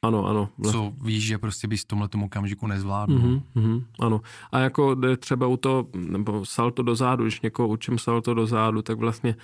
ano, 0.03 0.25
ano. 0.25 0.49
Co 0.71 0.93
víš, 1.03 1.23
že 1.23 1.37
prostě 1.37 1.67
bys 1.67 1.83
v 1.83 1.87
tomhle 1.87 2.07
tomu 2.07 2.25
okamžiku 2.25 2.67
nezvládl. 2.67 3.19
Mm-hmm, 3.19 3.41
mm-hmm, 3.55 3.83
ano. 3.99 4.21
A 4.51 4.59
jako 4.59 4.95
třeba 5.17 5.47
u 5.47 5.57
to, 5.57 5.87
nebo 5.93 6.45
salto 6.45 6.83
do 6.83 6.95
zádu, 6.95 7.23
když 7.23 7.41
někoho 7.41 7.67
učím 7.67 7.99
salto 7.99 8.33
do 8.33 8.47
zádu, 8.47 8.81
tak 8.81 8.97
vlastně 8.97 9.35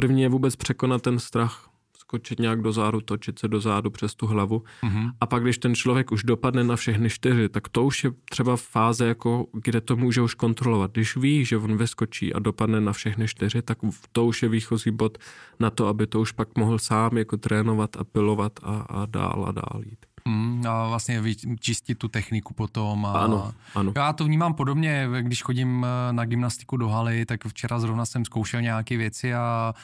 První 0.00 0.22
je 0.22 0.28
vůbec 0.28 0.56
překonat 0.56 1.02
ten 1.02 1.18
strach, 1.18 1.70
skočit 1.98 2.38
nějak 2.38 2.62
do 2.62 2.72
zádu, 2.72 3.00
točit 3.00 3.38
se 3.38 3.48
do 3.48 3.60
zádu 3.60 3.90
přes 3.90 4.14
tu 4.14 4.26
hlavu. 4.26 4.62
Mm-hmm. 4.82 5.10
A 5.20 5.26
pak, 5.26 5.42
když 5.42 5.58
ten 5.58 5.74
člověk 5.74 6.12
už 6.12 6.24
dopadne 6.24 6.64
na 6.64 6.76
všechny 6.76 7.10
čtyři, 7.10 7.48
tak 7.48 7.68
to 7.68 7.84
už 7.84 8.04
je 8.04 8.10
třeba 8.30 8.56
fáze, 8.56 9.06
jako, 9.06 9.46
kde 9.52 9.80
to 9.80 9.96
může 9.96 10.22
už 10.22 10.34
kontrolovat. 10.34 10.92
Když 10.92 11.16
ví, 11.16 11.44
že 11.44 11.56
on 11.56 11.76
vyskočí 11.76 12.34
a 12.34 12.38
dopadne 12.38 12.80
na 12.80 12.92
všechny 12.92 13.28
čtyři, 13.28 13.62
tak 13.62 13.78
to 14.12 14.26
už 14.26 14.42
je 14.42 14.48
výchozí 14.48 14.90
bod 14.90 15.18
na 15.60 15.70
to, 15.70 15.86
aby 15.86 16.06
to 16.06 16.20
už 16.20 16.32
pak 16.32 16.58
mohl 16.58 16.78
sám 16.78 17.18
jako 17.18 17.36
trénovat 17.36 17.96
a 17.96 18.04
pilovat 18.04 18.52
a, 18.62 18.80
a 18.80 19.06
dál 19.06 19.44
a 19.48 19.52
dál 19.52 19.82
jít. 19.84 20.05
Mm, 20.26 20.64
a 20.68 20.88
vlastně 20.88 21.22
čistit 21.60 21.94
tu 21.94 22.08
techniku 22.08 22.54
potom. 22.54 23.06
A 23.06 23.12
ano, 23.12 23.52
ano. 23.74 23.92
Já 23.96 24.12
to 24.12 24.24
vnímám 24.24 24.54
podobně, 24.54 25.08
když 25.20 25.42
chodím 25.42 25.86
eh, 25.86 26.12
na 26.12 26.24
gymnastiku 26.24 26.76
do 26.76 26.88
haly, 26.88 27.26
tak 27.26 27.44
včera 27.46 27.78
zrovna 27.78 28.06
jsem 28.06 28.24
zkoušel 28.24 28.62
nějaké 28.62 28.96
věci 28.96 29.34
a 29.34 29.74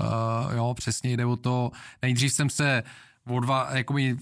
uh, 0.00 0.56
jo, 0.56 0.74
přesně 0.74 1.16
jde 1.16 1.26
o 1.26 1.36
to. 1.36 1.70
Nejdřív 2.02 2.32
jsem 2.32 2.50
se 2.50 2.82
odva, 3.30 3.68
jakoby 3.72 4.16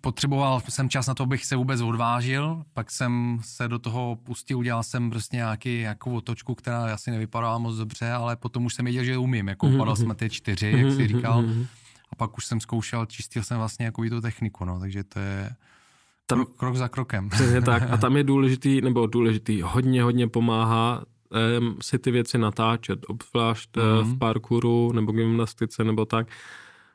potřeboval 0.00 0.62
jsem 0.68 0.88
čas 0.88 1.06
na 1.06 1.14
to, 1.14 1.22
abych 1.22 1.46
se 1.46 1.56
vůbec 1.56 1.80
odvážil, 1.80 2.64
pak 2.74 2.90
jsem 2.90 3.38
se 3.42 3.68
do 3.68 3.78
toho 3.78 4.18
pustil, 4.22 4.58
udělal 4.58 4.82
jsem 4.82 5.10
prostě 5.10 5.36
nějaký, 5.36 5.78
nějakou 5.78 6.16
otočku, 6.16 6.54
která 6.54 6.94
asi 6.94 7.10
nevypadala 7.10 7.58
moc 7.58 7.76
dobře, 7.76 8.12
ale 8.12 8.36
potom 8.36 8.64
už 8.64 8.74
jsem 8.74 8.84
věděl, 8.84 9.04
že 9.04 9.18
umím, 9.18 9.48
jako 9.48 9.66
mm-hmm. 9.66 9.78
padal 9.78 9.96
jsme 9.96 10.14
ty 10.14 10.30
čtyři, 10.30 10.74
jak 10.76 10.92
jsi 10.92 11.08
říkal. 11.08 11.42
Mm-hmm 11.42 11.66
a 12.12 12.16
pak 12.16 12.38
už 12.38 12.46
jsem 12.46 12.60
zkoušel, 12.60 13.06
čistil 13.06 13.42
jsem 13.42 13.58
vlastně 13.58 13.84
jako 13.84 14.02
tu 14.08 14.20
techniku, 14.20 14.64
no, 14.64 14.80
takže 14.80 15.04
to 15.04 15.18
je 15.18 15.50
tam, 16.26 16.38
krok, 16.38 16.56
krok 16.56 16.76
za 16.76 16.88
krokem. 16.88 17.28
Přesně 17.28 17.60
tak 17.70 17.82
a 17.90 17.96
tam 17.96 18.16
je 18.16 18.24
důležitý, 18.24 18.80
nebo 18.80 19.06
důležitý, 19.06 19.62
hodně, 19.62 20.02
hodně 20.02 20.28
pomáhá 20.28 21.04
um, 21.60 21.76
si 21.82 21.98
ty 21.98 22.10
věci 22.10 22.38
natáčet, 22.38 22.98
obzvlášť 23.08 23.76
mm-hmm. 23.76 24.02
v 24.02 24.18
parkouru 24.18 24.92
nebo 24.92 25.12
gymnastice 25.12 25.84
nebo 25.84 26.04
tak, 26.04 26.26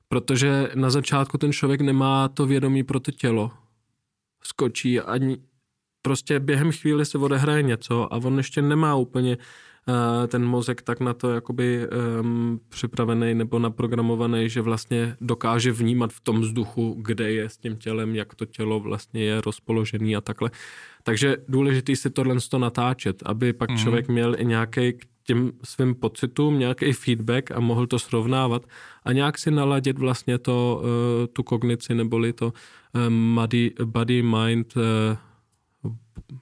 protože 0.08 0.72
na 0.76 0.90
začátku 0.90 1.38
ten 1.38 1.54
člověk 1.54 1.82
nemá 1.82 2.28
to 2.28 2.46
vědomí 2.46 2.84
pro 2.84 3.00
to 3.00 3.12
tělo. 3.12 3.52
Skočí 4.44 5.00
ani 5.00 5.38
prostě 6.02 6.40
během 6.40 6.72
chvíli 6.72 7.06
se 7.06 7.18
odehraje 7.18 7.64
něco 7.64 8.14
a 8.14 8.18
on 8.18 8.38
ještě 8.38 8.62
nemá 8.62 8.96
úplně 8.96 9.38
ten 10.28 10.46
mozek 10.46 10.82
tak 10.82 11.00
na 11.00 11.14
to 11.14 11.34
jakoby 11.34 11.88
um, 12.20 12.60
připravený 12.70 13.34
nebo 13.34 13.60
naprogramovaný, 13.60 14.50
že 14.50 14.62
vlastně 14.62 15.16
dokáže 15.22 15.72
vnímat 15.72 16.14
v 16.14 16.20
tom 16.20 16.42
vzduchu, 16.42 16.96
kde 17.00 17.32
je 17.32 17.50
s 17.50 17.58
tím 17.58 17.76
tělem, 17.76 18.16
jak 18.16 18.36
to 18.36 18.46
tělo 18.46 18.80
vlastně 18.80 19.24
je 19.24 19.42
rozpoložený 19.42 20.16
a 20.16 20.22
takhle. 20.22 20.52
Takže 21.04 21.38
důležitý 21.48 21.96
si 21.96 22.10
tohle 22.10 22.36
to 22.50 22.60
natáčet, 22.60 23.24
aby 23.26 23.54
pak 23.54 23.70
mm. 23.70 23.78
člověk 23.78 24.08
měl 24.08 24.36
i 24.40 24.46
nějaký 24.46 24.94
k 24.94 25.06
těm 25.24 25.52
svým 25.64 25.96
pocitům 25.96 26.60
nějaký 26.60 26.94
feedback 26.94 27.52
a 27.52 27.60
mohl 27.60 27.88
to 27.88 28.00
srovnávat 28.00 28.66
a 29.04 29.12
nějak 29.12 29.38
si 29.38 29.52
naladit 29.52 30.00
vlastně 30.00 30.38
to, 30.38 30.82
uh, 30.84 31.28
tu 31.34 31.44
kognici 31.44 31.96
neboli 31.96 32.34
to 32.34 32.54
body, 33.34 33.74
body 33.86 34.22
mind 34.22 34.78
uh, 34.78 34.84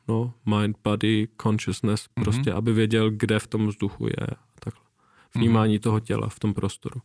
no, 0.08 0.34
mind, 0.46 0.78
body, 0.84 1.28
consciousness, 1.42 2.08
Mhm. 2.16 2.24
prostě, 2.24 2.54
aby 2.54 2.74
věděl, 2.74 3.12
kde 3.12 3.40
v 3.40 3.48
tom 3.48 3.68
vzduchu 3.68 4.08
je. 4.08 4.28
Takhle. 4.60 4.84
Vnímání 5.36 5.80
toho 5.80 6.00
těla 6.00 6.30
v 6.30 6.40
tom 6.40 6.54
prostoru. 6.54 7.02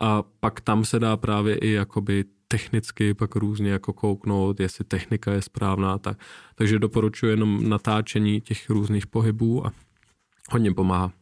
A 0.00 0.22
pak 0.40 0.60
tam 0.60 0.84
se 0.84 0.98
dá 0.98 1.16
právě 1.16 1.58
i 1.58 1.70
jakoby 1.70 2.24
technicky 2.48 3.14
pak 3.14 3.36
různě 3.36 3.70
jako 3.70 3.92
kouknout, 3.92 4.60
jestli 4.60 4.84
technika 4.84 5.32
je 5.32 5.42
správná. 5.42 5.98
Tak, 5.98 6.18
takže 6.54 6.78
doporučuji 6.78 7.26
jenom 7.26 7.68
natáčení 7.68 8.40
těch 8.40 8.70
různých 8.70 9.06
pohybů 9.06 9.66
a 9.66 9.72
hodně 10.50 10.74
pomáhá. 10.74 11.12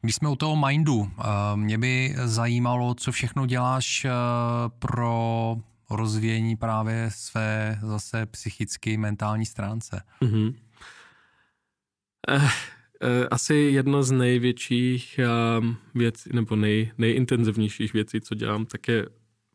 Když 0.00 0.14
jsme 0.16 0.28
u 0.28 0.36
toho 0.36 0.56
mindu, 0.66 1.10
eh, 1.18 1.22
mě 1.56 1.78
by 1.78 2.14
zajímalo, 2.24 2.94
co 2.94 3.12
všechno 3.12 3.46
děláš 3.46 4.04
eh, 4.04 4.10
pro 4.78 5.56
rozvíjení 5.96 6.56
právě 6.56 7.10
své 7.14 7.78
zase 7.82 8.26
psychicky 8.26 8.96
mentální 8.96 9.46
stránce. 9.46 10.02
Mhm. 10.20 10.54
Eh, 12.28 12.48
eh, 13.02 13.28
asi 13.28 13.54
jedno 13.54 14.02
z 14.02 14.10
největších 14.10 15.20
um, 15.58 15.76
věcí, 15.94 16.30
nebo 16.32 16.56
nej, 16.56 16.92
nejintenzivnějších 16.98 17.92
věcí, 17.92 18.20
co 18.20 18.34
dělám, 18.34 18.66
tak 18.66 18.88
je 18.88 19.06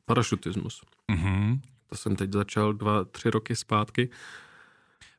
parašutismus. 0.05 0.81
Mhm. 1.11 1.61
To 1.89 1.95
jsem 1.95 2.15
teď 2.15 2.33
začal 2.33 2.73
dva, 2.73 3.05
tři 3.05 3.29
roky 3.29 3.55
zpátky. 3.55 4.09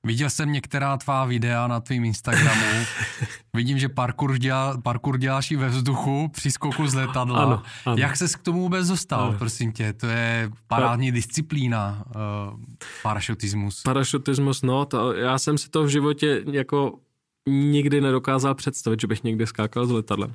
Viděl 0.06 0.30
jsem 0.30 0.52
některá 0.52 0.96
tvá 0.96 1.24
videa 1.24 1.66
na 1.66 1.80
tvým 1.80 2.04
Instagramu. 2.04 2.84
Vidím, 3.54 3.78
že 3.78 3.88
parkour, 3.88 4.38
dělá, 4.38 4.80
parkour 4.80 5.18
děláš 5.18 5.50
i 5.50 5.56
ve 5.56 5.68
vzduchu 5.68 6.28
při 6.28 6.50
skoku 6.50 6.86
z 6.86 6.94
letadla. 6.94 7.42
Ano, 7.42 7.62
ano. 7.86 7.96
Jak 7.98 8.16
ses 8.16 8.36
k 8.36 8.42
tomu 8.42 8.60
vůbec 8.60 8.88
dostal, 8.88 9.20
Ano. 9.28 9.38
prosím 9.38 9.72
tě? 9.72 9.92
To 9.92 10.06
je 10.06 10.50
parádní 10.66 11.12
disciplína, 11.12 12.04
uh, 12.06 12.60
parašutismus. 13.02 13.82
Parašutismus, 13.82 14.62
no, 14.62 14.84
to, 14.84 15.12
já 15.14 15.38
jsem 15.38 15.58
si 15.58 15.68
to 15.68 15.84
v 15.84 15.88
životě 15.88 16.42
jako 16.50 16.98
nikdy 17.48 18.00
nedokázal 18.00 18.54
představit, 18.54 19.00
že 19.00 19.06
bych 19.06 19.24
někdy 19.24 19.46
skákal 19.46 19.86
z 19.86 19.90
letadla. 19.90 20.28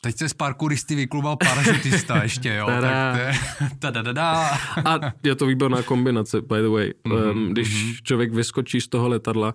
Teď 0.00 0.16
se 0.16 0.28
z 0.28 0.34
parkouristy 0.34 0.94
vyklubal 0.94 1.36
parašutista 1.36 2.16
ještě, 2.22 2.54
jo? 2.54 2.66
Tada. 2.66 2.80
tak 2.80 3.14
to 3.14 3.20
je... 3.20 3.32
A 4.84 5.00
je 5.22 5.34
to 5.34 5.46
výborná 5.46 5.82
kombinace, 5.82 6.40
by 6.40 6.62
the 6.62 6.68
way. 6.68 6.92
Mhm, 7.04 7.16
Um, 7.16 7.52
když 7.52 8.02
člověk 8.02 8.32
vyskočí 8.32 8.80
z 8.80 8.88
toho 8.88 9.08
letadla, 9.08 9.54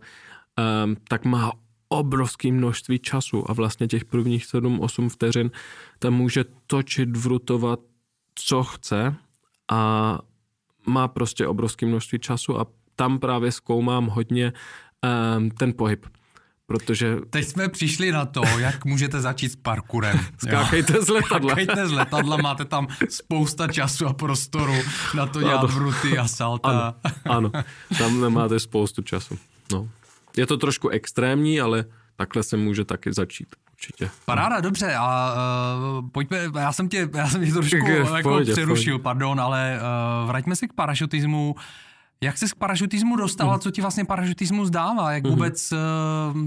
um, 0.84 0.96
tak 1.08 1.26
má 1.26 1.52
obrovské 1.90 2.52
množství 2.52 3.00
času 3.00 3.50
a 3.52 3.54
vlastně 3.54 3.88
těch 3.88 4.06
prvních 4.06 4.46
7-8 4.46 5.10
vteřin 5.10 5.52
tam 6.00 6.14
může 6.14 6.46
točit, 6.68 7.18
vrutovat, 7.18 7.80
co 8.36 8.64
chce 8.64 9.16
a 9.72 10.20
má 10.86 11.08
prostě 11.08 11.48
obrovské 11.48 11.86
množství 11.86 12.20
času 12.20 12.60
a 12.60 12.66
tam 12.96 13.20
právě 13.20 13.52
zkoumám 13.52 14.08
hodně 14.08 14.54
um, 15.38 15.50
ten 15.52 15.74
pohyb. 15.74 16.06
Protože 16.72 17.18
Teď 17.30 17.48
jsme 17.48 17.70
přišli 17.70 18.12
na 18.12 18.26
to, 18.26 18.42
jak 18.58 18.86
můžete 18.86 19.22
začít 19.22 19.50
s 19.52 19.56
parkourem. 19.56 20.18
jo? 20.18 20.24
skákejte 20.38 21.02
z 21.02 21.10
letadla. 21.10 21.50
Skákejte 21.50 21.88
z 21.88 21.92
letadla, 21.92 22.38
máte 22.38 22.66
tam 22.66 22.88
spousta 23.10 23.68
času 23.68 24.08
a 24.08 24.14
prostoru 24.14 24.74
na 25.16 25.26
to 25.26 25.40
dělat 25.40 25.58
Ano. 25.60 25.68
vruty 25.68 26.18
a 26.18 26.28
salta. 26.28 26.96
Ano, 27.30 27.52
tam 27.98 28.22
nemáte 28.22 28.60
spoustu 28.60 29.02
času. 29.02 29.38
No. 29.72 29.90
Je 30.38 30.48
to 30.48 30.58
trošku 30.58 30.90
extrémní, 30.90 31.62
ale 31.62 31.86
takhle 32.16 32.44
se 32.44 32.58
může 32.58 32.86
taky 32.86 33.14
začít. 33.14 33.48
Určitě. 33.74 34.10
Paráda, 34.26 34.60
dobře, 34.60 34.96
a 34.96 35.34
uh, 36.02 36.10
pojďme, 36.10 36.38
já 36.60 36.72
jsem 36.72 36.90
tě, 36.90 37.10
já 37.14 37.28
jsem 37.28 37.46
tě 37.46 37.52
trošku 37.54 37.76
V 37.86 38.16
jako 38.16 38.30
pohodě, 38.30 38.52
v 38.52 38.56
přerušil, 38.56 39.00
pardon, 39.00 39.40
ale 39.42 39.80
uh, 40.22 40.28
vraťme 40.28 40.56
se 40.56 40.68
k 40.68 40.74
parašutismu. 40.74 41.56
Jak 42.24 42.38
se 42.38 42.48
k 42.48 42.56
parašutismu 42.56 43.16
dostala, 43.16 43.60
co 43.60 43.72
ti 43.72 43.82
vlastně 43.82 44.06
parašutismus 44.06 44.70
dává, 44.70 45.12
jak 45.12 45.28
vůbec, 45.28 45.72
uh, 45.72 46.42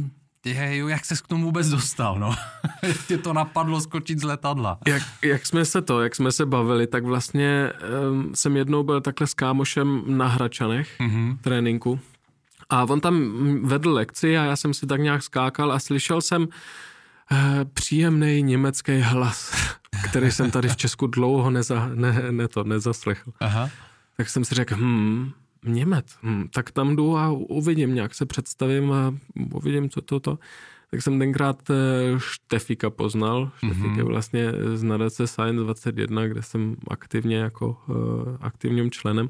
je, 0.45 0.77
jak 0.89 1.05
se 1.05 1.14
k 1.16 1.27
tomu 1.27 1.45
vůbec 1.45 1.68
dostal, 1.68 2.18
no? 2.18 2.35
Tě 3.09 3.18
to 3.18 3.33
napadlo 3.33 3.81
skočit 3.81 4.18
z 4.18 4.22
letadla? 4.22 4.79
Jak, 4.87 5.03
jak 5.22 5.47
jsme 5.47 5.64
se 5.64 5.83
to, 5.83 6.03
jak 6.03 6.14
jsme 6.14 6.33
se 6.33 6.47
bavili, 6.47 6.87
tak 6.87 7.05
vlastně 7.05 7.72
um, 8.11 8.35
jsem 8.35 8.57
jednou 8.57 8.83
byl 8.83 9.01
takhle 9.01 9.27
s 9.27 9.35
kámošem 9.35 10.03
na 10.07 10.29
Hračanech, 10.29 11.01
mm-hmm. 11.01 11.39
tréninku. 11.41 12.01
A 12.70 12.85
on 12.85 13.01
tam 13.01 13.33
vedl 13.62 13.93
lekci 13.93 14.39
a 14.39 14.45
já 14.45 14.57
jsem 14.57 14.75
si 14.75 14.87
tak 14.87 15.01
nějak 15.01 15.22
skákal 15.22 15.72
a 15.72 15.79
slyšel 15.79 16.20
jsem 16.20 16.43
uh, 16.43 16.49
příjemný 17.72 18.43
německý 18.43 19.01
hlas, 19.01 19.53
který 20.05 20.31
jsem 20.31 20.51
tady 20.51 20.68
v 20.68 20.77
Česku 20.77 21.07
dlouho 21.07 21.51
neza, 21.51 21.91
ne, 21.95 22.22
ne 22.31 22.49
to, 22.49 22.64
nezaslechl. 22.64 23.33
Aha. 23.41 23.70
Tak 24.16 24.29
jsem 24.29 24.45
si 24.45 24.55
řekl, 24.55 24.75
hm, 24.79 25.33
Němec, 25.64 26.06
hm, 26.22 26.48
tak 26.54 26.70
tam 26.70 26.96
jdu 26.96 27.16
a 27.16 27.30
uvidím, 27.30 27.94
nějak 27.94 28.14
se 28.14 28.26
představím 28.26 28.92
a 28.92 29.14
uvidím, 29.54 29.90
co 29.90 30.00
to 30.00 30.20
to. 30.20 30.38
Tak 30.90 31.02
jsem 31.02 31.18
tenkrát 31.18 31.70
eh, 31.70 31.74
Štefika 32.18 32.90
poznal. 32.90 33.50
Štefik 33.56 33.96
je 33.96 34.02
vlastně 34.02 34.52
z 34.74 34.82
nadace 34.82 35.26
Science 35.26 35.62
21, 35.64 36.26
kde 36.26 36.42
jsem 36.42 36.76
aktivně 36.90 37.36
jako 37.36 37.76
uh, 37.86 37.96
aktivním 38.40 38.90
členem. 38.90 39.28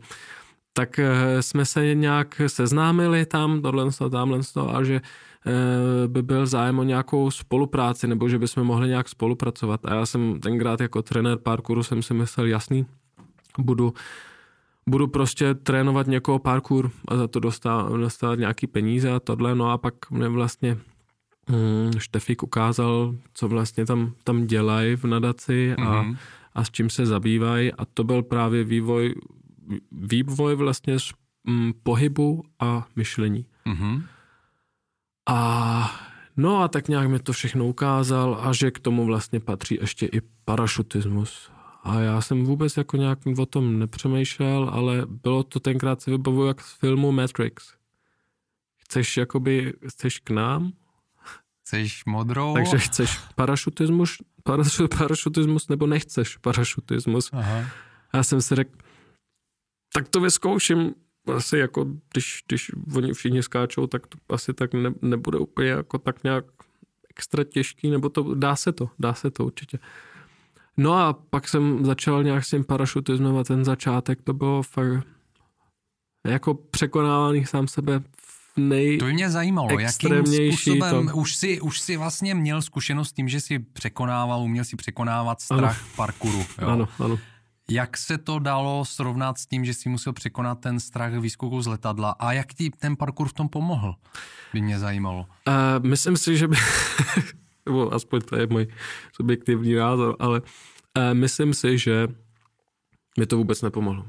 Tak 0.72 0.98
uh, 0.98 1.40
jsme 1.40 1.66
se 1.66 1.94
nějak 1.94 2.40
seznámili 2.46 3.26
tam, 3.26 3.62
tohle, 3.62 3.90
tamhle 4.10 4.40
a 4.72 4.82
že 4.82 5.00
by 6.06 6.22
byl 6.22 6.46
zájem 6.46 6.78
o 6.78 6.82
nějakou 6.82 7.30
spolupráci, 7.30 8.06
nebo 8.06 8.28
že 8.28 8.38
bychom 8.38 8.64
mohli 8.64 8.88
nějak 8.88 9.08
spolupracovat. 9.08 9.80
A 9.84 9.94
já 9.94 10.06
jsem 10.06 10.40
tenkrát 10.40 10.80
jako 10.80 11.02
trenér 11.02 11.38
parkouru 11.38 11.82
jsem 11.82 12.02
si 12.02 12.14
myslel, 12.14 12.46
jasný, 12.46 12.86
budu 13.58 13.94
budu 14.88 15.08
prostě 15.08 15.54
trénovat 15.54 16.06
někoho 16.06 16.38
parkour 16.38 16.90
a 17.08 17.16
za 17.16 17.28
to 17.28 17.40
dostávat, 17.40 17.96
dostávat 17.96 18.38
nějaký 18.38 18.66
peníze 18.66 19.12
a 19.12 19.20
tohle, 19.20 19.54
no 19.54 19.70
a 19.70 19.78
pak 19.78 20.10
mě 20.10 20.28
vlastně 20.28 20.78
mm, 21.48 21.92
Štefik 21.98 22.42
ukázal, 22.42 23.14
co 23.34 23.48
vlastně 23.48 23.86
tam, 23.86 24.12
tam 24.24 24.46
dělají 24.46 24.96
v 24.96 25.04
nadaci 25.04 25.74
a, 25.74 25.80
mm-hmm. 25.80 26.16
a 26.52 26.64
s 26.64 26.70
čím 26.70 26.90
se 26.90 27.06
zabývají 27.06 27.72
a 27.72 27.84
to 27.84 28.04
byl 28.04 28.22
právě 28.22 28.64
vývoj, 28.64 29.14
vývoj 29.92 30.54
vlastně 30.54 30.98
z 30.98 31.12
mm, 31.44 31.72
pohybu 31.82 32.42
a 32.60 32.86
myšlení. 32.96 33.46
Mhm. 33.64 34.02
A 35.28 36.00
no 36.36 36.62
a 36.62 36.68
tak 36.68 36.88
nějak 36.88 37.08
mi 37.08 37.18
to 37.18 37.32
všechno 37.32 37.66
ukázal 37.66 38.38
a 38.42 38.52
že 38.52 38.70
k 38.70 38.78
tomu 38.78 39.06
vlastně 39.06 39.40
patří 39.40 39.78
ještě 39.80 40.06
i 40.06 40.20
parašutismus. 40.44 41.50
A 41.84 42.00
já 42.00 42.20
jsem 42.20 42.44
vůbec 42.44 42.76
jako 42.76 42.96
nějak 42.96 43.18
o 43.38 43.46
tom 43.46 43.78
nepřemýšlel, 43.78 44.70
ale 44.72 45.06
bylo 45.06 45.42
to 45.42 45.60
tenkrát 45.60 46.02
si 46.02 46.10
vybavuju 46.10 46.46
jak 46.48 46.60
z 46.60 46.72
filmu 46.72 47.12
Matrix. 47.12 47.74
Chceš 48.76 49.16
jakoby, 49.16 49.72
chceš 49.88 50.18
k 50.18 50.30
nám, 50.30 50.72
Chceš 51.62 52.04
modrou? 52.04 52.54
takže 52.54 52.78
chceš 52.78 53.18
parašutismus, 53.34 54.16
parašu, 54.42 54.88
parašutismus 54.88 55.68
nebo 55.68 55.86
nechceš 55.86 56.36
parašutismus. 56.36 57.30
Aha. 57.32 57.64
Já 58.14 58.22
jsem 58.22 58.42
si 58.42 58.54
řekl, 58.54 58.70
tak 59.92 60.08
to 60.08 60.20
vyzkouším, 60.20 60.94
asi 61.36 61.58
jako, 61.58 61.86
když, 62.12 62.42
když 62.48 62.70
oni 62.96 63.14
všichni 63.14 63.42
skáčou, 63.42 63.86
tak 63.86 64.06
to 64.06 64.18
asi 64.28 64.54
tak 64.54 64.74
ne, 64.74 64.94
nebude 65.02 65.38
úplně 65.38 65.68
jako 65.68 65.98
tak 65.98 66.24
nějak 66.24 66.44
extra 67.10 67.44
těžký, 67.44 67.90
nebo 67.90 68.08
to, 68.08 68.34
dá 68.34 68.56
se 68.56 68.72
to, 68.72 68.90
dá 68.98 69.14
se 69.14 69.30
to 69.30 69.44
určitě. 69.44 69.78
No 70.76 70.94
a 70.94 71.12
pak 71.12 71.48
jsem 71.48 71.84
začal 71.84 72.22
nějak 72.22 72.44
s 72.44 72.50
tím 72.50 72.64
parašutismem 72.64 73.36
a 73.36 73.44
ten 73.44 73.64
začátek 73.64 74.22
to 74.22 74.32
bylo 74.32 74.62
fakt 74.62 75.06
jako 76.26 76.54
překonávání 76.54 77.46
sám 77.46 77.68
sebe 77.68 78.00
v 78.00 78.56
nej... 78.56 78.98
To 78.98 79.04
by 79.04 79.12
mě 79.12 79.30
zajímalo, 79.30 79.80
jakým 79.80 80.26
způsobem, 80.26 81.08
to- 81.08 81.16
už 81.16 81.36
si, 81.36 81.60
už 81.60 81.80
si 81.80 81.96
vlastně 81.96 82.34
měl 82.34 82.62
zkušenost 82.62 83.08
s 83.08 83.12
tím, 83.12 83.28
že 83.28 83.40
si 83.40 83.58
překonával, 83.58 84.42
uměl 84.42 84.64
si 84.64 84.76
překonávat 84.76 85.40
strach 85.40 85.78
v 85.78 85.96
parkouru. 85.96 86.38
Jo? 86.38 86.68
Ano, 86.68 86.88
ano. 86.98 87.18
Jak 87.70 87.96
se 87.96 88.18
to 88.18 88.38
dalo 88.38 88.84
srovnat 88.84 89.38
s 89.38 89.46
tím, 89.46 89.64
že 89.64 89.74
si 89.74 89.88
musel 89.88 90.12
překonat 90.12 90.60
ten 90.60 90.80
strach 90.80 91.12
výskoku 91.12 91.62
z 91.62 91.66
letadla 91.66 92.10
a 92.18 92.32
jak 92.32 92.54
ti 92.54 92.70
ten 92.70 92.96
parkour 92.96 93.28
v 93.28 93.32
tom 93.32 93.48
pomohl? 93.48 93.94
By 94.52 94.60
mě 94.60 94.78
zajímalo. 94.78 95.26
Uh, 95.48 95.86
myslím 95.86 96.16
si, 96.16 96.36
že 96.36 96.48
by, 96.48 96.56
nebo 97.66 97.94
aspoň 97.94 98.20
to 98.20 98.36
je 98.36 98.46
můj 98.46 98.66
subjektivní 99.12 99.74
názor, 99.74 100.16
ale 100.18 100.40
uh, 100.40 101.14
myslím 101.14 101.54
si, 101.54 101.78
že 101.78 102.08
mi 103.18 103.26
to 103.26 103.36
vůbec 103.36 103.62
nepomohlo. 103.62 104.04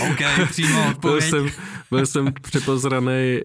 OK, 0.10 0.48
přímo 0.50 0.94
byl, 1.00 1.20
jsem, 1.20 1.48
byl 1.90 2.06
jsem 2.06 2.32
připozraný 2.42 3.40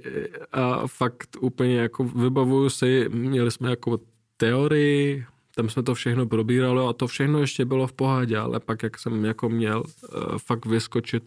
a 0.52 0.88
fakt 0.88 1.38
úplně 1.40 1.76
jako 1.76 2.04
vybavuju 2.04 2.70
si, 2.70 3.10
měli 3.10 3.52
jsme 3.52 3.70
jako 3.70 4.00
teorii, 4.38 5.26
tam 5.56 5.70
jsme 5.70 5.84
to 5.84 5.94
všechno 5.94 6.26
probírali 6.26 6.88
a 6.88 6.94
to 6.94 7.08
všechno 7.08 7.40
ještě 7.40 7.66
bylo 7.66 7.88
v 7.88 7.94
pohodě, 7.94 8.38
ale 8.38 8.60
pak 8.60 8.84
jak 8.84 9.00
jsem 9.00 9.26
jako 9.26 9.50
měl 9.50 9.84
uh, 9.84 10.38
fakt 10.38 10.66
vyskočit 10.66 11.24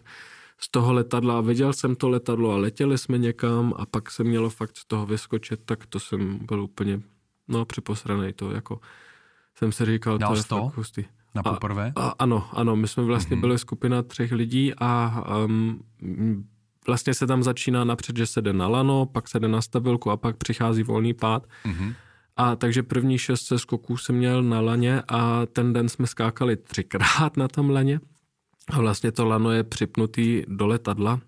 z 0.59 0.69
toho 0.69 0.93
letadla 0.93 1.37
a 1.37 1.41
viděl 1.41 1.73
jsem 1.73 1.95
to 1.95 2.09
letadlo 2.09 2.51
a 2.51 2.57
letěli 2.57 2.97
jsme 2.97 3.17
někam 3.17 3.73
a 3.77 3.85
pak 3.85 4.11
se 4.11 4.23
mělo 4.23 4.49
fakt 4.49 4.77
z 4.77 4.85
toho 4.85 5.05
vyskočit, 5.05 5.59
tak 5.65 5.85
to 5.85 5.99
jsem 5.99 6.39
byl 6.41 6.61
úplně, 6.61 7.01
no 7.47 7.65
připosraný 7.65 8.33
to 8.33 8.51
jako 8.51 8.79
jsem 9.57 9.71
si 9.71 9.85
říkal, 9.85 10.17
Dal 10.17 10.29
to 10.29 10.35
je 10.35 10.43
fakt 10.43 10.77
hustý. 10.77 11.03
Na 11.35 11.41
A- 11.45 11.53
poprvé? 11.53 11.93
A, 11.95 12.13
ano, 12.19 12.49
ano, 12.53 12.75
my 12.75 12.87
jsme 12.87 13.03
vlastně 13.03 13.37
mm-hmm. 13.37 13.41
byli 13.41 13.59
skupina 13.59 14.01
třech 14.01 14.31
lidí 14.31 14.73
a 14.77 15.23
um, 15.45 15.83
vlastně 16.87 17.13
se 17.13 17.27
tam 17.27 17.43
začíná 17.43 17.83
napřed, 17.83 18.17
že 18.17 18.25
se 18.25 18.41
jde 18.41 18.53
na 18.53 18.67
lano, 18.67 19.05
pak 19.05 19.27
se 19.27 19.39
jde 19.39 19.47
na 19.47 19.61
stabilku 19.61 20.11
a 20.11 20.17
pak 20.17 20.37
přichází 20.37 20.83
volný 20.83 21.13
pád. 21.13 21.47
Mm-hmm. 21.65 21.93
A 22.37 22.55
takže 22.55 22.83
první 22.83 23.17
šest 23.17 23.53
skoků 23.55 23.97
jsem 23.97 24.15
měl 24.15 24.43
na 24.43 24.61
laně 24.61 25.03
a 25.07 25.45
ten 25.45 25.73
den 25.73 25.89
jsme 25.89 26.07
skákali 26.07 26.57
třikrát 26.57 27.37
na 27.37 27.47
tom 27.47 27.69
laně. 27.69 27.99
A 28.69 28.79
vlastně 28.79 29.11
to 29.11 29.25
lano 29.25 29.51
je 29.51 29.63
připnutý 29.63 30.43
do 30.47 30.67
letadla 30.67 31.19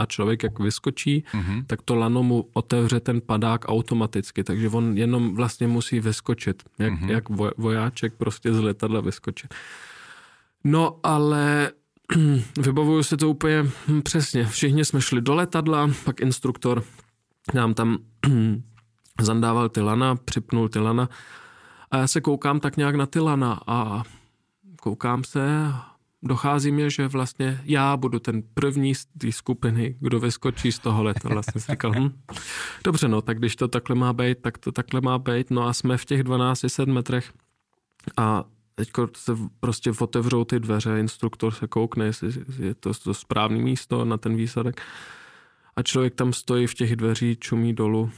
a 0.00 0.06
člověk 0.06 0.42
jak 0.42 0.58
vyskočí, 0.58 1.24
mm-hmm. 1.32 1.64
tak 1.66 1.82
to 1.82 1.94
lano 1.94 2.22
mu 2.22 2.48
otevře 2.52 3.00
ten 3.00 3.20
padák 3.20 3.64
automaticky, 3.68 4.44
takže 4.44 4.68
on 4.68 4.98
jenom 4.98 5.34
vlastně 5.34 5.66
musí 5.66 6.00
vyskočit, 6.00 6.62
jak, 6.78 6.92
mm-hmm. 6.92 7.10
jak 7.10 7.24
vojáček 7.58 8.14
prostě 8.14 8.52
z 8.52 8.60
letadla 8.60 9.00
vyskočit. 9.00 9.54
No 10.64 11.00
ale 11.02 11.70
vybavuju 12.60 13.02
si 13.02 13.16
to 13.16 13.30
úplně 13.30 13.70
přesně. 14.02 14.46
Všichni 14.46 14.84
jsme 14.84 15.00
šli 15.00 15.20
do 15.20 15.34
letadla, 15.34 15.90
pak 16.04 16.20
instruktor 16.20 16.82
nám 17.54 17.74
tam 17.74 17.98
zandával 19.20 19.68
ty 19.68 19.80
lana, 19.80 20.16
připnul 20.16 20.68
ty 20.68 20.78
lana 20.78 21.08
a 21.90 21.96
já 21.96 22.06
se 22.06 22.20
koukám 22.20 22.60
tak 22.60 22.76
nějak 22.76 22.94
na 22.94 23.06
ty 23.06 23.20
lana 23.20 23.60
a 23.66 24.02
koukám 24.80 25.24
se, 25.24 25.72
dochází 26.22 26.72
mě, 26.72 26.90
že 26.90 27.08
vlastně 27.08 27.60
já 27.64 27.96
budu 27.96 28.18
ten 28.18 28.42
první 28.54 28.94
z 28.94 29.06
té 29.18 29.32
skupiny, 29.32 29.96
kdo 30.00 30.20
vyskočí 30.20 30.72
z 30.72 30.78
toho 30.78 31.02
leta. 31.02 31.28
Vlastně 31.28 31.60
si 31.60 31.72
říkal, 31.72 31.92
hm, 31.92 32.20
dobře, 32.84 33.08
no, 33.08 33.22
tak 33.22 33.38
když 33.38 33.56
to 33.56 33.68
takhle 33.68 33.96
má 33.96 34.12
být, 34.12 34.38
tak 34.42 34.58
to 34.58 34.72
takhle 34.72 35.00
má 35.00 35.18
být. 35.18 35.50
No 35.50 35.66
a 35.66 35.72
jsme 35.72 35.96
v 35.96 36.04
těch 36.04 36.22
1200 36.22 36.86
metrech 36.86 37.32
a 38.16 38.44
teď 38.74 38.90
se 39.16 39.32
prostě 39.60 39.92
otevřou 40.00 40.44
ty 40.44 40.60
dveře, 40.60 41.00
instruktor 41.00 41.54
se 41.54 41.66
koukne, 41.66 42.04
jestli 42.04 42.28
je 42.58 42.74
to, 42.74 42.94
to 42.94 43.14
správné 43.14 43.58
místo 43.58 44.04
na 44.04 44.16
ten 44.16 44.36
výsadek. 44.36 44.82
A 45.76 45.82
člověk 45.82 46.14
tam 46.14 46.32
stojí 46.32 46.66
v 46.66 46.74
těch 46.74 46.96
dveří, 46.96 47.36
čumí 47.36 47.74
dolů 47.74 48.10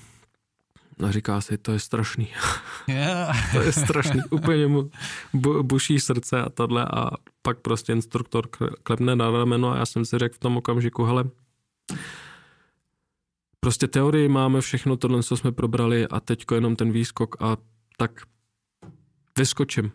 a 1.04 1.10
říká 1.10 1.40
si, 1.40 1.58
to 1.58 1.72
je 1.72 1.78
strašný. 1.78 2.28
Yeah. 2.88 3.52
to 3.52 3.60
je 3.60 3.72
strašný. 3.72 4.20
Úplně 4.30 4.66
mu 4.66 4.90
bu, 5.32 5.62
buší 5.62 6.00
srdce 6.00 6.42
a 6.42 6.48
tohle 6.48 6.84
a 6.84 7.10
pak 7.42 7.58
prostě 7.58 7.92
instruktor 7.92 8.48
klepne 8.82 9.16
na 9.16 9.30
rameno 9.30 9.70
a 9.70 9.76
já 9.76 9.86
jsem 9.86 10.04
si 10.04 10.18
řekl 10.18 10.34
v 10.34 10.38
tom 10.38 10.56
okamžiku, 10.56 11.04
hele, 11.04 11.24
prostě 13.60 13.88
teorii 13.88 14.28
máme 14.28 14.60
všechno 14.60 14.96
tohle, 14.96 15.22
co 15.22 15.36
jsme 15.36 15.52
probrali 15.52 16.06
a 16.06 16.20
teďko 16.20 16.54
jenom 16.54 16.76
ten 16.76 16.92
výskok 16.92 17.42
a 17.42 17.56
tak 17.96 18.22
vyskočím. 19.38 19.92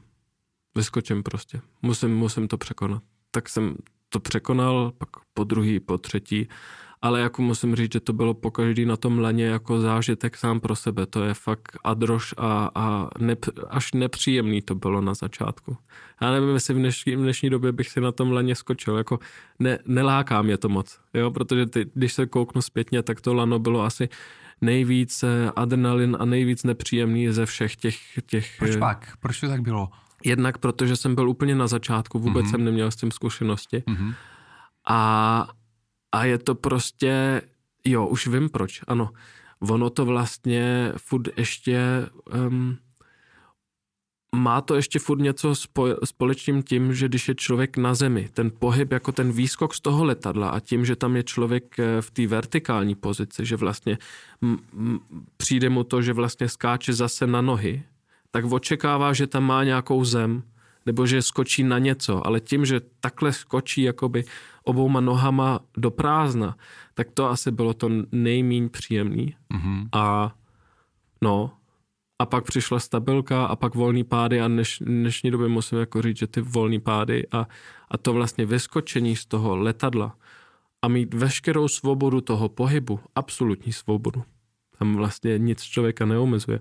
Vyskočím 0.76 1.24
prostě. 1.24 1.62
Musím, 1.82 2.16
musím 2.16 2.48
to 2.48 2.58
překonat. 2.58 3.04
Tak 3.32 3.50
jsem 3.50 3.76
to 4.10 4.20
překonal, 4.20 4.92
pak 4.98 5.10
po 5.34 5.44
druhý, 5.44 5.80
po 5.80 5.98
třetí 5.98 6.48
ale 7.02 7.22
jako 7.22 7.42
musím 7.42 7.76
říct, 7.76 7.94
že 7.94 8.00
to 8.00 8.14
bylo 8.14 8.34
po 8.34 8.52
každý 8.52 8.86
na 8.86 8.98
tom 8.98 9.20
laně 9.20 9.46
jako 9.46 9.80
zážitek 9.80 10.38
sám 10.38 10.60
pro 10.60 10.76
sebe. 10.76 11.06
To 11.06 11.24
je 11.24 11.34
fakt 11.34 11.78
adroš 11.84 12.34
a, 12.38 12.70
a 12.76 13.10
nep, 13.20 13.46
až 13.70 13.94
nepříjemný 13.94 14.62
to 14.62 14.76
bylo 14.76 15.02
na 15.02 15.14
začátku. 15.14 15.78
Já 16.22 16.32
nevím, 16.32 16.50
jestli 16.50 16.74
v 16.74 16.78
dnešní, 16.78 17.16
v 17.16 17.20
dnešní 17.20 17.50
době 17.50 17.72
bych 17.72 17.90
si 17.90 18.02
na 18.02 18.12
tom 18.12 18.32
laně 18.32 18.56
skočil. 18.56 18.98
Jako 18.98 19.20
ne, 19.60 19.80
neláká 19.86 20.42
mě 20.42 20.58
to 20.58 20.70
moc, 20.70 21.00
jo? 21.14 21.32
protože 21.32 21.66
ty, 21.66 21.86
když 21.94 22.14
se 22.14 22.26
kouknu 22.26 22.62
zpětně, 22.62 23.04
tak 23.04 23.22
to 23.22 23.34
lano 23.34 23.60
bylo 23.60 23.84
asi 23.84 24.10
nejvíc 24.62 25.24
adrenalin 25.56 26.18
a 26.20 26.26
nejvíc 26.26 26.64
nepříjemný 26.64 27.30
ze 27.30 27.46
všech 27.46 27.76
těch... 27.76 27.98
těch 28.26 28.56
Proč 28.60 28.76
pak? 28.76 29.18
Proč 29.20 29.40
to 29.40 29.48
tak 29.48 29.62
bylo? 29.62 29.90
Jednak 30.24 30.58
protože 30.58 30.96
jsem 30.96 31.16
byl 31.16 31.30
úplně 31.30 31.56
na 31.56 31.68
začátku, 31.68 32.20
vůbec 32.20 32.46
mm-hmm. 32.46 32.52
jsem 32.52 32.64
neměl 32.64 32.92
s 32.92 32.96
tím 32.96 33.12
zkušenosti. 33.12 33.78
Mm-hmm. 33.78 34.14
A, 34.90 35.48
a 36.18 36.26
je 36.26 36.38
to 36.38 36.56
prostě, 36.56 37.42
jo, 37.86 38.08
už 38.08 38.28
vím 38.28 38.50
proč, 38.50 38.82
ano. 38.88 39.10
Ono 39.60 39.90
to 39.90 40.06
vlastně 40.06 40.92
furt 40.98 41.38
ještě, 41.38 41.80
um, 42.48 42.78
má 44.36 44.62
to 44.62 44.76
ještě 44.76 45.00
furt 45.00 45.20
něco 45.20 45.56
spoj, 45.56 45.96
společným 46.04 46.64
tím, 46.64 46.94
že 46.94 47.08
když 47.08 47.28
je 47.28 47.36
člověk 47.36 47.78
na 47.78 47.96
zemi, 47.96 48.30
ten 48.34 48.52
pohyb 48.60 48.92
jako 48.92 49.12
ten 49.12 49.32
výskok 49.32 49.74
z 49.74 49.80
toho 49.80 50.06
letadla 50.06 50.50
a 50.50 50.60
tím, 50.60 50.86
že 50.86 50.96
tam 50.96 51.16
je 51.16 51.24
člověk 51.24 51.80
eh, 51.80 52.02
v 52.02 52.12
té 52.12 52.28
vertikální 52.28 52.96
pozici, 52.96 53.46
že 53.46 53.56
vlastně 53.56 53.98
m, 54.42 54.58
m, 54.74 55.00
přijde 55.38 55.70
mu 55.70 55.84
to, 55.84 56.02
že 56.02 56.14
vlastně 56.14 56.50
skáče 56.50 56.94
zase 56.94 57.28
na 57.28 57.42
nohy, 57.42 57.84
tak 58.32 58.46
očekává, 58.46 59.14
že 59.14 59.28
tam 59.28 59.44
má 59.44 59.64
nějakou 59.64 60.04
zem, 60.04 60.44
nebo 60.88 61.06
že 61.06 61.22
skočí 61.22 61.64
na 61.64 61.80
něco, 61.80 62.28
ale 62.28 62.40
tím, 62.40 62.66
že 62.66 62.82
takhle 63.00 63.34
skočí 63.34 63.82
jakoby 63.82 64.24
obouma 64.64 65.00
nohama 65.00 65.60
do 65.78 65.92
prázdna, 65.92 66.58
tak 66.94 67.12
to 67.12 67.30
asi 67.30 67.52
bylo 67.52 67.74
to 67.74 67.90
nejmíň 68.12 68.70
příjemný. 68.70 69.36
Mm-hmm. 69.54 69.90
A 69.92 70.36
no, 71.22 71.52
a 72.20 72.26
pak 72.26 72.46
přišla 72.46 72.80
stabilka 72.80 73.46
a 73.46 73.56
pak 73.56 73.76
volný 73.76 74.04
pády 74.04 74.42
a 74.42 74.48
dneš, 74.48 74.80
dnešní 74.86 75.32
době 75.32 75.48
musím 75.48 75.78
jako 75.78 76.02
říct, 76.02 76.18
že 76.18 76.28
ty 76.28 76.42
volný 76.42 76.80
pády 76.80 77.28
a, 77.32 77.48
a 77.92 77.98
to 77.98 78.14
vlastně 78.14 78.46
vyskočení 78.46 79.16
z 79.16 79.26
toho 79.26 79.56
letadla 79.56 80.16
a 80.82 80.88
mít 80.88 81.14
veškerou 81.14 81.68
svobodu 81.68 82.22
toho 82.22 82.50
pohybu, 82.50 83.00
absolutní 83.16 83.74
svobodu. 83.74 84.24
Tam 84.80 84.96
vlastně 84.96 85.38
nic 85.38 85.62
člověka 85.62 86.06
neomezuje. 86.06 86.60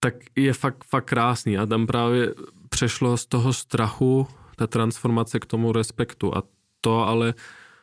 Tak 0.00 0.14
je 0.36 0.52
fakt, 0.52 0.84
fakt 0.84 1.04
krásný 1.04 1.58
a 1.58 1.66
tam 1.66 1.86
právě 1.86 2.34
přešlo 2.72 3.16
z 3.16 3.26
toho 3.26 3.52
strachu 3.52 4.26
ta 4.56 4.66
transformace 4.66 5.40
k 5.40 5.46
tomu 5.46 5.72
respektu 5.72 6.36
a 6.36 6.42
to 6.80 7.06
ale 7.06 7.34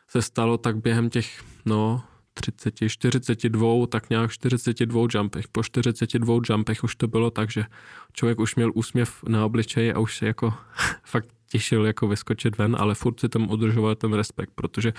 se 0.08 0.22
stalo 0.22 0.58
tak 0.58 0.78
během 0.78 1.10
těch, 1.10 1.44
no, 1.66 2.04
30, 2.34 2.74
42, 2.88 3.88
tak 3.88 4.10
nějak 4.10 4.32
42 4.32 5.08
jumpech. 5.10 5.48
Po 5.48 5.64
42 5.64 6.40
jumpech 6.50 6.84
už 6.84 6.96
to 6.96 7.08
bylo 7.08 7.32
tak, 7.32 7.52
že 7.52 7.66
člověk 8.14 8.40
už 8.40 8.56
měl 8.56 8.72
úsměv 8.76 9.24
na 9.28 9.46
obličeji 9.46 9.94
a 9.94 10.00
už 10.00 10.18
se 10.18 10.26
jako 10.26 10.54
fakt 11.04 11.30
těšil 11.52 11.86
jako 11.86 12.08
vyskočit 12.08 12.58
ven, 12.58 12.76
ale 12.80 12.96
furt 12.96 13.20
si 13.20 13.30
tam 13.30 13.52
udržoval 13.52 13.96
ten 13.96 14.14
respekt, 14.14 14.52
protože 14.56 14.94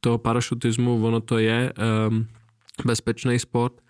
toho 0.00 0.18
parašutismu 0.18 1.06
ono 1.06 1.20
to 1.20 1.38
je 1.38 1.72
um, 2.08 2.26
bezpečný 2.84 3.38
sport, 3.38 3.80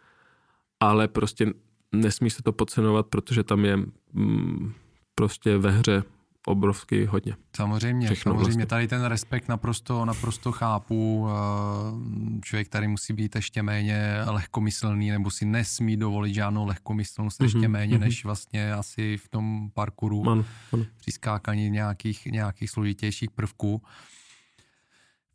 ale 0.80 1.09
prostě 1.09 1.46
nesmí 1.92 2.30
se 2.30 2.42
to 2.42 2.52
podcenovat, 2.52 3.07
protože 3.07 3.42
tam 3.42 3.64
je 3.64 3.78
um, 4.14 4.74
prostě 5.14 5.58
ve 5.58 5.70
hře 5.70 6.02
obrovský 6.46 7.06
hodně. 7.06 7.36
Samozřejmě, 7.56 8.06
Všechno 8.06 8.32
samozřejmě 8.32 8.44
vlastně. 8.44 8.66
tady 8.66 8.88
ten 8.88 9.04
respekt 9.04 9.48
naprosto, 9.48 10.04
naprosto 10.04 10.52
chápu. 10.52 11.28
Eh, 11.28 12.40
člověk 12.40 12.68
tady 12.68 12.88
musí 12.88 13.12
být 13.12 13.36
ještě 13.36 13.62
méně 13.62 14.18
lehkomyslný 14.26 15.10
nebo 15.10 15.30
si 15.30 15.44
nesmí 15.44 15.96
dovolit 15.96 16.34
žádnou 16.34 16.66
lehkomyslnost 16.66 17.40
mm-hmm, 17.40 17.44
ještě 17.44 17.68
méně, 17.68 17.96
mm-hmm. 17.96 18.00
než 18.00 18.24
vlastně 18.24 18.72
asi 18.72 19.16
v 19.16 19.28
tom 19.28 19.70
parkouru 19.74 20.24
Man, 20.24 20.44
man. 20.72 20.86
při 20.96 21.12
skákaní 21.12 21.70
nějakých, 21.70 22.26
nějakých 22.26 22.70
složitějších 22.70 23.30
prvků. 23.30 23.82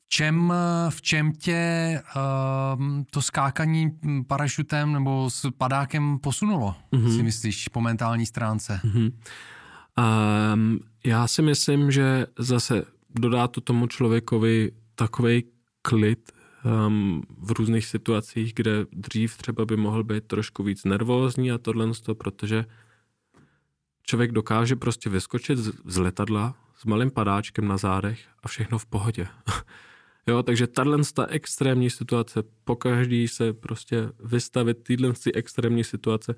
V 0.06 0.10
čem, 0.12 0.54
v 0.90 1.02
čem 1.02 1.32
tě 1.32 2.02
uh, 2.16 3.04
to 3.12 3.22
skákaní 3.22 3.92
parašutem 4.28 4.94
nebo 4.94 5.30
s 5.30 5.52
padákem 5.58 6.20
posunulo, 6.20 6.76
mm-hmm. 6.92 7.16
si 7.16 7.24
myslíš, 7.24 7.68
po 7.68 7.82
mentální 7.82 8.26
stránce? 8.26 8.82
Mm-hmm. 8.84 9.12
Um, 9.98 10.80
já 11.06 11.28
si 11.28 11.42
myslím, 11.42 11.92
že 11.92 12.28
zase 12.40 12.86
dodá 13.10 13.48
to 13.48 13.62
tomu 13.62 13.88
člověkovi 13.88 14.72
takový 14.96 15.44
klid 15.82 16.32
um, 16.88 17.22
v 17.38 17.52
různých 17.52 17.86
situacích, 17.86 18.54
kde 18.54 18.86
dřív 18.92 19.38
třeba 19.38 19.66
by 19.66 19.78
mohl 19.78 20.04
být 20.04 20.24
trošku 20.24 20.64
víc 20.64 20.84
nervózní 20.86 21.52
a 21.52 21.58
tohle, 21.58 21.92
protože 22.14 22.66
člověk 24.04 24.32
dokáže 24.32 24.76
prostě 24.76 25.10
vyskočit 25.10 25.58
z, 25.58 25.98
letadla 25.98 26.56
s 26.78 26.86
malým 26.86 27.12
padáčkem 27.12 27.68
na 27.68 27.78
zádech 27.78 28.20
a 28.44 28.48
všechno 28.48 28.80
v 28.80 28.86
pohodě. 28.86 29.28
jo, 30.28 30.44
takže 30.44 30.68
tahle 30.68 30.98
extrémní 31.28 31.90
situace, 31.90 32.44
po 32.64 32.76
každý 32.76 33.28
se 33.28 33.54
prostě 33.54 34.10
vystavit 34.24 34.84
týhle 34.84 35.14
extrémní 35.34 35.84
situace, 35.84 36.36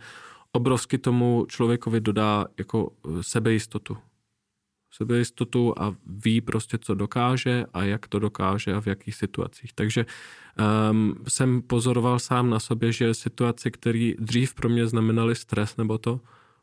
obrovsky 0.52 0.98
tomu 0.98 1.46
člověkovi 1.50 2.02
dodá 2.02 2.46
jako 2.58 2.92
eh, 3.06 3.24
sebejistotu. 3.24 3.98
Sebejistotu 4.94 5.74
a 5.78 5.96
ví 6.06 6.42
prostě, 6.42 6.78
co 6.78 6.96
dokáže 6.96 7.66
a 7.74 7.84
jak 7.84 8.08
to 8.08 8.20
dokáže 8.20 8.74
a 8.74 8.82
v 8.82 8.88
jakých 8.88 9.16
situacích. 9.16 9.74
Takže 9.74 10.06
um, 10.92 11.16
jsem 11.28 11.62
pozoroval 11.62 12.20
sám 12.20 12.50
na 12.50 12.60
sobě, 12.60 12.92
že 12.92 13.14
situace, 13.14 13.72
které 13.72 14.12
dřív 14.20 14.54
pro 14.54 14.70
mě 14.70 14.88
znamenaly 14.88 15.36
stres 15.36 15.78
nebo 15.78 15.98
to, 15.98 16.14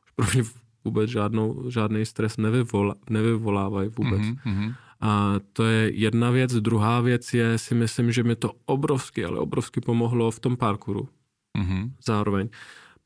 už 0.05 0.11
pro 0.16 0.26
mě 0.34 0.43
vůbec 0.84 1.11
žádnou, 1.11 1.70
žádný 1.70 2.07
stres 2.07 2.36
nevyvolá, 2.36 2.95
nevyvolávají 3.11 3.89
vůbec. 3.89 4.20
Mm-hmm. 4.20 4.74
A 5.01 5.34
to 5.53 5.64
je 5.64 5.91
jedna 5.95 6.30
věc. 6.30 6.53
Druhá 6.55 7.01
věc 7.01 7.34
je, 7.34 7.59
si 7.59 7.74
myslím, 7.74 8.12
že 8.12 8.22
mi 8.22 8.36
to 8.36 8.53
obrovsky, 8.64 9.24
ale 9.24 9.39
obrovsky 9.39 9.80
pomohlo 9.80 10.30
v 10.30 10.41
tom 10.41 10.57
parkouru. 10.57 11.09
Mm-hmm. 11.59 11.91
Zároveň 12.07 12.49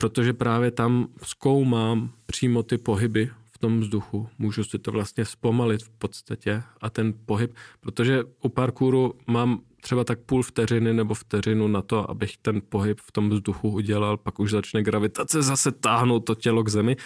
protože 0.02 0.32
právě 0.32 0.70
tam 0.70 1.08
zkoumám 1.22 2.10
přímo 2.26 2.62
ty 2.62 2.78
pohyby 2.78 3.30
v 3.52 3.58
tom 3.58 3.80
vzduchu. 3.80 4.28
Můžu 4.38 4.64
si 4.64 4.78
to 4.78 4.92
vlastně 4.92 5.24
zpomalit 5.24 5.82
v 5.82 5.88
podstatě 5.88 6.62
a 6.80 6.90
ten 6.90 7.14
pohyb, 7.26 7.54
protože 7.80 8.24
u 8.42 8.48
parkouru 8.48 9.14
mám 9.26 9.60
třeba 9.80 10.04
tak 10.04 10.18
půl 10.18 10.42
vteřiny 10.42 10.94
nebo 10.94 11.14
vteřinu 11.14 11.68
na 11.68 11.82
to, 11.82 12.10
abych 12.10 12.36
ten 12.36 12.62
pohyb 12.68 13.00
v 13.00 13.12
tom 13.12 13.30
vzduchu 13.30 13.70
udělal, 13.70 14.16
pak 14.16 14.40
už 14.40 14.50
začne 14.50 14.82
gravitace 14.82 15.42
zase 15.42 15.72
táhnout 15.72 16.24
to 16.24 16.34
tělo 16.34 16.62
k 16.62 16.68
zemi 16.68 16.96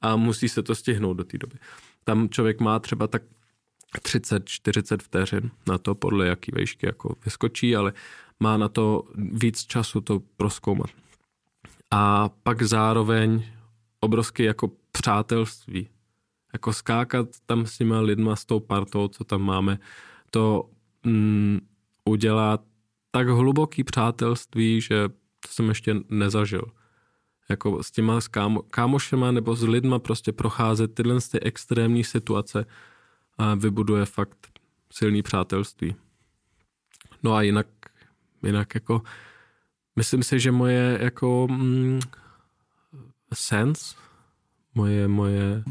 a 0.00 0.16
musí 0.16 0.48
se 0.48 0.62
to 0.62 0.74
stihnout 0.74 1.16
do 1.16 1.24
té 1.24 1.38
doby. 1.38 1.56
Tam 2.04 2.28
člověk 2.28 2.60
má 2.60 2.78
třeba 2.78 3.06
tak 3.06 3.22
30-40 3.98 4.96
vteřin 5.02 5.50
na 5.68 5.78
to, 5.78 5.94
podle 5.94 6.26
jaký 6.26 6.52
vejšky 6.54 6.86
jako 6.86 7.16
vyskočí, 7.24 7.76
ale 7.76 7.92
má 8.40 8.56
na 8.56 8.68
to 8.68 9.02
víc 9.16 9.64
času 9.64 10.00
to 10.00 10.22
proskoumat. 10.36 10.90
A 11.90 12.28
pak 12.28 12.62
zároveň 12.62 13.44
obrovský 14.00 14.42
jako 14.42 14.70
přátelství. 14.92 15.88
Jako 16.52 16.72
skákat 16.72 17.28
tam 17.46 17.66
s 17.66 17.78
těma 17.78 18.00
lidma, 18.00 18.36
s 18.36 18.44
tou 18.44 18.60
partou, 18.60 19.08
co 19.08 19.24
tam 19.24 19.42
máme, 19.42 19.78
to 20.30 20.70
mm, 21.04 21.60
udělá 22.04 22.58
tak 23.10 23.28
hluboký 23.28 23.84
přátelství, 23.84 24.80
že 24.80 25.08
to 25.08 25.48
jsem 25.48 25.68
ještě 25.68 25.96
nezažil. 26.08 26.62
Jako 27.48 27.82
s 27.82 27.90
těma 27.90 28.20
s 28.20 28.28
kámo, 28.28 28.62
kámošema 28.62 29.30
nebo 29.30 29.56
s 29.56 29.62
lidma 29.62 29.98
prostě 29.98 30.32
procházet 30.32 30.94
tyhle 30.94 31.20
ty 31.30 31.40
extrémní 31.40 32.04
situace 32.04 32.66
a 33.38 33.54
vybuduje 33.54 34.04
fakt 34.04 34.48
silný 34.92 35.22
přátelství. 35.22 35.94
No 37.22 37.34
a 37.34 37.42
jinak, 37.42 37.66
jinak 38.42 38.74
jako 38.74 39.02
myslím 39.96 40.22
si, 40.22 40.40
že 40.40 40.52
moje 40.52 40.98
jako 41.02 41.48
mm, 41.50 42.00
sense, 43.34 43.94
moje, 44.74 45.08
moje... 45.08 45.62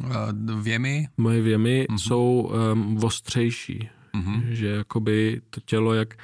Věmy? 0.62 1.08
Moje 1.18 1.42
věmy 1.42 1.86
mm-hmm. 1.90 1.98
jsou 1.98 2.52
um, 2.74 3.04
ostřejší. 3.04 3.90
Mm-hmm. 4.16 4.42
Že 4.50 4.68
jakoby 4.68 5.42
to 5.50 5.62
tělo 5.66 5.94
jak... 5.94 6.18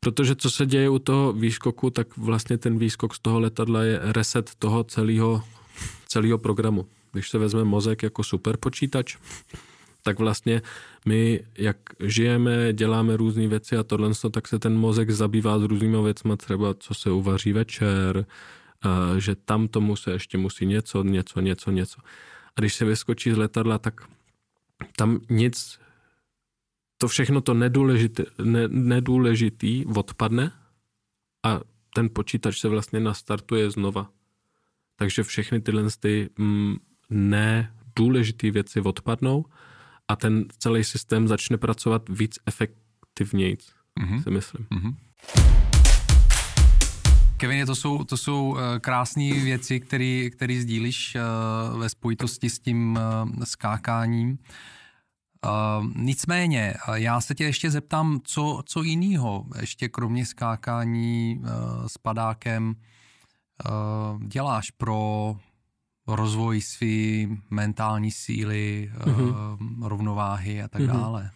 Protože 0.00 0.36
co 0.36 0.50
se 0.50 0.66
děje 0.66 0.88
u 0.88 0.98
toho 0.98 1.32
výskoku, 1.32 1.90
tak 1.90 2.16
vlastně 2.16 2.58
ten 2.58 2.78
výskok 2.78 3.14
z 3.14 3.18
toho 3.18 3.40
letadla 3.40 3.82
je 3.82 4.00
reset 4.02 4.54
toho 4.58 4.84
celého, 4.84 5.42
celého 6.08 6.38
programu. 6.38 6.86
Když 7.12 7.30
se 7.30 7.38
vezme 7.38 7.64
mozek 7.64 8.02
jako 8.02 8.24
superpočítač, 8.24 9.16
tak 10.02 10.18
vlastně 10.18 10.62
my, 11.06 11.40
jak 11.58 11.76
žijeme, 12.00 12.72
děláme 12.72 13.16
různé 13.16 13.48
věci 13.48 13.76
a 13.76 13.82
tohle, 13.82 14.10
tak 14.30 14.48
se 14.48 14.58
ten 14.58 14.78
mozek 14.78 15.10
zabývá 15.10 15.58
s 15.58 15.62
různými 15.62 16.02
věcmi, 16.02 16.36
třeba 16.36 16.74
co 16.74 16.94
se 16.94 17.10
uvaří 17.10 17.52
večer, 17.52 18.26
že 19.18 19.34
tam 19.34 19.68
tomu 19.68 19.96
se 19.96 20.10
ještě 20.10 20.38
musí 20.38 20.66
něco, 20.66 21.02
něco, 21.02 21.40
něco, 21.40 21.70
něco. 21.70 22.00
A 22.56 22.60
když 22.60 22.74
se 22.74 22.84
vyskočí 22.84 23.30
z 23.30 23.36
letadla, 23.36 23.78
tak 23.78 24.08
tam 24.96 25.20
nic, 25.30 25.78
to 26.98 27.08
všechno 27.08 27.40
to 27.40 27.54
nedůležitý, 27.54 28.22
ne, 28.44 28.68
nedůležitý 28.68 29.86
odpadne 29.86 30.52
a 31.42 31.60
ten 31.94 32.10
počítač 32.12 32.60
se 32.60 32.68
vlastně 32.68 33.00
nastartuje 33.00 33.70
znova. 33.70 34.10
Takže 34.96 35.22
všechny 35.22 35.60
tyhle 35.60 35.84
ty 36.00 36.30
mm, 36.38 36.76
nedůležité 37.10 38.50
věci 38.50 38.80
odpadnou 38.80 39.44
a 40.08 40.16
ten 40.16 40.44
celý 40.58 40.84
systém 40.84 41.28
začne 41.28 41.58
pracovat 41.58 42.08
víc 42.08 42.38
efektivněji, 42.46 43.56
mm-hmm. 44.00 44.22
si 44.22 44.30
myslím. 44.30 44.66
Mm-hmm. 44.70 44.94
Kevin, 47.42 47.66
to 47.66 47.74
jsou, 47.74 48.04
to 48.04 48.16
jsou 48.16 48.56
eh, 48.56 48.80
krásné 48.80 49.32
věci, 49.32 49.80
které 50.30 50.60
sdílíš 50.60 51.14
eh, 51.14 51.20
ve 51.78 51.88
spojitosti 51.88 52.50
s 52.50 52.58
tím 52.58 52.98
eh, 53.42 53.46
skákáním. 53.46 54.38
Nicméně, 55.96 56.74
já 56.94 57.20
se 57.20 57.34
tě 57.34 57.44
ještě 57.44 57.70
zeptám, 57.70 58.20
co, 58.24 58.62
co 58.66 58.82
jiného, 58.82 59.46
ještě 59.60 59.88
kromě 59.88 60.26
skákání 60.26 61.42
s 61.86 61.98
padákem, 61.98 62.74
děláš 64.26 64.70
pro 64.70 65.36
rozvoj 66.06 66.60
své 66.60 67.36
mentální 67.50 68.10
síly, 68.10 68.92
mm-hmm. 68.98 69.88
rovnováhy 69.88 70.62
a 70.62 70.68
tak 70.68 70.82
mm-hmm. 70.82 71.00
dále? 71.00 71.30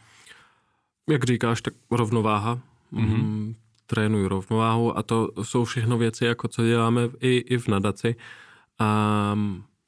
Jak 1.08 1.24
říkáš, 1.24 1.62
tak 1.62 1.74
rovnováha. 1.90 2.60
Mm-hmm 2.92 3.54
trénuji 3.86 4.26
rovnováhu 4.28 4.98
a 4.98 5.02
to 5.02 5.28
jsou 5.42 5.64
všechno 5.64 5.98
věci, 5.98 6.24
jako 6.24 6.48
co 6.48 6.66
děláme 6.66 7.08
i, 7.20 7.36
i 7.36 7.58
v 7.58 7.68
nadaci. 7.68 8.16
A 8.78 9.38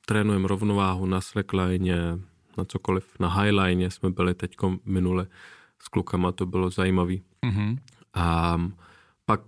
trénujeme 0.06 0.48
rovnováhu 0.48 1.06
na 1.06 1.20
slackline, 1.20 2.18
na 2.58 2.64
cokoliv. 2.64 3.04
Na 3.20 3.40
highline 3.40 3.90
jsme 3.90 4.10
byli 4.10 4.34
teď 4.34 4.56
minule 4.84 5.26
s 5.78 5.88
klukama, 5.88 6.32
to 6.32 6.46
bylo 6.46 6.70
zajímavý. 6.70 7.22
Mm-hmm. 7.46 7.78
A 8.14 8.60
pak 9.24 9.40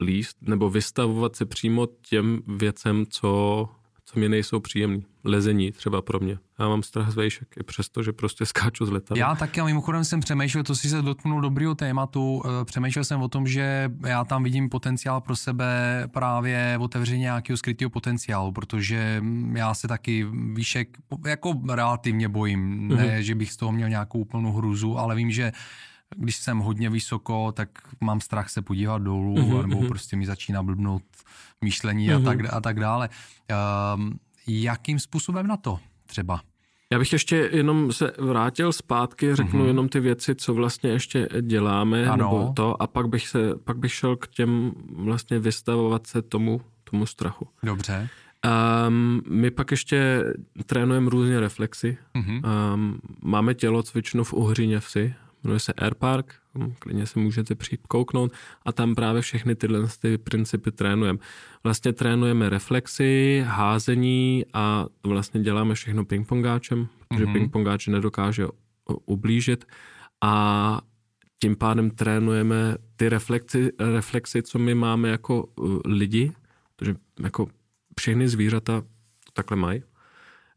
líst 0.00 0.36
nebo 0.42 0.70
vystavovat 0.70 1.36
se 1.36 1.46
přímo 1.46 1.88
těm 2.08 2.42
věcem, 2.46 3.06
co 3.06 3.68
co 4.12 4.20
mi 4.20 4.28
nejsou 4.28 4.60
příjemný. 4.60 5.04
Lezení 5.24 5.72
třeba 5.72 6.02
pro 6.02 6.20
mě. 6.20 6.38
Já 6.58 6.68
mám 6.68 6.82
strach 6.82 7.10
z 7.10 7.14
vejšek, 7.14 7.48
i 7.60 7.62
přesto, 7.62 8.02
že 8.02 8.12
prostě 8.12 8.46
skáču 8.46 8.86
z 8.86 8.90
letadla. 8.90 9.18
Já 9.18 9.34
taky 9.34 9.60
a 9.60 9.64
mimochodem 9.64 10.04
jsem 10.04 10.20
přemýšlel, 10.20 10.64
to 10.64 10.74
si 10.74 10.88
se 10.88 11.02
dotknul 11.02 11.40
dobrého 11.40 11.74
tématu, 11.74 12.42
eh, 12.44 12.64
přemýšlel 12.64 13.04
jsem 13.04 13.22
o 13.22 13.28
tom, 13.28 13.46
že 13.46 13.90
já 14.06 14.24
tam 14.24 14.42
vidím 14.42 14.68
potenciál 14.68 15.20
pro 15.20 15.36
sebe 15.36 16.04
právě 16.12 16.74
v 16.78 16.82
otevření 16.82 17.20
nějakého 17.20 17.56
skrytého 17.56 17.90
potenciálu, 17.90 18.52
protože 18.52 19.22
já 19.52 19.74
se 19.74 19.88
taky 19.88 20.26
výšek 20.54 20.98
jako 21.26 21.54
relativně 21.68 22.28
bojím. 22.28 22.88
Ne, 22.88 22.96
mm-hmm. 22.96 23.18
že 23.18 23.34
bych 23.34 23.52
z 23.52 23.56
toho 23.56 23.72
měl 23.72 23.88
nějakou 23.88 24.18
úplnou 24.18 24.52
hruzu, 24.52 24.98
ale 24.98 25.16
vím, 25.16 25.30
že 25.30 25.52
když 26.16 26.36
jsem 26.36 26.58
hodně 26.58 26.90
vysoko, 26.90 27.52
tak 27.52 27.68
mám 28.00 28.20
strach 28.20 28.50
se 28.50 28.62
podívat 28.62 29.02
dolů, 29.02 29.34
mm-hmm. 29.34 29.66
nebo 29.68 29.80
mhm. 29.80 29.88
prostě 29.88 30.16
mi 30.16 30.26
začíná 30.26 30.62
blbnout 30.62 31.02
myšlení 31.64 32.10
mm-hmm. 32.10 32.22
a, 32.22 32.24
tak, 32.24 32.54
a 32.54 32.60
tak 32.60 32.80
dále. 32.80 33.08
Um, 33.94 34.18
jakým 34.46 34.98
způsobem 34.98 35.46
na 35.46 35.56
to 35.56 35.78
třeba? 36.06 36.40
Já 36.92 36.98
bych 36.98 37.12
ještě 37.12 37.50
jenom 37.52 37.92
se 37.92 38.12
vrátil 38.18 38.72
zpátky, 38.72 39.34
řeknu 39.34 39.60
mm-hmm. 39.60 39.66
jenom 39.66 39.88
ty 39.88 40.00
věci, 40.00 40.34
co 40.34 40.54
vlastně 40.54 40.90
ještě 40.90 41.28
děláme, 41.42 42.06
ano. 42.06 42.16
nebo 42.16 42.52
to, 42.56 42.82
a 42.82 42.86
pak 42.86 43.08
bych, 43.08 43.28
se, 43.28 43.38
pak 43.64 43.78
bych 43.78 43.92
šel 43.92 44.16
k 44.16 44.28
těm 44.28 44.72
vlastně 44.92 45.38
vystavovat 45.38 46.06
se 46.06 46.22
tomu, 46.22 46.60
tomu 46.84 47.06
strachu. 47.06 47.48
Dobře. 47.62 48.08
Um, 48.88 49.22
my 49.28 49.50
pak 49.50 49.70
ještě 49.70 50.24
trénujeme 50.66 51.10
různě 51.10 51.40
reflexy. 51.40 51.98
Mm-hmm. 52.14 52.42
Um, 52.74 53.00
máme 53.22 53.54
tělocvičnu 53.54 54.24
v 54.24 54.32
Uhříně 54.32 54.80
vsi, 54.80 55.14
jmenuje 55.44 55.60
se 55.60 55.72
Airpark, 55.72 56.34
hm, 56.58 56.72
klidně 56.78 57.06
se 57.06 57.20
můžete 57.20 57.54
přijít 57.54 57.86
kouknout 57.86 58.32
a 58.64 58.72
tam 58.72 58.94
právě 58.94 59.22
všechny 59.22 59.54
tyhle 59.54 59.88
ty 60.00 60.18
principy 60.18 60.72
trénujeme. 60.72 61.18
Vlastně 61.64 61.92
trénujeme 61.92 62.48
reflexy, 62.48 63.42
házení 63.46 64.44
a 64.52 64.86
vlastně 65.06 65.40
děláme 65.40 65.74
všechno 65.74 66.04
pingpongáčem, 66.04 66.88
protože 67.08 67.24
mm-hmm. 67.24 67.32
pingpongáč 67.32 67.86
nedokáže 67.86 68.46
ublížit 69.06 69.64
a 70.20 70.80
tím 71.38 71.56
pádem 71.56 71.90
trénujeme 71.90 72.76
ty 72.96 73.08
reflexy, 73.08 73.72
reflexy, 73.78 74.42
co 74.42 74.58
my 74.58 74.74
máme 74.74 75.08
jako 75.08 75.44
uh, 75.44 75.80
lidi, 75.84 76.32
protože 76.76 76.94
jako 77.22 77.48
všechny 78.00 78.28
zvířata 78.28 78.80
to 79.24 79.32
takhle 79.32 79.56
mají. 79.56 79.82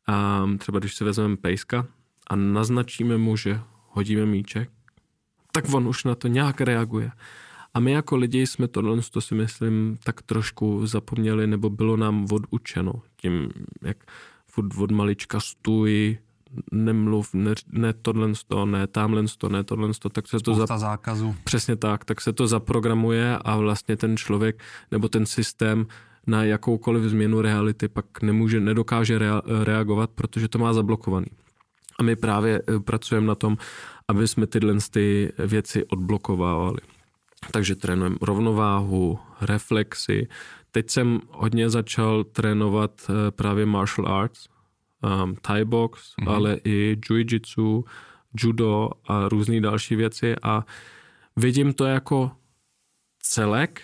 A 0.08 0.46
třeba 0.58 0.80
když 0.80 0.96
si 0.96 1.04
vezmeme 1.04 1.38
pejska 1.38 1.88
a 2.28 2.36
naznačíme 2.36 3.18
mu, 3.18 3.38
že 3.38 3.60
hodíme 3.94 4.26
míček, 4.26 4.70
tak 5.52 5.74
on 5.74 5.88
už 5.88 6.04
na 6.04 6.16
to 6.16 6.28
nějak 6.28 6.62
reaguje. 6.62 7.12
A 7.74 7.80
my 7.80 7.91
jako 7.91 8.16
lidi 8.16 8.48
jsme 8.48 8.68
tohle, 8.68 9.02
to 9.12 9.22
si 9.22 9.36
myslím, 9.36 9.98
tak 10.04 10.22
trošku 10.22 10.88
zapomněli, 10.88 11.48
nebo 11.48 11.70
bylo 11.70 11.98
nám 11.98 12.28
odučeno 12.32 12.94
tím, 13.18 13.50
jak 13.82 13.98
furt 14.48 14.78
od 14.78 14.91
malička 14.91 15.39
stůj, 15.39 16.18
nemluv, 16.72 17.34
ne, 17.34 17.54
ne 17.72 17.94
tohle 17.94 18.32
to, 18.48 18.66
ne 18.66 18.88
tamhle 18.88 19.24
to, 19.38 19.50
ne 19.50 19.64
tohle 19.64 19.89
to, 20.00 20.10
tak 20.10 20.28
se 20.28 20.39
Spousta 20.39 20.62
to... 20.62 20.68
Za... 20.68 20.78
zákazu. 20.78 21.36
Přesně 21.44 21.76
tak, 21.76 22.06
tak 22.06 22.22
se 22.22 22.34
to 22.34 22.48
zaprogramuje 22.48 23.38
a 23.38 23.58
vlastně 23.58 23.98
ten 23.98 24.18
člověk 24.18 24.64
nebo 24.91 25.10
ten 25.10 25.26
systém 25.26 25.88
na 26.28 26.44
jakoukoliv 26.44 27.04
změnu 27.04 27.41
reality 27.41 27.88
pak 27.88 28.22
nemůže, 28.22 28.60
nedokáže 28.60 29.20
rea, 29.20 29.41
reagovat, 29.64 30.10
protože 30.10 30.48
to 30.48 30.60
má 30.60 30.74
zablokovaný. 30.74 31.28
A 32.00 32.04
my 32.04 32.16
právě 32.16 32.62
eh, 32.68 32.80
pracujeme 32.80 33.28
na 33.28 33.36
tom, 33.36 33.58
aby 34.08 34.28
jsme 34.28 34.48
tyhle 34.48 34.76
ty 34.91 35.34
věci 35.38 35.86
odblokovávali. 35.86 36.80
Takže 37.52 37.76
trénujeme 37.76 38.16
rovnováhu, 38.22 39.20
reflexy. 39.41 40.28
Teď 40.72 40.89
jsem 40.89 41.20
hodně 41.30 41.70
začal 41.70 42.24
trénovat 42.24 42.91
eh, 43.10 43.32
právě 43.32 43.66
martial 43.66 44.08
arts, 44.08 44.48
um, 45.04 45.36
Thai 45.41 45.66
box, 45.66 46.16
mm-hmm. 46.16 46.32
ale 46.32 46.60
i 46.64 46.98
jiu-jitsu, 47.10 47.84
judo 48.34 48.89
a 49.08 49.30
různé 49.30 49.62
další 49.62 49.96
věci 49.96 50.36
a 50.44 50.66
vidím 51.36 51.74
to 51.74 51.86
jako 51.86 52.32
celek 53.20 53.82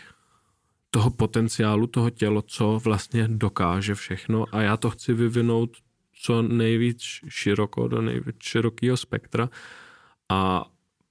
toho 0.91 1.09
potenciálu, 1.09 1.87
toho 1.87 2.09
tělo, 2.09 2.41
co 2.41 2.79
vlastně 2.83 3.27
dokáže 3.27 3.95
všechno 3.95 4.45
a 4.51 4.61
já 4.61 4.77
to 4.77 4.89
chci 4.89 5.13
vyvinout 5.13 5.69
co 6.21 6.41
nejvíc 6.41 7.01
široko, 7.27 7.87
do 7.87 8.01
nejvíc 8.01 8.35
širokého 8.39 8.97
spektra 8.97 9.49
a 10.29 10.65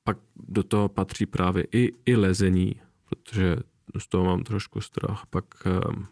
pak 0.04 0.18
do 0.36 0.62
toho 0.62 0.88
patří 0.88 1.26
právě 1.26 1.66
i, 1.72 1.92
i 2.06 2.16
lezení, 2.16 2.74
protože 3.08 3.56
z 3.98 4.08
toho 4.08 4.24
mám 4.24 4.44
trošku 4.44 4.80
strach. 4.80 5.22
Pak 5.30 5.44
um, 5.66 6.06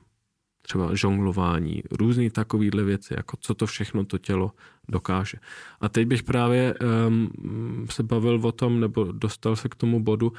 třeba 0.62 0.94
žonglování, 0.94 1.82
různé 1.90 2.30
takovéhle 2.30 2.82
věci, 2.82 3.14
jako 3.16 3.36
co 3.40 3.54
to 3.54 3.66
všechno 3.66 4.04
to 4.04 4.18
tělo 4.18 4.52
dokáže. 4.88 5.38
A 5.80 5.88
teď 5.88 6.06
bych 6.06 6.22
právě 6.22 6.74
um, 7.06 7.86
se 7.90 8.02
bavil 8.02 8.40
o 8.46 8.52
tom, 8.52 8.80
nebo 8.80 9.04
dostal 9.04 9.56
se 9.56 9.68
k 9.68 9.74
tomu 9.74 10.00
bodu, 10.00 10.32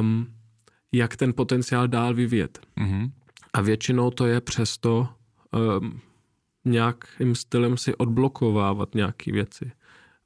um, 0.00 0.26
jak 0.92 1.16
ten 1.16 1.32
potenciál 1.32 1.88
dál 1.88 2.14
vyvíjet. 2.14 2.66
Mm-hmm. 2.76 3.10
A 3.52 3.60
většinou 3.60 4.10
to 4.10 4.26
je 4.26 4.40
přesto 4.40 5.08
um, 5.80 6.00
nějakým 6.64 7.34
stylem 7.34 7.76
si 7.76 7.94
odblokovávat 7.94 8.94
nějaké 8.94 9.32
věci. 9.32 9.72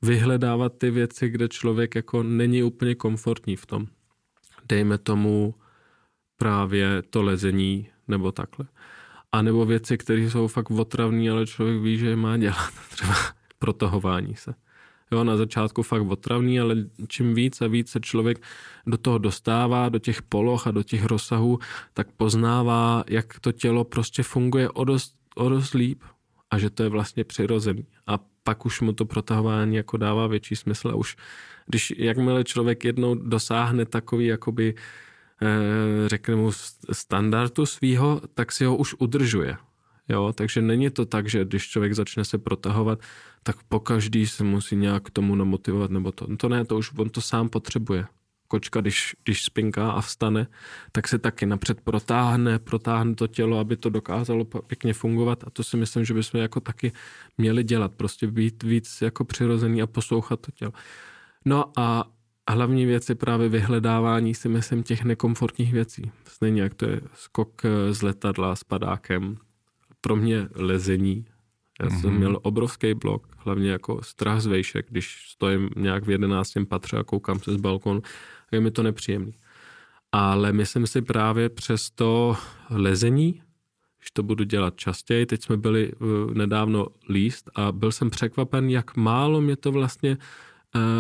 Vyhledávat 0.03 0.79
ty 0.79 0.91
věci, 0.91 1.29
kde 1.29 1.49
člověk 1.49 1.95
jako 1.95 2.23
není 2.23 2.63
úplně 2.63 2.95
komfortní 2.95 3.57
v 3.57 3.67
tom. 3.67 3.87
Dejme 4.69 4.99
tomu 4.99 5.55
právě 6.37 7.03
to 7.11 7.23
lezení 7.23 7.89
nebo 8.09 8.33
takhle. 8.33 8.67
A 9.33 9.43
nebo 9.43 9.65
věci, 9.65 9.99
které 9.99 10.21
jsou 10.21 10.49
fakt 10.49 10.71
otravné, 10.71 11.31
ale 11.31 11.47
člověk 11.47 11.83
ví, 11.83 11.99
že 11.99 12.07
je 12.07 12.17
má 12.17 12.37
dělat. 12.37 12.71
Třeba 12.91 13.15
protahování 13.59 14.35
se. 14.37 14.55
Jo, 15.13 15.25
na 15.25 15.37
začátku 15.37 15.83
fakt 15.83 16.03
otravný, 16.03 16.61
ale 16.61 16.77
čím 17.09 17.35
víc 17.35 17.61
a 17.61 17.67
víc 17.67 17.91
se 17.91 18.01
člověk 18.01 18.43
do 18.87 18.99
toho 18.99 19.19
dostává, 19.19 19.89
do 19.89 19.99
těch 19.99 20.23
poloh 20.23 20.67
a 20.67 20.71
do 20.71 20.83
těch 20.83 21.05
rozsahů, 21.05 21.59
tak 21.95 22.13
poznává, 22.13 23.05
jak 23.09 23.41
to 23.41 23.53
tělo 23.53 23.85
prostě 23.85 24.23
funguje 24.23 24.71
o 24.71 24.85
dost, 24.85 25.15
o 25.35 25.49
dost 25.49 25.75
líp 25.75 26.03
a 26.51 26.59
že 26.59 26.71
to 26.71 26.83
je 26.83 26.89
vlastně 26.89 27.25
přirozený. 27.25 27.87
A 28.07 28.19
pak 28.43 28.67
už 28.67 28.81
mu 28.81 28.93
to 28.93 29.05
protahování 29.05 29.77
jako 29.77 29.97
dává 29.97 30.27
větší 30.27 30.57
smysl 30.57 30.89
a 30.89 30.95
už, 30.95 31.17
když 31.67 31.95
jakmile 31.97 32.45
člověk 32.45 32.85
jednou 32.85 33.15
dosáhne 33.15 33.87
takový 33.87 34.27
jakoby 34.27 34.75
eh, 35.43 36.09
řekne 36.09 36.37
mu 36.37 36.51
standardu 36.93 37.67
svýho, 37.67 38.21
tak 38.35 38.53
si 38.53 38.65
ho 38.65 38.77
už 38.77 38.95
udržuje. 38.99 39.57
Jo, 40.09 40.33
takže 40.33 40.63
není 40.63 40.91
to 40.91 41.07
tak, 41.07 41.29
že 41.29 41.45
když 41.45 41.69
člověk 41.69 41.95
začne 41.95 42.25
se 42.25 42.39
protahovat, 42.39 43.01
tak 43.43 43.57
po 43.69 43.81
každý 43.81 44.27
se 44.27 44.45
musí 44.45 44.77
nějak 44.77 45.03
k 45.03 45.11
tomu 45.11 45.35
namotivovat, 45.35 45.91
nebo 45.91 46.13
to. 46.13 46.37
To 46.37 46.49
ne, 46.49 46.65
to 46.65 46.77
už 46.77 46.93
on 46.99 47.11
to 47.11 47.21
sám 47.21 47.49
potřebuje. 47.49 48.05
Kočka, 48.49 48.81
když, 48.81 49.17
když 49.25 49.45
spinká 49.45 49.91
a 49.91 50.01
vstane, 50.01 50.47
tak 50.93 51.09
se 51.09 51.19
taky 51.19 51.47
napřed 51.47 51.81
protáhne, 51.81 52.59
protáhne 52.59 53.15
to 53.15 53.27
tělo, 53.27 53.59
aby 53.59 53.77
to 53.77 53.91
dokázalo 53.91 54.45
pěkně 54.45 54.93
fungovat 54.95 55.45
a 55.47 55.51
to 55.51 55.65
si 55.65 55.77
myslím, 55.77 56.05
že 56.05 56.15
bychom 56.15 56.41
jako 56.41 56.61
taky 56.61 56.93
měli 57.39 57.65
dělat, 57.65 57.95
prostě 57.95 58.27
být 58.27 58.63
víc 58.63 59.03
jako 59.03 59.25
přirozený 59.25 59.83
a 59.83 59.87
poslouchat 59.87 60.41
to 60.41 60.53
tělo. 60.53 60.73
No 61.45 61.73
a 61.77 62.05
hlavní 62.49 62.87
věc 62.87 63.09
je 63.09 63.15
právě 63.15 63.49
vyhledávání 63.49 64.35
si 64.35 64.49
myslím 64.49 64.83
těch 64.83 65.05
nekomfortních 65.05 65.73
věcí. 65.73 66.11
Stejně 66.25 66.63
jak 66.63 66.75
to 66.75 66.87
je 66.87 67.01
skok 67.15 67.63
z 67.91 68.03
letadla 68.03 68.57
s 68.57 68.65
padákem, 68.65 69.37
pro 70.01 70.17
mě 70.17 70.49
lezení. 70.55 71.27
Já 71.83 71.89
mm-hmm. 71.89 72.01
jsem 72.01 72.11
mhm. 72.11 72.19
měl 72.19 72.39
obrovský 72.43 72.95
blok, 72.95 73.27
hlavně 73.39 73.71
jako 73.71 74.03
strach 74.03 74.41
z 74.41 74.47
vejšek, 74.47 74.87
když 74.91 75.25
stojím 75.29 75.71
nějak 75.77 76.07
v 76.07 76.11
jedenáctém 76.11 76.67
patře 76.67 76.97
a 76.97 77.05
koukám 77.05 77.39
se 77.39 77.53
z 77.53 77.57
balkonu, 77.57 78.03
je 78.53 78.61
mi 78.61 78.71
to 78.71 78.83
nepříjemný. 78.83 79.35
Ale 80.13 80.53
myslím 80.53 80.87
si 80.87 81.03
právě 81.03 81.49
přes 81.49 81.91
to 81.91 82.37
lezení, 82.71 83.43
když 83.99 84.11
to 84.11 84.23
budu 84.23 84.45
dělat 84.45 84.77
častěji, 84.77 85.27
teď 85.27 85.43
jsme 85.43 85.57
byli 85.57 85.93
uh, 85.93 86.35
nedávno 86.35 86.87
líst 87.09 87.51
a 87.55 87.73
byl 87.73 87.93
jsem 87.93 88.11
překvapen, 88.11 88.71
jak 88.71 88.97
málo 88.97 89.41
mě 89.41 89.57
to 89.57 89.73
vlastně 89.73 90.17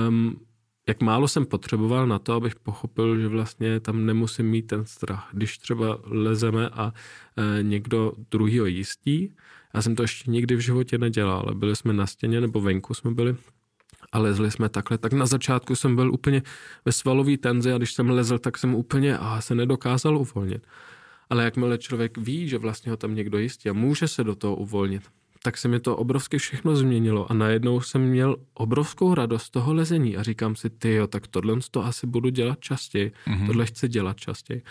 um, 0.09 0.41
jak 0.89 1.03
málo 1.03 1.29
jsem 1.29 1.47
potřeboval 1.47 2.07
na 2.07 2.19
to, 2.19 2.33
abych 2.33 2.57
pochopil, 2.57 3.19
že 3.19 3.29
vlastně 3.29 3.81
tam 3.81 4.07
nemusím 4.07 4.47
mít 4.47 4.63
ten 4.63 4.85
strach. 4.85 5.29
Když 5.33 5.59
třeba 5.59 5.99
lezeme 6.05 6.69
a 6.69 6.93
e, 7.37 7.63
někdo 7.63 8.13
druhý 8.31 8.59
ho 8.59 8.67
jistí, 8.67 9.35
já 9.75 9.83
jsem 9.83 9.97
to 9.97 10.03
ještě 10.03 10.31
nikdy 10.31 10.55
v 10.55 10.61
životě 10.61 10.99
nedělal, 10.99 11.43
ale 11.47 11.55
byli 11.55 11.77
jsme 11.77 11.93
na 11.93 12.07
stěně 12.07 12.41
nebo 12.41 12.61
venku 12.61 12.95
jsme 12.95 13.11
byli 13.11 13.37
a 14.13 14.19
lezli 14.19 14.51
jsme 14.51 14.69
takhle, 14.69 14.99
tak 14.99 15.13
na 15.13 15.27
začátku 15.27 15.77
jsem 15.77 15.97
byl 15.97 16.13
úplně 16.13 16.43
ve 16.85 16.93
svalový 16.93 17.37
tenzi 17.37 17.73
a 17.73 17.79
když 17.79 17.95
jsem 17.95 18.11
lezl, 18.11 18.39
tak 18.39 18.59
jsem 18.59 18.75
úplně 18.75 19.19
a 19.19 19.41
se 19.41 19.55
nedokázal 19.55 20.19
uvolnit. 20.19 20.67
Ale 21.31 21.45
jakmile 21.45 21.79
člověk 21.79 22.19
ví, 22.19 22.49
že 22.49 22.59
vlastně 22.59 22.91
ho 22.91 22.97
tam 22.97 23.15
někdo 23.15 23.39
jistí 23.39 23.71
a 23.71 23.73
může 23.73 24.09
se 24.09 24.25
do 24.25 24.35
toho 24.35 24.57
uvolnit, 24.57 25.03
tak 25.43 25.59
se 25.59 25.69
mi 25.69 25.81
to 25.81 25.97
obrovsky 25.97 26.39
všechno 26.39 26.77
změnilo 26.77 27.31
a 27.31 27.35
najednou 27.35 27.81
jsem 27.81 28.03
měl 28.03 28.37
obrovskou 28.55 29.15
radost 29.15 29.43
z 29.43 29.51
toho 29.51 29.75
lezení 29.75 30.17
a 30.17 30.23
říkám 30.23 30.57
si, 30.57 30.71
ty 30.71 30.95
jo, 30.95 31.07
tak 31.07 31.27
tohle 31.27 31.57
to 31.71 31.85
asi 31.85 32.07
budu 32.07 32.29
dělat 32.29 32.61
častěji, 32.61 33.13
mm-hmm. 33.27 33.47
tohle 33.47 33.67
chci 33.67 33.89
dělat 33.89 34.21
častěji. 34.21 34.63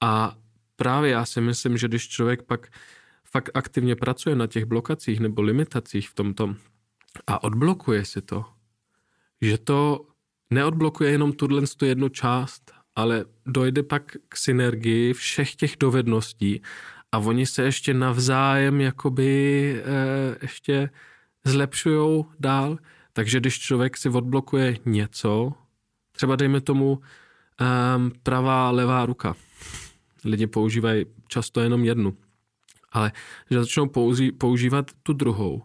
A 0.00 0.36
právě 0.76 1.10
já 1.10 1.24
si 1.24 1.40
myslím, 1.40 1.76
že 1.76 1.88
když 1.88 2.08
člověk 2.08 2.42
pak 2.42 2.68
fakt 3.24 3.50
aktivně 3.54 3.96
pracuje 3.96 4.36
na 4.36 4.46
těch 4.46 4.64
blokacích 4.64 5.20
nebo 5.20 5.42
limitacích 5.42 6.08
v 6.08 6.14
tomto 6.14 6.54
a 7.26 7.42
odblokuje 7.42 8.04
si 8.04 8.22
to, 8.22 8.44
že 9.42 9.58
to 9.58 10.06
neodblokuje 10.50 11.10
jenom 11.10 11.32
tuhle 11.32 11.62
tu 11.76 11.84
jednu 11.84 12.08
část, 12.08 12.72
ale 12.94 13.24
dojde 13.46 13.82
pak 13.82 14.16
k 14.28 14.36
synergii 14.36 15.12
všech 15.12 15.54
těch 15.54 15.76
dovedností 15.80 16.62
a 17.12 17.18
oni 17.18 17.46
se 17.46 17.62
ještě 17.62 17.94
navzájem 17.94 18.80
jakoby 18.80 19.72
e, 19.84 20.36
ještě 20.42 20.90
zlepšují 21.44 22.24
dál. 22.40 22.78
Takže 23.12 23.40
když 23.40 23.58
člověk 23.58 23.96
si 23.96 24.08
odblokuje 24.08 24.78
něco, 24.84 25.52
třeba 26.12 26.36
dejme 26.36 26.60
tomu 26.60 26.92
um, 26.92 28.12
pravá, 28.22 28.70
levá 28.70 29.06
ruka. 29.06 29.36
Lidi 30.24 30.46
používají 30.46 31.06
často 31.28 31.60
jenom 31.60 31.84
jednu. 31.84 32.16
Ale 32.92 33.12
že 33.50 33.58
začnou 33.58 33.86
použí, 33.86 34.32
používat 34.32 34.90
tu 35.02 35.12
druhou, 35.12 35.62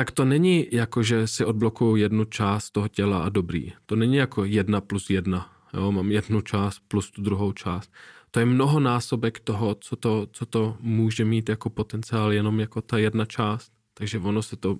tak 0.00 0.10
to 0.10 0.24
není 0.24 0.66
jako, 0.72 1.02
že 1.02 1.26
si 1.26 1.44
odblokují 1.44 2.02
jednu 2.02 2.24
část 2.24 2.70
toho 2.70 2.88
těla 2.88 3.18
a 3.18 3.28
dobrý. 3.28 3.72
To 3.86 3.96
není 3.96 4.16
jako 4.16 4.44
jedna 4.44 4.80
plus 4.80 5.10
jedna. 5.10 5.52
Jo, 5.74 5.92
mám 5.92 6.10
jednu 6.10 6.40
část 6.40 6.82
plus 6.88 7.10
tu 7.10 7.22
druhou 7.22 7.52
část 7.52 7.92
to 8.30 8.40
je 8.40 8.46
mnohonásobek 8.46 9.40
toho, 9.40 9.74
co 9.74 9.96
to, 9.96 10.26
co 10.32 10.46
to 10.46 10.76
může 10.80 11.24
mít 11.24 11.48
jako 11.48 11.70
potenciál 11.70 12.32
jenom 12.32 12.60
jako 12.60 12.80
ta 12.80 12.98
jedna 12.98 13.24
část. 13.24 13.72
Takže 13.94 14.18
ono 14.18 14.42
se 14.42 14.56
to 14.56 14.78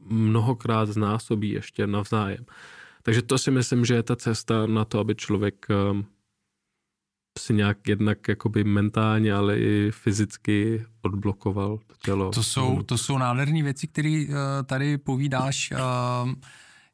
mnohokrát 0.00 0.88
znásobí 0.88 1.50
ještě 1.50 1.86
navzájem. 1.86 2.46
Takže 3.02 3.22
to 3.22 3.38
si 3.38 3.50
myslím, 3.50 3.84
že 3.84 3.94
je 3.94 4.02
ta 4.02 4.16
cesta 4.16 4.66
na 4.66 4.84
to, 4.84 4.98
aby 4.98 5.14
člověk 5.14 5.66
um, 5.90 6.06
si 7.38 7.54
nějak 7.54 7.88
jednak 7.88 8.28
jakoby 8.28 8.64
mentálně, 8.64 9.34
ale 9.34 9.58
i 9.58 9.90
fyzicky 9.90 10.84
odblokoval 11.02 11.78
to 11.86 11.94
tělo. 12.04 12.30
To 12.30 12.42
jsou, 12.42 12.82
to 12.82 12.98
jsou 12.98 13.18
nádherné 13.18 13.62
věci, 13.62 13.86
které 13.86 14.24
uh, 14.28 14.34
tady 14.66 14.98
povídáš. 14.98 15.70
Uh, 15.70 16.32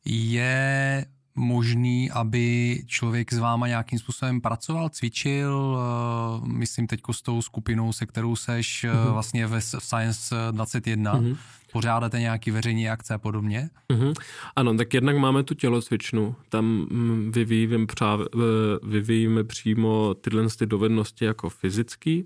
je 0.04 1.06
možný, 1.38 2.10
aby 2.10 2.78
člověk 2.86 3.32
s 3.32 3.38
váma 3.38 3.68
nějakým 3.68 3.98
způsobem 3.98 4.40
pracoval, 4.40 4.88
cvičil, 4.88 5.78
eh, 5.78 6.48
myslím 6.48 6.86
teď 6.86 7.00
s 7.10 7.22
tou 7.22 7.42
skupinou, 7.42 7.92
se 7.92 8.06
kterou 8.06 8.36
seš 8.36 8.84
mm-hmm. 8.84 9.12
vlastně 9.12 9.46
ve 9.46 9.60
Science 9.60 10.34
21, 10.50 11.14
mm-hmm. 11.14 11.36
pořádáte 11.72 12.20
nějaký 12.20 12.50
veřejný 12.50 12.88
akce 12.88 13.14
a 13.14 13.18
podobně? 13.18 13.70
Mm-hmm. 13.92 14.14
Ano, 14.56 14.74
tak 14.74 14.94
jednak 14.94 15.16
máme 15.16 15.42
tu 15.42 15.54
tělocvičnu, 15.54 16.34
tam 16.48 16.64
mm, 16.64 17.32
vyvíjíme, 17.34 17.86
eh, 18.04 18.38
vyvíjíme 18.82 19.44
přímo 19.44 20.14
tyhle 20.14 20.46
ty 20.58 20.66
dovednosti 20.66 21.24
jako 21.24 21.48
fyzický, 21.48 22.24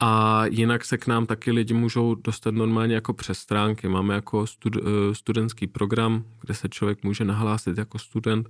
a 0.00 0.42
jinak 0.46 0.84
se 0.84 0.98
k 0.98 1.06
nám 1.06 1.26
taky 1.26 1.52
lidi 1.52 1.74
můžou 1.74 2.14
dostat 2.14 2.54
normálně 2.54 2.94
jako 2.94 3.12
přes 3.12 3.38
stránky. 3.38 3.88
Máme 3.88 4.14
jako 4.14 4.46
stud, 4.46 4.76
eh, 4.76 4.80
studentský 5.14 5.66
program, 5.66 6.24
kde 6.40 6.54
se 6.54 6.68
člověk 6.68 7.04
může 7.04 7.24
nahlásit 7.24 7.78
jako 7.78 7.98
student 7.98 8.48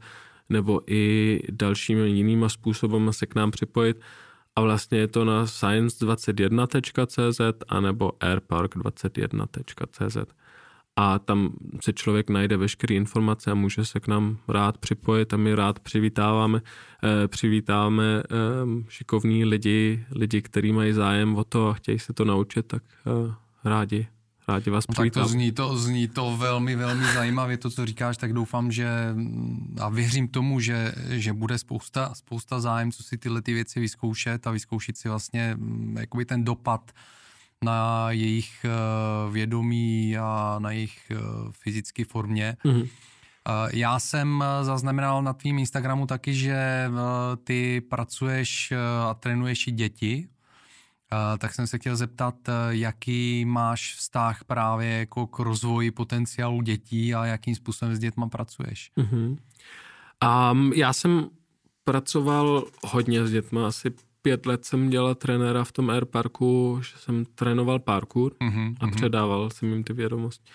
nebo 0.48 0.80
i 0.86 1.40
dalšími 1.50 2.10
jinýma 2.10 2.48
způsoby 2.48 2.96
se 3.10 3.26
k 3.26 3.34
nám 3.34 3.50
připojit. 3.50 4.00
A 4.56 4.60
vlastně 4.60 4.98
je 4.98 5.08
to 5.08 5.24
na 5.24 5.44
science21.cz 5.44 7.40
a 7.68 7.80
nebo 7.80 8.08
airpark21.cz 8.08 10.16
a 11.00 11.18
tam 11.18 11.50
se 11.80 11.92
člověk 11.92 12.30
najde 12.30 12.56
veškeré 12.56 12.94
informace 12.94 13.50
a 13.50 13.54
může 13.54 13.84
se 13.84 14.00
k 14.00 14.08
nám 14.08 14.38
rád 14.48 14.78
připojit 14.78 15.34
a 15.34 15.36
my 15.36 15.54
rád 15.54 15.78
přivítáváme, 15.78 16.60
eh, 17.04 17.28
přivítáme 17.28 18.04
eh, 18.04 18.84
šikovní 18.88 19.44
lidi, 19.44 20.04
lidi, 20.10 20.42
kteří 20.42 20.72
mají 20.72 20.92
zájem 20.92 21.36
o 21.36 21.44
to 21.44 21.68
a 21.68 21.72
chtějí 21.72 21.98
se 21.98 22.12
to 22.12 22.24
naučit, 22.24 22.66
tak 22.66 22.82
eh, 23.06 23.34
rádi 23.64 24.06
rádi 24.48 24.70
vás 24.70 24.84
no, 24.88 24.94
Tak 24.94 25.12
to 25.12 25.28
zní 25.28 25.52
to, 25.52 25.76
zní 25.76 26.08
to 26.08 26.36
velmi, 26.36 26.76
velmi 26.76 27.04
zajímavě, 27.04 27.56
to, 27.56 27.70
co 27.70 27.86
říkáš, 27.86 28.16
tak 28.16 28.32
doufám, 28.32 28.72
že 28.72 28.88
a 29.80 29.88
věřím 29.88 30.28
tomu, 30.28 30.60
že, 30.60 30.92
že 31.08 31.32
bude 31.32 31.58
spousta, 31.58 32.14
spousta 32.14 32.60
zájemců 32.60 33.02
si 33.02 33.18
tyhle 33.18 33.42
ty 33.42 33.52
věci 33.52 33.80
vyzkoušet 33.80 34.46
a 34.46 34.50
vyzkoušet 34.50 34.96
si 34.96 35.08
vlastně 35.08 35.54
mm, 35.56 35.96
jakoby 36.00 36.24
ten 36.24 36.44
dopad 36.44 36.92
na 37.64 38.10
jejich 38.10 38.64
eh, 38.64 39.32
vědomí 39.32 40.16
a 40.18 40.56
na 40.58 40.70
jejich 40.70 41.10
eh, 41.10 41.16
fyzické 41.50 42.04
formě. 42.04 42.56
Mm-hmm. 42.64 42.88
Já 43.72 43.98
jsem 43.98 44.44
zaznamenal 44.62 45.22
na 45.22 45.32
tvým 45.32 45.58
Instagramu 45.58 46.06
taky, 46.06 46.34
že 46.34 46.90
ty 47.44 47.80
pracuješ 47.80 48.72
a 49.10 49.14
trénuješ 49.14 49.66
i 49.66 49.70
děti. 49.70 50.28
Tak 51.38 51.54
jsem 51.54 51.66
se 51.66 51.78
chtěl 51.78 51.96
zeptat, 51.96 52.34
jaký 52.68 53.44
máš 53.44 53.94
vztah 53.94 54.44
právě 54.44 54.88
jako 54.88 55.26
k 55.26 55.38
rozvoji 55.38 55.90
potenciálu 55.90 56.62
dětí 56.62 57.14
a 57.14 57.24
jakým 57.26 57.54
způsobem 57.54 57.96
s 57.96 57.98
dětma 57.98 58.28
pracuješ? 58.28 58.90
Uh-huh. 58.96 59.36
Um, 60.52 60.72
já 60.72 60.92
jsem 60.92 61.28
pracoval 61.84 62.64
hodně 62.84 63.26
s 63.26 63.30
dětmi, 63.30 63.60
asi 63.60 63.90
pět 64.22 64.46
let 64.46 64.64
jsem 64.64 64.90
dělal 64.90 65.14
trenéra 65.14 65.64
v 65.64 65.72
tom 65.72 65.90
Air 65.90 66.04
Parku, 66.04 66.80
že 66.82 66.98
jsem 66.98 67.24
trénoval 67.24 67.78
parkour 67.78 68.32
uh-huh, 68.32 68.74
a 68.80 68.86
uh-huh. 68.86 68.94
předával 68.94 69.50
jsem 69.50 69.72
jim 69.72 69.84
ty 69.84 69.92
vědomosti, 69.92 70.50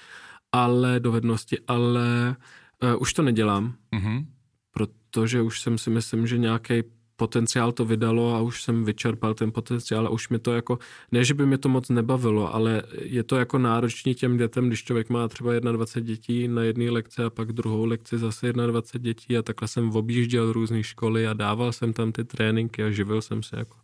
ale 0.51 0.99
dovednosti, 0.99 1.57
ale 1.67 2.35
uh, 2.83 3.01
už 3.01 3.13
to 3.13 3.21
nedělám, 3.21 3.75
uh-huh. 3.93 4.25
protože 4.71 5.41
už 5.41 5.61
jsem 5.61 5.77
si 5.77 5.89
myslím, 5.89 6.27
že 6.27 6.37
nějaký 6.37 6.83
potenciál 7.15 7.71
to 7.71 7.85
vydalo 7.85 8.35
a 8.35 8.41
už 8.41 8.63
jsem 8.63 8.85
vyčerpal 8.85 9.33
ten 9.33 9.51
potenciál 9.51 10.07
a 10.07 10.09
už 10.09 10.29
mi 10.29 10.39
to 10.39 10.53
jako, 10.53 10.79
ne, 11.11 11.23
že 11.23 11.33
by 11.33 11.45
mi 11.45 11.57
to 11.57 11.69
moc 11.69 11.89
nebavilo, 11.89 12.55
ale 12.55 12.83
je 13.01 13.23
to 13.23 13.35
jako 13.35 13.57
náročný 13.57 14.15
těm 14.15 14.37
dětem, 14.37 14.67
když 14.67 14.83
člověk 14.83 15.09
má 15.09 15.27
třeba 15.27 15.59
21 15.59 16.07
dětí 16.07 16.47
na 16.47 16.63
jedné 16.63 16.91
lekci 16.91 17.23
a 17.23 17.29
pak 17.29 17.51
druhou 17.51 17.85
lekci 17.85 18.17
zase 18.17 18.53
21 18.53 19.05
dětí 19.05 19.37
a 19.37 19.41
takhle 19.41 19.67
jsem 19.67 19.95
objížděl 19.95 20.53
různé 20.53 20.83
školy 20.83 21.27
a 21.27 21.33
dával 21.33 21.71
jsem 21.71 21.93
tam 21.93 22.11
ty 22.11 22.23
tréninky 22.23 22.83
a 22.83 22.91
živil 22.91 23.21
jsem 23.21 23.43
se 23.43 23.59
jako 23.59 23.77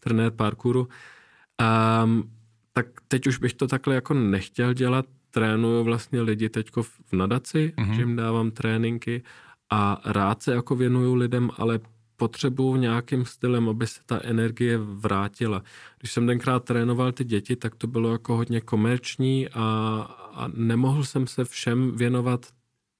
trenér 0.00 0.30
parkouru. 0.30 0.88
Um, 2.04 2.30
tak 2.72 2.86
teď 3.08 3.26
už 3.26 3.38
bych 3.38 3.54
to 3.54 3.66
takhle 3.66 3.94
jako 3.94 4.14
nechtěl 4.14 4.74
dělat, 4.74 5.06
trénuju 5.30 5.84
vlastně 5.84 6.20
lidi 6.20 6.48
teďko 6.48 6.82
v 6.82 7.12
nadaci, 7.12 7.72
mm-hmm. 7.76 7.92
že 7.94 8.00
jim 8.00 8.16
dávám 8.16 8.50
tréninky 8.50 9.22
a 9.70 10.00
rád 10.04 10.42
se 10.42 10.52
jako 10.52 10.76
věnuju 10.76 11.14
lidem, 11.14 11.50
ale 11.58 11.80
potřebuju 12.16 12.76
nějakým 12.76 13.24
stylem, 13.24 13.68
aby 13.68 13.86
se 13.86 14.00
ta 14.06 14.20
energie 14.22 14.78
vrátila. 14.78 15.62
Když 15.98 16.12
jsem 16.12 16.26
tenkrát 16.26 16.64
trénoval 16.64 17.12
ty 17.12 17.24
děti, 17.24 17.56
tak 17.56 17.74
to 17.74 17.86
bylo 17.86 18.12
jako 18.12 18.36
hodně 18.36 18.60
komerční 18.60 19.48
a, 19.48 19.62
a 20.34 20.48
nemohl 20.54 21.04
jsem 21.04 21.26
se 21.26 21.44
všem 21.44 21.96
věnovat 21.96 22.46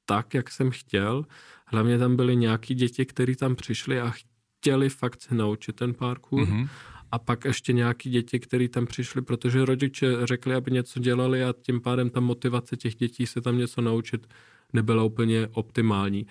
tak, 0.04 0.34
jak 0.34 0.50
jsem 0.50 0.70
chtěl. 0.70 1.24
Hlavně 1.66 1.98
tam 1.98 2.16
byly 2.16 2.36
nějaký 2.36 2.74
děti, 2.74 3.06
které 3.06 3.36
tam 3.36 3.56
přišly 3.56 4.00
a 4.00 4.10
chtěli 4.10 4.88
fakt 4.88 5.20
se 5.20 5.34
naučit 5.34 5.76
ten 5.76 5.94
parkour. 5.94 6.42
Mm-hmm. 6.42 6.68
A 7.12 7.18
pak 7.18 7.44
ještě 7.44 7.72
nějaký 7.72 8.10
děti, 8.10 8.40
které 8.40 8.68
tam 8.68 8.86
přišli, 8.86 9.22
protože 9.22 9.64
rodiče 9.64 10.16
řekli, 10.24 10.54
aby 10.54 10.70
něco 10.70 11.00
dělali 11.00 11.44
a 11.44 11.54
tím 11.62 11.80
pádem 11.80 12.10
ta 12.10 12.20
motivace 12.20 12.76
těch 12.76 12.94
dětí 12.94 13.26
se 13.26 13.40
tam 13.40 13.58
něco 13.58 13.80
naučit 13.80 14.26
nebyla 14.72 15.04
úplně 15.04 15.48
optimální. 15.52 16.26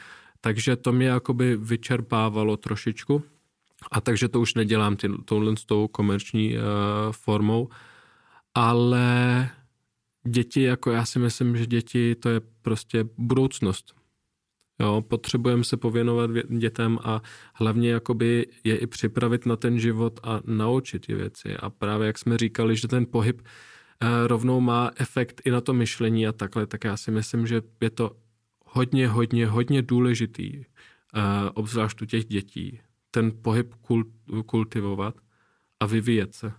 Takže 0.45 0.75
to 0.75 0.91
mě 0.91 1.07
jakoby 1.07 1.57
vyčerpávalo 1.57 2.57
trošičku. 2.57 3.23
A 3.91 4.01
takže 4.01 4.27
to 4.27 4.39
už 4.39 4.53
nedělám 4.53 4.95
ty, 4.95 5.09
touhle 5.25 5.57
s 5.57 5.65
tou 5.65 5.87
komerční 5.87 6.57
uh, 6.57 6.61
formou. 7.11 7.69
Ale 8.53 9.49
děti, 10.27 10.61
jako 10.61 10.91
já 10.91 11.05
si 11.05 11.19
myslím, 11.19 11.57
že 11.57 11.65
děti 11.65 12.15
to 12.15 12.29
je 12.29 12.41
prostě 12.61 13.05
budoucnost. 13.17 13.95
Jo, 14.79 15.01
potřebujeme 15.07 15.63
se 15.63 15.77
pověnovat 15.77 16.31
dětem 16.57 16.99
a 17.03 17.21
hlavně 17.53 17.89
jakoby 17.89 18.47
je 18.63 18.77
i 18.77 18.87
připravit 18.87 19.45
na 19.45 19.55
ten 19.55 19.79
život 19.79 20.19
a 20.23 20.39
naučit 20.45 21.09
je 21.09 21.15
věci. 21.15 21.57
A 21.57 21.69
právě 21.69 22.07
jak 22.07 22.17
jsme 22.17 22.37
říkali, 22.37 22.77
že 22.77 22.87
ten 22.87 23.05
pohyb 23.05 23.41
uh, 23.41 23.47
rovnou 24.27 24.61
má 24.61 24.91
efekt 24.95 25.41
i 25.45 25.51
na 25.51 25.61
to 25.61 25.73
myšlení 25.73 26.27
a 26.27 26.31
takhle, 26.31 26.67
tak 26.67 26.83
já 26.83 26.97
si 26.97 27.11
myslím, 27.11 27.47
že 27.47 27.61
je 27.81 27.89
to 27.89 28.24
hodně, 28.75 29.07
hodně, 29.07 29.47
hodně 29.47 29.81
důležitý, 29.81 30.57
uh, 30.57 30.63
obzvlášť 31.53 32.01
u 32.01 32.05
těch 32.05 32.25
dětí, 32.25 32.79
ten 33.11 33.31
pohyb 33.41 33.75
kult, 33.75 34.07
kultivovat 34.45 35.15
a 35.79 35.85
vyvíjet 35.85 36.33
se. 36.33 36.53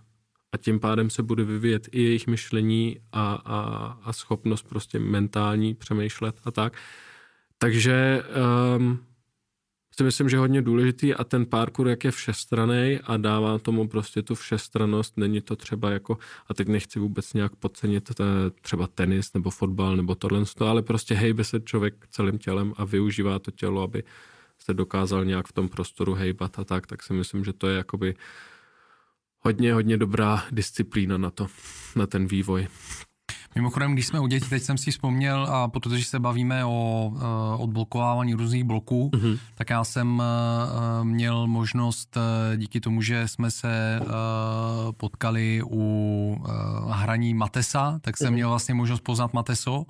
A 0.51 0.57
tím 0.57 0.79
pádem 0.79 1.09
se 1.09 1.23
bude 1.23 1.43
vyvíjet 1.43 1.87
i 1.91 2.01
jejich 2.01 2.27
myšlení 2.27 2.99
a, 3.11 3.33
a, 3.33 3.59
a 4.03 4.13
schopnost 4.13 4.69
prostě 4.69 4.99
mentální 4.99 5.73
přemýšlet 5.73 6.39
a 6.43 6.51
tak. 6.51 6.77
Takže 7.57 8.23
um, 8.77 9.06
si 9.97 10.03
myslím, 10.03 10.29
že 10.29 10.35
je 10.35 10.39
hodně 10.39 10.61
důležitý 10.61 11.13
a 11.13 11.23
ten 11.23 11.45
parkour, 11.45 11.87
jak 11.87 12.03
je 12.03 12.11
všestraný 12.11 12.99
a 13.03 13.17
dává 13.17 13.59
tomu 13.59 13.87
prostě 13.87 14.21
tu 14.21 14.35
všestranost, 14.35 15.17
není 15.17 15.41
to 15.41 15.55
třeba 15.55 15.91
jako, 15.91 16.17
a 16.47 16.53
teď 16.53 16.67
nechci 16.67 16.99
vůbec 16.99 17.33
nějak 17.33 17.55
podcenit 17.55 18.11
třeba 18.61 18.87
tenis 18.87 19.33
nebo 19.33 19.49
fotbal 19.49 19.95
nebo 19.95 20.15
tohle, 20.15 20.43
ale 20.59 20.81
prostě 20.81 21.15
hejbe 21.15 21.43
se 21.43 21.59
člověk 21.59 22.07
celým 22.09 22.37
tělem 22.37 22.73
a 22.77 22.85
využívá 22.85 23.39
to 23.39 23.51
tělo, 23.51 23.81
aby 23.81 24.03
se 24.59 24.73
dokázal 24.73 25.25
nějak 25.25 25.47
v 25.47 25.53
tom 25.53 25.69
prostoru 25.69 26.13
hejbat 26.13 26.59
a 26.59 26.63
tak, 26.63 26.87
tak 26.87 27.03
si 27.03 27.13
myslím, 27.13 27.43
že 27.43 27.53
to 27.53 27.67
je 27.67 27.77
jakoby 27.77 28.15
hodně, 29.39 29.73
hodně 29.73 29.97
dobrá 29.97 30.43
disciplína 30.51 31.17
na 31.17 31.31
to, 31.31 31.47
na 31.95 32.07
ten 32.07 32.27
vývoj. 32.27 32.67
Mimochodem, 33.57 33.93
když 33.93 34.07
jsme 34.07 34.19
u 34.19 34.27
dětí, 34.27 34.49
teď 34.49 34.63
jsem 34.63 34.77
si 34.77 34.91
vzpomněl, 34.91 35.47
a 35.49 35.67
protože 35.67 36.05
se 36.05 36.19
bavíme 36.19 36.65
o 36.65 37.11
uh, 37.13 37.21
odblokovávání 37.61 38.33
různých 38.33 38.63
bloků, 38.63 39.09
mm-hmm. 39.13 39.39
tak 39.55 39.69
já 39.69 39.83
jsem 39.83 40.19
uh, 40.19 41.05
měl 41.05 41.47
možnost, 41.47 42.17
díky 42.55 42.79
tomu, 42.79 43.01
že 43.01 43.27
jsme 43.27 43.51
se 43.51 43.99
potkali 44.97 45.61
u 45.65 46.45
hraní 46.89 47.33
Matesa, 47.33 47.99
tak 48.01 48.17
jsem 48.17 48.27
mm-hmm. 48.27 48.33
měl 48.33 48.49
vlastně 48.49 48.73
možnost 48.73 48.99
poznat 48.99 49.33
Mateso 49.33 49.85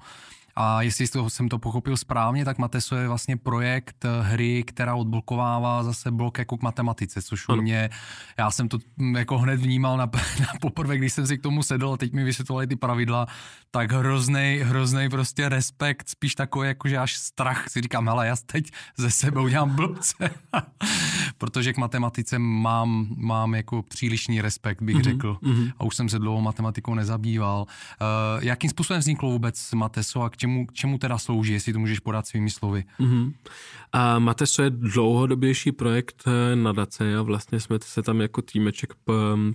a 0.59 0.81
jestli 0.81 1.07
jsem 1.27 1.49
to 1.49 1.59
pochopil 1.59 1.97
správně, 1.97 2.45
tak 2.45 2.57
Mateso 2.57 2.95
je 2.95 3.07
vlastně 3.07 3.37
projekt 3.37 4.05
eh, 4.05 4.21
hry, 4.21 4.63
která 4.63 4.95
odblokovává 4.95 5.83
zase 5.83 6.11
blok 6.11 6.37
jako 6.37 6.57
k 6.57 6.61
matematice, 6.61 7.21
což 7.21 7.49
u 7.49 7.55
mě, 7.55 7.89
já 8.37 8.51
jsem 8.51 8.69
to 8.69 8.77
hm, 8.97 9.15
jako 9.15 9.37
hned 9.37 9.59
vnímal 9.59 9.97
na, 9.97 10.05
na 10.39 10.47
poprvé, 10.61 10.97
když 10.97 11.13
jsem 11.13 11.27
si 11.27 11.37
k 11.37 11.41
tomu 11.41 11.63
sedl 11.63 11.93
a 11.93 11.97
teď 11.97 12.13
mi 12.13 12.23
vysvětlovali 12.23 12.67
ty 12.67 12.75
pravidla, 12.75 13.27
tak 13.71 13.91
hrozný, 13.91 14.59
hrozný 14.63 15.09
prostě 15.09 15.49
respekt, 15.49 16.09
spíš 16.09 16.35
takový 16.35 16.67
jakože 16.67 16.97
až 16.97 17.17
strach, 17.17 17.69
si 17.69 17.81
říkám, 17.81 18.07
hele, 18.07 18.27
já 18.27 18.35
teď 18.45 18.71
ze 18.97 19.11
sebe 19.11 19.41
udělám 19.41 19.75
blbce, 19.75 20.29
protože 21.37 21.73
k 21.73 21.77
matematice 21.77 22.39
mám, 22.39 23.07
mám 23.17 23.55
jako 23.55 23.81
přílišný 23.81 24.41
respekt, 24.41 24.81
bych 24.81 24.95
mm-hmm, 24.95 25.03
řekl. 25.03 25.37
Mm-hmm. 25.43 25.71
A 25.79 25.83
už 25.83 25.95
jsem 25.95 26.09
se 26.09 26.19
dlouho 26.19 26.41
matematikou 26.41 26.93
nezabýval. 26.93 27.61
Uh, 27.61 28.43
jakým 28.43 28.69
způsobem 28.69 28.99
vzniklo 28.99 29.29
vůbec 29.29 29.71
Mateso 29.71 30.21
a 30.21 30.29
k 30.29 30.37
čemu, 30.37 30.46
k 30.67 30.73
čemu 30.73 30.97
teda 30.97 31.17
slouží, 31.17 31.53
jestli 31.53 31.73
to 31.73 31.79
můžeš 31.79 31.99
podat 31.99 32.27
svými 32.27 32.49
slovy? 32.49 32.83
Mm-hmm. 32.99 33.33
A 33.93 34.19
Mateso 34.19 34.63
je 34.63 34.69
dlouhodobější 34.69 35.71
projekt 35.71 36.23
eh, 36.27 36.55
nadace 36.55 37.17
a 37.17 37.21
vlastně 37.21 37.59
jsme 37.59 37.77
se 37.81 38.01
tam 38.01 38.21
jako 38.21 38.41
týmeček 38.41 38.93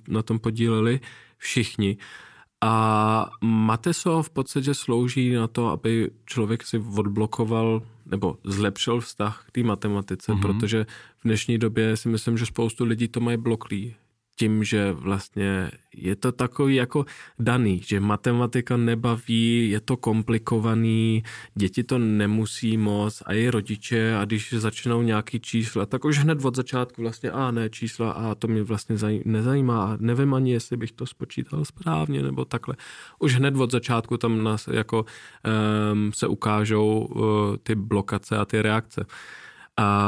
na 0.09 0.22
tom 0.22 0.38
podíleli 0.38 1.01
všichni. 1.38 1.97
A 2.61 3.30
Mateso 3.40 4.22
v 4.22 4.30
podstatě 4.30 4.74
slouží 4.74 5.32
na 5.32 5.47
to, 5.47 5.68
aby 5.68 6.11
člověk 6.26 6.62
si 6.62 6.78
odblokoval 6.78 7.82
nebo 8.07 8.38
zlepšil 8.45 9.01
vztah 9.01 9.45
k 9.47 9.51
té 9.51 9.62
matematice, 9.62 10.32
mm-hmm. 10.32 10.40
protože 10.40 10.86
v 11.18 11.22
dnešní 11.24 11.59
době 11.59 11.97
si 11.97 12.09
myslím, 12.09 12.38
že 12.38 12.47
spoustu 12.47 12.84
lidí 12.84 13.09
to 13.09 13.20
mají 13.20 13.36
bloklý 13.36 13.95
tím, 14.37 14.64
že 14.64 14.93
vlastně 14.93 15.70
je 15.95 16.16
to 16.16 16.33
takový 16.33 16.74
jako 16.74 17.05
daný, 17.39 17.80
že 17.85 18.01
matematika 18.01 18.76
nebaví, 18.76 19.70
je 19.70 19.80
to 19.80 19.97
komplikovaný, 19.97 21.22
děti 21.55 21.85
to 21.85 21.99
nemusí 21.99 22.76
moc 22.76 23.22
a 23.26 23.33
i 23.33 23.49
rodiče 23.49 24.16
a 24.16 24.24
když 24.24 24.53
začnou 24.53 25.03
nějaký 25.03 25.41
čísla, 25.41 25.87
tak 25.87 26.05
už 26.05 26.18
hned 26.18 26.45
od 26.45 26.57
začátku 26.57 27.03
vlastně 27.03 27.30
a 27.30 27.51
ne 27.51 27.70
čísla 27.70 28.11
a 28.11 28.35
to 28.35 28.49
mě 28.49 28.62
vlastně 28.62 28.97
nezajímá 29.24 29.85
a 29.85 29.97
nevím 30.01 30.35
ani, 30.35 30.53
jestli 30.53 30.76
bych 30.76 30.93
to 30.93 31.07
spočítal 31.07 31.64
správně 31.64 32.22
nebo 32.22 32.45
takhle. 32.45 32.76
Už 33.18 33.37
hned 33.37 33.57
od 33.57 33.70
začátku 33.70 34.16
tam 34.16 34.45
nás 34.45 34.68
jako 34.72 35.05
um, 35.93 36.12
se 36.12 36.26
ukážou 36.26 37.05
uh, 37.05 37.57
ty 37.62 37.74
blokace 37.74 38.37
a 38.39 38.45
ty 38.45 38.62
reakce. 38.62 39.07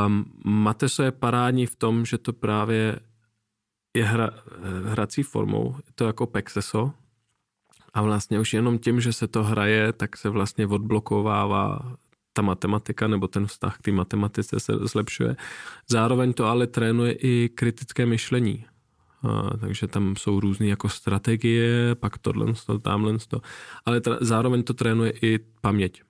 Um, 0.07 0.25
Mateso 0.45 1.03
je 1.03 1.13
parádní 1.13 1.67
v 1.67 1.77
tom, 1.77 2.05
že 2.05 2.19
to 2.19 2.33
právě 2.33 2.99
je 3.95 4.05
hra, 4.05 4.31
hrací 4.85 5.23
formou, 5.23 5.75
je 5.77 5.93
to 5.95 6.07
jako 6.07 6.27
Pexeso 6.27 6.93
a 7.95 8.03
vlastně 8.03 8.41
už 8.41 8.53
jenom 8.53 8.79
tím, 8.79 9.01
že 9.01 9.13
se 9.13 9.29
to 9.29 9.45
hraje, 9.45 9.93
tak 9.93 10.17
se 10.17 10.29
vlastně 10.29 10.67
odblokovává 10.67 11.97
ta 12.33 12.43
matematika 12.43 13.09
nebo 13.09 13.29
ten 13.29 13.47
vztah 13.47 13.79
k 13.79 13.83
té 13.83 13.93
matematice 13.93 14.61
se 14.61 14.73
zlepšuje. 14.83 15.37
Zároveň 15.89 16.33
to 16.33 16.47
ale 16.47 16.67
trénuje 16.67 17.13
i 17.13 17.49
kritické 17.49 18.07
myšlení. 18.07 18.67
A, 19.23 19.57
takže 19.57 19.87
tam 19.87 20.17
jsou 20.17 20.41
různé 20.41 20.67
jako 20.67 20.89
strategie, 20.89 21.95
pak 21.95 22.19
tohle, 22.19 22.53
tamhle, 22.83 23.17
ale 23.87 24.01
tra- 24.01 24.19
zároveň 24.21 24.63
to 24.63 24.75
trénuje 24.75 25.13
i 25.23 25.39
paměť 25.61 26.03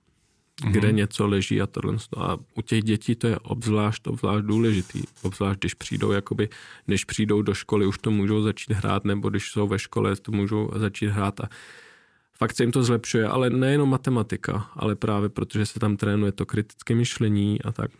mm-hmm. 0.61 0.71
kde 0.71 0.91
něco 0.91 1.27
leží 1.27 1.61
a 1.61 1.67
tohle. 1.67 1.97
A 2.17 2.37
u 2.55 2.61
těch 2.61 2.83
dětí 2.83 3.15
to 3.15 3.27
je 3.27 3.39
obzvlášť, 3.39 4.07
obzvlášť 4.07 4.45
důležitý. 4.45 5.03
Obzvlášť, 5.21 5.59
když 5.59 5.73
přijdou, 5.73 6.11
jakoby, 6.11 6.49
než 6.87 7.05
přijdou 7.05 7.41
do 7.41 7.53
školy, 7.53 7.85
už 7.85 7.97
to 7.97 8.11
můžou 8.11 8.41
začít 8.41 8.73
hrát, 8.73 9.05
nebo 9.05 9.29
když 9.29 9.51
jsou 9.51 9.67
ve 9.67 9.79
škole, 9.79 10.15
to 10.15 10.31
můžou 10.31 10.69
začít 10.75 11.07
hrát 11.07 11.39
a 11.39 11.49
fakt 12.37 12.55
se 12.55 12.63
jim 12.63 12.71
to 12.71 12.83
zlepšuje, 12.83 13.27
ale 13.27 13.49
nejenom 13.49 13.89
matematika, 13.89 14.69
ale 14.73 14.95
právě 14.95 15.29
protože 15.29 15.65
se 15.65 15.79
tam 15.79 15.97
trénuje 15.97 16.31
to 16.31 16.45
kritické 16.45 16.95
myšlení 16.95 17.61
a 17.61 17.71
tak, 17.71 17.91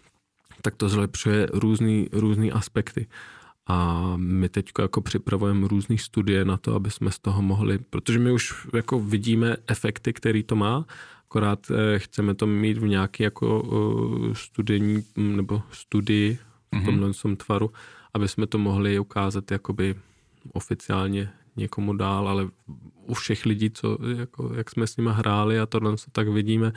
tak 0.61 0.75
to 0.75 0.89
zlepšuje 0.89 1.47
různý, 1.53 2.09
různý 2.11 2.51
aspekty. 2.51 3.07
A 3.67 4.13
my 4.17 4.49
teď 4.49 4.71
jako 4.79 5.01
připravujeme 5.01 5.67
různé 5.67 5.97
studie 5.97 6.45
na 6.45 6.57
to, 6.57 6.75
aby 6.75 6.91
jsme 6.91 7.11
z 7.11 7.19
toho 7.19 7.41
mohli, 7.41 7.77
protože 7.77 8.19
my 8.19 8.31
už 8.31 8.67
jako 8.73 8.99
vidíme 8.99 9.57
efekty, 9.67 10.13
který 10.13 10.43
to 10.43 10.55
má, 10.55 10.85
akorát 11.25 11.71
eh, 11.71 11.99
chceme 11.99 12.35
to 12.35 12.47
mít 12.47 12.77
v 12.77 12.87
nějaký 12.87 13.23
jako 13.23 13.63
eh, 13.65 14.35
studijní 14.35 15.03
nebo 15.17 15.61
studii 15.71 16.39
v 16.71 16.75
mhm. 16.75 16.85
tomhle 16.85 17.09
mm-hmm. 17.09 17.35
tvaru, 17.35 17.71
aby 18.13 18.27
jsme 18.27 18.47
to 18.47 18.57
mohli 18.57 18.99
ukázat 18.99 19.51
jakoby 19.51 19.95
oficiálně 20.53 21.29
někomu 21.55 21.93
dál, 21.93 22.29
ale 22.29 22.49
u 23.05 23.13
všech 23.13 23.45
lidí, 23.45 23.69
co, 23.69 23.97
jako, 24.17 24.51
jak 24.55 24.69
jsme 24.69 24.87
s 24.87 24.97
nimi 24.97 25.09
hráli 25.13 25.59
a 25.59 25.65
tohle, 25.65 25.95
tak 26.11 26.27
vidíme, 26.27 26.71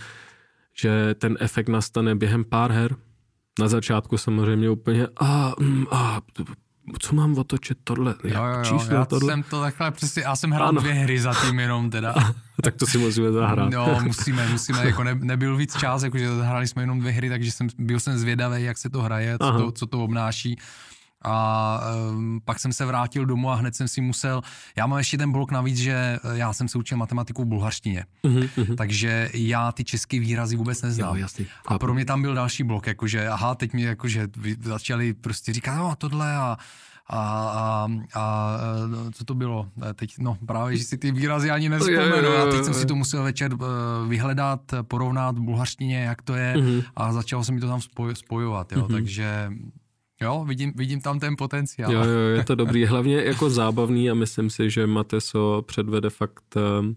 že 0.75 1.15
ten 1.15 1.37
efekt 1.41 1.69
nastane 1.69 2.15
během 2.15 2.45
pár 2.45 2.73
her. 2.73 2.97
Na 3.61 3.69
začátku 3.69 4.19
samozřejmě 4.19 4.71
úplně 4.71 5.09
a, 5.17 5.55
mm, 5.61 5.87
a 5.91 6.21
co 6.99 7.15
mám 7.15 7.39
otočit 7.39 7.79
tohle, 7.85 8.15
jo, 8.25 8.45
jo, 8.45 8.45
jo, 8.45 8.65
číslo 8.65 8.95
já 8.95 9.05
tohle. 9.05 9.33
jsem 9.33 9.43
to 9.43 9.61
takhle 9.61 9.91
přesně, 9.91 10.23
já 10.23 10.37
jsem 10.37 10.51
hrál 10.51 10.69
ano. 10.69 10.81
dvě 10.81 10.93
hry 10.93 11.21
zatím 11.21 11.61
jenom 11.61 11.91
teda. 11.91 12.15
tak 12.63 12.77
to 12.77 12.87
si 12.87 12.99
musíme 12.99 13.33
zahrát. 13.33 13.71
No, 13.73 13.99
musíme, 14.03 14.49
musíme, 14.49 14.87
jako 14.87 15.05
ne, 15.05 15.15
nebyl 15.15 15.57
víc 15.57 15.77
čas, 15.77 16.03
jakože 16.03 16.29
hráli 16.43 16.69
jsme 16.69 16.83
jenom 16.83 17.01
dvě 17.01 17.13
hry, 17.13 17.29
takže 17.29 17.53
jsem, 17.53 17.69
byl 17.79 18.01
jsem 18.01 18.19
zvědavý, 18.19 18.63
jak 18.63 18.79
se 18.79 18.91
to 18.91 19.03
hraje, 19.03 19.39
co 19.39 19.53
to, 19.59 19.73
co 19.73 19.87
to 19.87 20.05
obnáší. 20.05 20.59
A 21.25 21.81
um, 22.11 22.41
pak 22.45 22.61
jsem 22.61 22.73
se 22.73 22.87
vrátil 22.87 23.27
domů 23.27 23.51
a 23.51 23.55
hned 23.55 23.75
jsem 23.75 23.89
si 23.89 24.01
musel, 24.01 24.43
já 24.77 24.87
mám 24.87 24.99
ještě 24.99 25.19
ten 25.19 25.33
blok 25.33 25.51
navíc, 25.51 25.77
že 25.77 25.93
eh, 25.93 26.19
já 26.33 26.53
jsem 26.53 26.69
se 26.69 26.79
učil 26.79 26.99
matematiku 26.99 27.43
v 27.43 27.47
bulharštině, 27.47 28.05
uh-huh, 28.25 28.77
takže 28.77 29.31
já 29.35 29.73
ty 29.73 29.85
české 29.85 30.21
výrazy 30.21 30.57
vůbec 30.57 30.83
neznám. 30.83 31.09
Jo, 31.09 31.21
jasný, 31.21 31.47
a 31.67 31.79
pro 31.79 31.95
mě 31.95 32.05
tam 32.05 32.23
byl 32.23 32.35
další 32.35 32.63
blok, 32.63 32.87
jakože 32.87 33.29
aha, 33.29 33.55
teď 33.55 33.73
mi 33.73 33.83
jakože 33.83 34.29
začali 34.63 35.15
prostě 35.15 35.53
říkat, 35.53 35.77
no 35.77 35.91
a 35.91 35.97
tohle 35.97 36.37
a 36.37 36.57
a, 37.11 37.21
a, 37.21 37.89
a 38.15 38.57
eh, 39.09 39.11
co 39.13 39.25
to 39.25 39.35
bylo? 39.35 39.69
Teď, 39.95 40.15
no 40.19 40.39
právě, 40.47 40.77
že 40.77 40.85
si 40.85 40.99
ty 40.99 41.13
výrazy 41.13 41.51
ani 41.51 41.69
nevzpomenu. 41.69 42.29
a 42.29 42.51
teď 42.51 42.65
jsem 42.65 42.75
si 42.75 42.87
to 42.87 42.95
musel 42.95 43.23
večer 43.23 43.53
vyhledat, 44.09 44.61
porovnat 44.83 45.39
v 45.39 45.41
bulharštině, 45.41 45.99
jak 45.99 46.23
to 46.23 46.35
je. 46.35 46.55
Uh-huh. 46.57 46.85
a 46.97 47.13
začalo 47.13 47.45
se 47.45 47.53
mi 47.53 47.61
to 47.61 47.69
tam 47.69 47.81
spoj, 47.81 48.17
spojovat, 48.17 48.73
jo, 48.73 48.83
uh-huh. 48.83 48.93
takže 48.93 49.51
Jo, 50.21 50.45
vidím, 50.49 50.73
vidím 50.77 51.01
tam 51.01 51.21
ten 51.21 51.37
potenciál. 51.39 51.93
Jo, 51.93 52.05
jo, 52.05 52.19
je 52.37 52.45
to 52.45 52.55
dobrý. 52.55 52.87
Hlavně 52.87 53.25
jako 53.25 53.51
zábavný 53.51 54.11
a 54.11 54.15
myslím 54.15 54.51
si, 54.51 54.71
že 54.71 54.87
Mateso 54.87 55.63
předvede 55.67 56.11
fakt 56.11 56.57
um, 56.81 56.97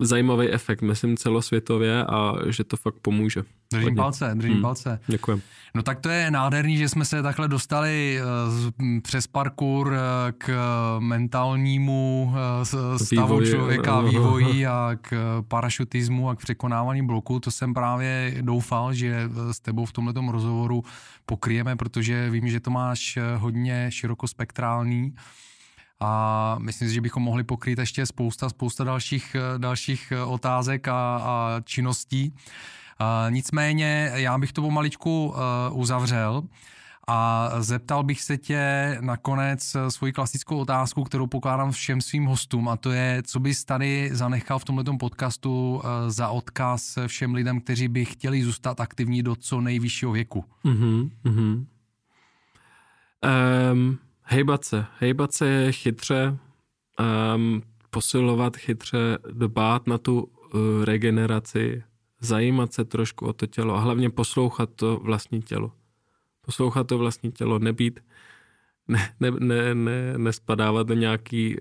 zajímavý 0.00 0.48
efekt, 0.50 0.82
myslím 0.82 1.16
celosvětově 1.16 2.04
a 2.04 2.34
že 2.46 2.64
to 2.64 2.76
fakt 2.76 2.94
pomůže. 3.02 3.42
Držím 3.72 3.84
Hodně. 3.84 3.96
palce, 3.96 4.30
držím 4.34 4.52
hmm. 4.52 4.62
palce. 4.62 5.00
Děkujem. 5.06 5.40
No 5.74 5.82
tak 5.82 6.00
to 6.00 6.08
je 6.08 6.30
nádherný, 6.30 6.76
že 6.76 6.88
jsme 6.88 7.04
se 7.04 7.22
takhle 7.22 7.48
dostali 7.48 8.20
uh, 8.20 9.00
přes 9.02 9.26
parkour 9.26 9.86
uh, 9.86 9.94
k 10.38 10.50
mentálnímu 10.98 12.32
uh, 12.32 12.96
stavu 12.96 13.38
vývoji, 13.38 13.50
člověka, 13.50 14.00
no. 14.00 14.08
vývoji 14.08 14.66
a 14.66 14.90
k 15.00 15.42
parašutismu 15.48 16.28
a 16.28 16.34
k 16.34 16.38
překonávání 16.38 17.06
bloku. 17.06 17.40
To 17.40 17.50
jsem 17.50 17.74
právě 17.74 18.34
doufal, 18.40 18.94
že 18.94 19.30
s 19.52 19.60
tebou 19.60 19.84
v 19.84 19.92
tomto 19.92 20.32
rozhovoru 20.32 20.84
pokryjeme, 21.26 21.76
protože 21.76 22.30
vím, 22.30 22.48
že 22.48 22.60
to 22.60 22.70
máš 22.70 23.18
hodně 23.36 23.86
širokospektrální 23.90 25.14
a 26.00 26.56
myslím 26.58 26.88
si, 26.88 26.94
že 26.94 27.00
bychom 27.00 27.22
mohli 27.22 27.44
pokrýt 27.44 27.78
ještě 27.78 28.06
spousta, 28.06 28.48
spousta 28.48 28.84
dalších, 28.84 29.36
dalších 29.58 30.12
otázek 30.26 30.88
a, 30.88 31.16
a 31.16 31.60
činností. 31.64 32.34
Nicméně 33.30 34.10
já 34.14 34.38
bych 34.38 34.52
to 34.52 34.62
pomaličku 34.62 35.34
eh, 35.34 35.70
uzavřel 35.72 36.42
a 37.08 37.50
zeptal 37.58 38.02
bych 38.02 38.20
se 38.22 38.38
tě 38.38 38.96
nakonec 39.00 39.76
svoji 39.88 40.12
klasickou 40.12 40.58
otázku, 40.58 41.04
kterou 41.04 41.26
pokládám 41.26 41.72
všem 41.72 42.00
svým 42.00 42.24
hostům 42.24 42.68
a 42.68 42.76
to 42.76 42.90
je, 42.90 43.22
co 43.26 43.40
bys 43.40 43.64
tady 43.64 44.10
zanechal 44.12 44.58
v 44.58 44.64
tomto 44.64 44.96
podcastu 44.96 45.82
eh, 45.84 46.10
za 46.10 46.28
odkaz 46.28 46.98
všem 47.06 47.34
lidem, 47.34 47.60
kteří 47.60 47.88
by 47.88 48.04
chtěli 48.04 48.42
zůstat 48.42 48.80
aktivní 48.80 49.22
do 49.22 49.36
co 49.36 49.60
nejvyššího 49.60 50.12
věku. 50.12 50.44
Mm-hmm. 50.64 51.66
Um, 53.72 53.98
hejbat 54.28 54.64
se. 54.64 54.86
Hejbat 54.98 55.32
se 55.32 55.48
je 55.48 55.72
chytře, 55.72 56.38
um, 57.34 57.62
posilovat 57.90 58.56
chytře, 58.56 59.18
dbát 59.32 59.86
na 59.86 59.98
tu 59.98 60.20
uh, 60.20 60.84
regeneraci, 60.84 61.82
zajímat 62.20 62.72
se 62.72 62.84
trošku 62.84 63.26
o 63.26 63.32
to 63.32 63.46
tělo 63.46 63.74
a 63.74 63.80
hlavně 63.80 64.10
poslouchat 64.10 64.70
to 64.76 64.96
vlastní 64.96 65.42
tělo. 65.42 65.72
Poslouchat 66.40 66.86
to 66.86 66.98
vlastní 66.98 67.32
tělo, 67.32 67.58
nebýt, 67.58 68.00
ne, 68.88 69.14
ne, 69.20 69.30
ne, 69.30 69.74
ne, 69.74 70.18
nespadávat 70.18 70.86
do 70.86 70.94
nějaký 70.94 71.56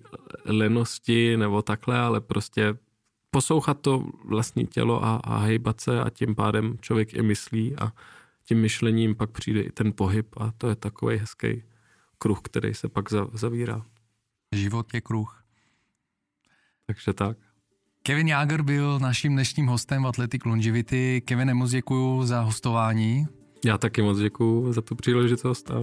lenosti 0.45 1.38
nebo 1.38 1.61
takhle, 1.61 1.99
ale 1.99 2.22
prostě 2.22 2.78
poslouchat 3.32 3.82
to 3.82 4.05
vlastní 4.26 4.68
tělo 4.68 5.05
a, 5.05 5.15
a 5.24 5.38
hejbat 5.38 5.82
se 5.82 6.01
a 6.01 6.09
tím 6.09 6.36
pádem 6.36 6.78
člověk 6.82 7.13
i 7.13 7.22
myslí 7.22 7.76
a 7.76 7.91
tím 8.43 8.61
myšlením 8.61 9.15
pak 9.15 9.30
přijde 9.30 9.61
i 9.61 9.72
ten 9.72 9.93
pohyb 9.95 10.28
a 10.38 10.51
to 10.57 10.70
je 10.70 10.76
takový 10.76 11.18
hezký 11.18 11.63
kruh, 12.18 12.39
který 12.41 12.74
se 12.74 12.89
pak 12.89 13.05
zavírá. 13.34 13.82
Život 14.55 14.93
je 14.93 15.01
kruh. 15.01 15.43
Takže 16.86 17.13
tak. 17.13 17.38
Kevin 18.03 18.28
Jager 18.28 18.61
byl 18.61 18.99
naším 18.99 19.34
dnešním 19.34 19.68
hostem 19.68 20.03
v 20.03 20.07
Athletic 20.07 20.45
Longevity. 20.45 21.22
Kevin, 21.26 21.53
moc 21.53 21.72
děkuji 21.72 22.26
za 22.26 22.41
hostování. 22.41 23.28
Já 23.65 23.78
taky 23.78 24.01
moc 24.01 24.20
děkuji 24.20 24.74
za 24.74 24.82
tu 24.82 24.95
příležitost 24.95 25.72
a 25.72 25.76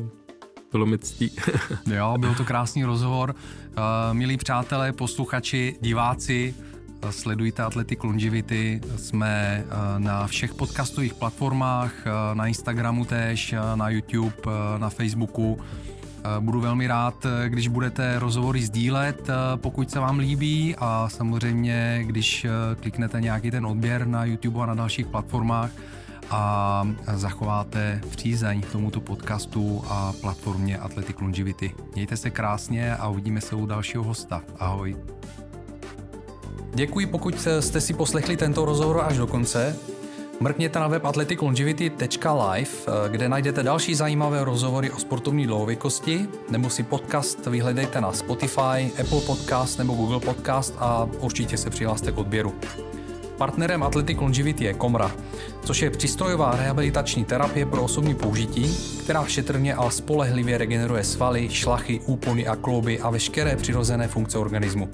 bylo 0.72 0.87
mi 0.87 0.99
ctí. 0.99 1.30
jo, 1.95 2.14
byl 2.18 2.35
to 2.35 2.45
krásný 2.45 2.85
rozhovor. 2.85 3.35
Uh, 3.35 3.74
milí 4.12 4.37
přátelé, 4.37 4.93
posluchači, 4.93 5.76
diváci, 5.80 6.55
uh, 7.05 7.11
sledujte 7.11 7.62
Athletic 7.62 8.03
Longevity. 8.03 8.80
Jsme 8.97 9.64
uh, 9.66 10.05
na 10.05 10.26
všech 10.26 10.55
podcastových 10.55 11.14
platformách, 11.14 11.95
na 12.35 12.47
Instagramu 12.47 13.05
též, 13.05 13.55
na 13.74 13.89
YouTube, 13.89 14.37
na 14.79 14.91
Facebooku. 14.91 15.59
Eh, 16.26 16.41
budu 16.41 16.61
velmi 16.61 16.87
rád, 16.87 17.26
eh, 17.26 17.49
když 17.49 17.68
budete 17.68 18.18
rozhovory 18.18 18.63
sdílet, 18.63 19.29
eh, 19.29 19.33
pokud 19.57 19.91
se 19.91 20.01
vám 20.01 20.18
líbí 20.18 20.76
a 20.79 21.09
samozřejmě, 21.09 22.01
když 22.07 22.46
kliknete 22.80 23.21
nějaký 23.21 23.51
ten 23.51 23.67
odběr 23.67 24.07
na 24.07 24.25
YouTube 24.25 24.61
a 24.63 24.67
na 24.67 24.75
dalších 24.75 25.07
platformách 25.07 25.71
a 26.30 26.87
zachováte 27.14 28.01
přízeň 28.11 28.61
k 28.61 28.72
tomuto 28.72 29.01
podcastu 29.01 29.84
a 29.88 30.13
platformě 30.21 30.79
Athletic 30.79 31.17
Longevity. 31.21 31.75
Mějte 31.95 32.17
se 32.17 32.30
krásně 32.30 32.96
a 32.96 33.09
uvidíme 33.09 33.41
se 33.41 33.57
u 33.57 33.67
dalšího 33.67 34.05
hosta. 34.05 34.42
Ahoj. 34.59 34.96
Děkuji, 36.75 37.07
pokud 37.07 37.41
jste 37.61 37.80
si 37.80 37.95
poslechli 37.95 38.37
tento 38.37 38.64
rozhovor 38.64 39.05
až 39.09 39.17
do 39.17 39.26
konce. 39.26 39.76
Mrkněte 40.41 40.79
na 40.79 40.89
web 40.89 41.05
athleticlongevity.live, 41.05 42.71
eh, 42.87 43.09
kde 43.09 43.29
najdete 43.29 43.63
další 43.63 43.95
zajímavé 43.95 44.45
rozhovory 44.45 44.91
o 44.91 44.99
sportovní 44.99 45.47
dlouhověkosti, 45.47 46.29
nebo 46.51 46.71
si 46.71 46.83
podcast 46.83 47.47
vyhledejte 47.47 48.01
na 48.01 48.13
Spotify, 48.13 48.93
Apple 49.01 49.21
Podcast 49.27 49.79
nebo 49.79 49.95
Google 49.95 50.21
Podcast 50.21 50.75
a 50.79 51.09
určitě 51.21 51.57
se 51.57 51.71
přihlaste 51.71 52.13
k 52.13 52.19
odběru. 52.19 52.55
Partnerem 53.39 53.83
Athletic 53.83 54.19
Longevity 54.21 54.65
je 54.65 54.75
Komra, 54.75 55.11
což 55.65 55.83
je 55.83 55.91
přístrojová 55.91 56.57
rehabilitační 56.57 57.25
terapie 57.25 57.67
pro 57.67 57.83
osobní 57.83 58.15
použití, 58.15 58.77
která 59.05 59.25
šetrně 59.25 59.75
a 59.75 59.91
spolehlivě 59.91 60.59
regeneruje 60.59 61.05
svaly, 61.05 61.49
šlachy, 61.49 62.01
úpony 62.07 62.47
a 62.47 62.57
klouby 62.57 63.01
a 63.01 63.11
veškeré 63.11 63.57
přirozené 63.57 64.09
funkce 64.09 64.39
organismu. 64.39 64.89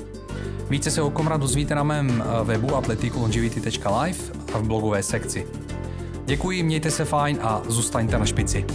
Více 0.71 0.91
se 0.91 1.03
o 1.03 1.11
Komra 1.11 1.37
dozvíte 1.37 1.75
na 1.75 1.83
mém 1.83 2.23
eh, 2.23 2.45
webu 2.45 2.77
athleticlongevity.live 2.77 4.19
a 4.55 4.59
v 4.59 4.63
blogové 4.63 5.03
sekci. 5.03 5.47
Děkuji, 6.25 6.63
mějte 6.63 6.91
se 6.91 7.05
fajn 7.05 7.39
a 7.43 7.63
zůstaňte 7.69 8.19
na 8.19 8.27
špici. 8.27 8.67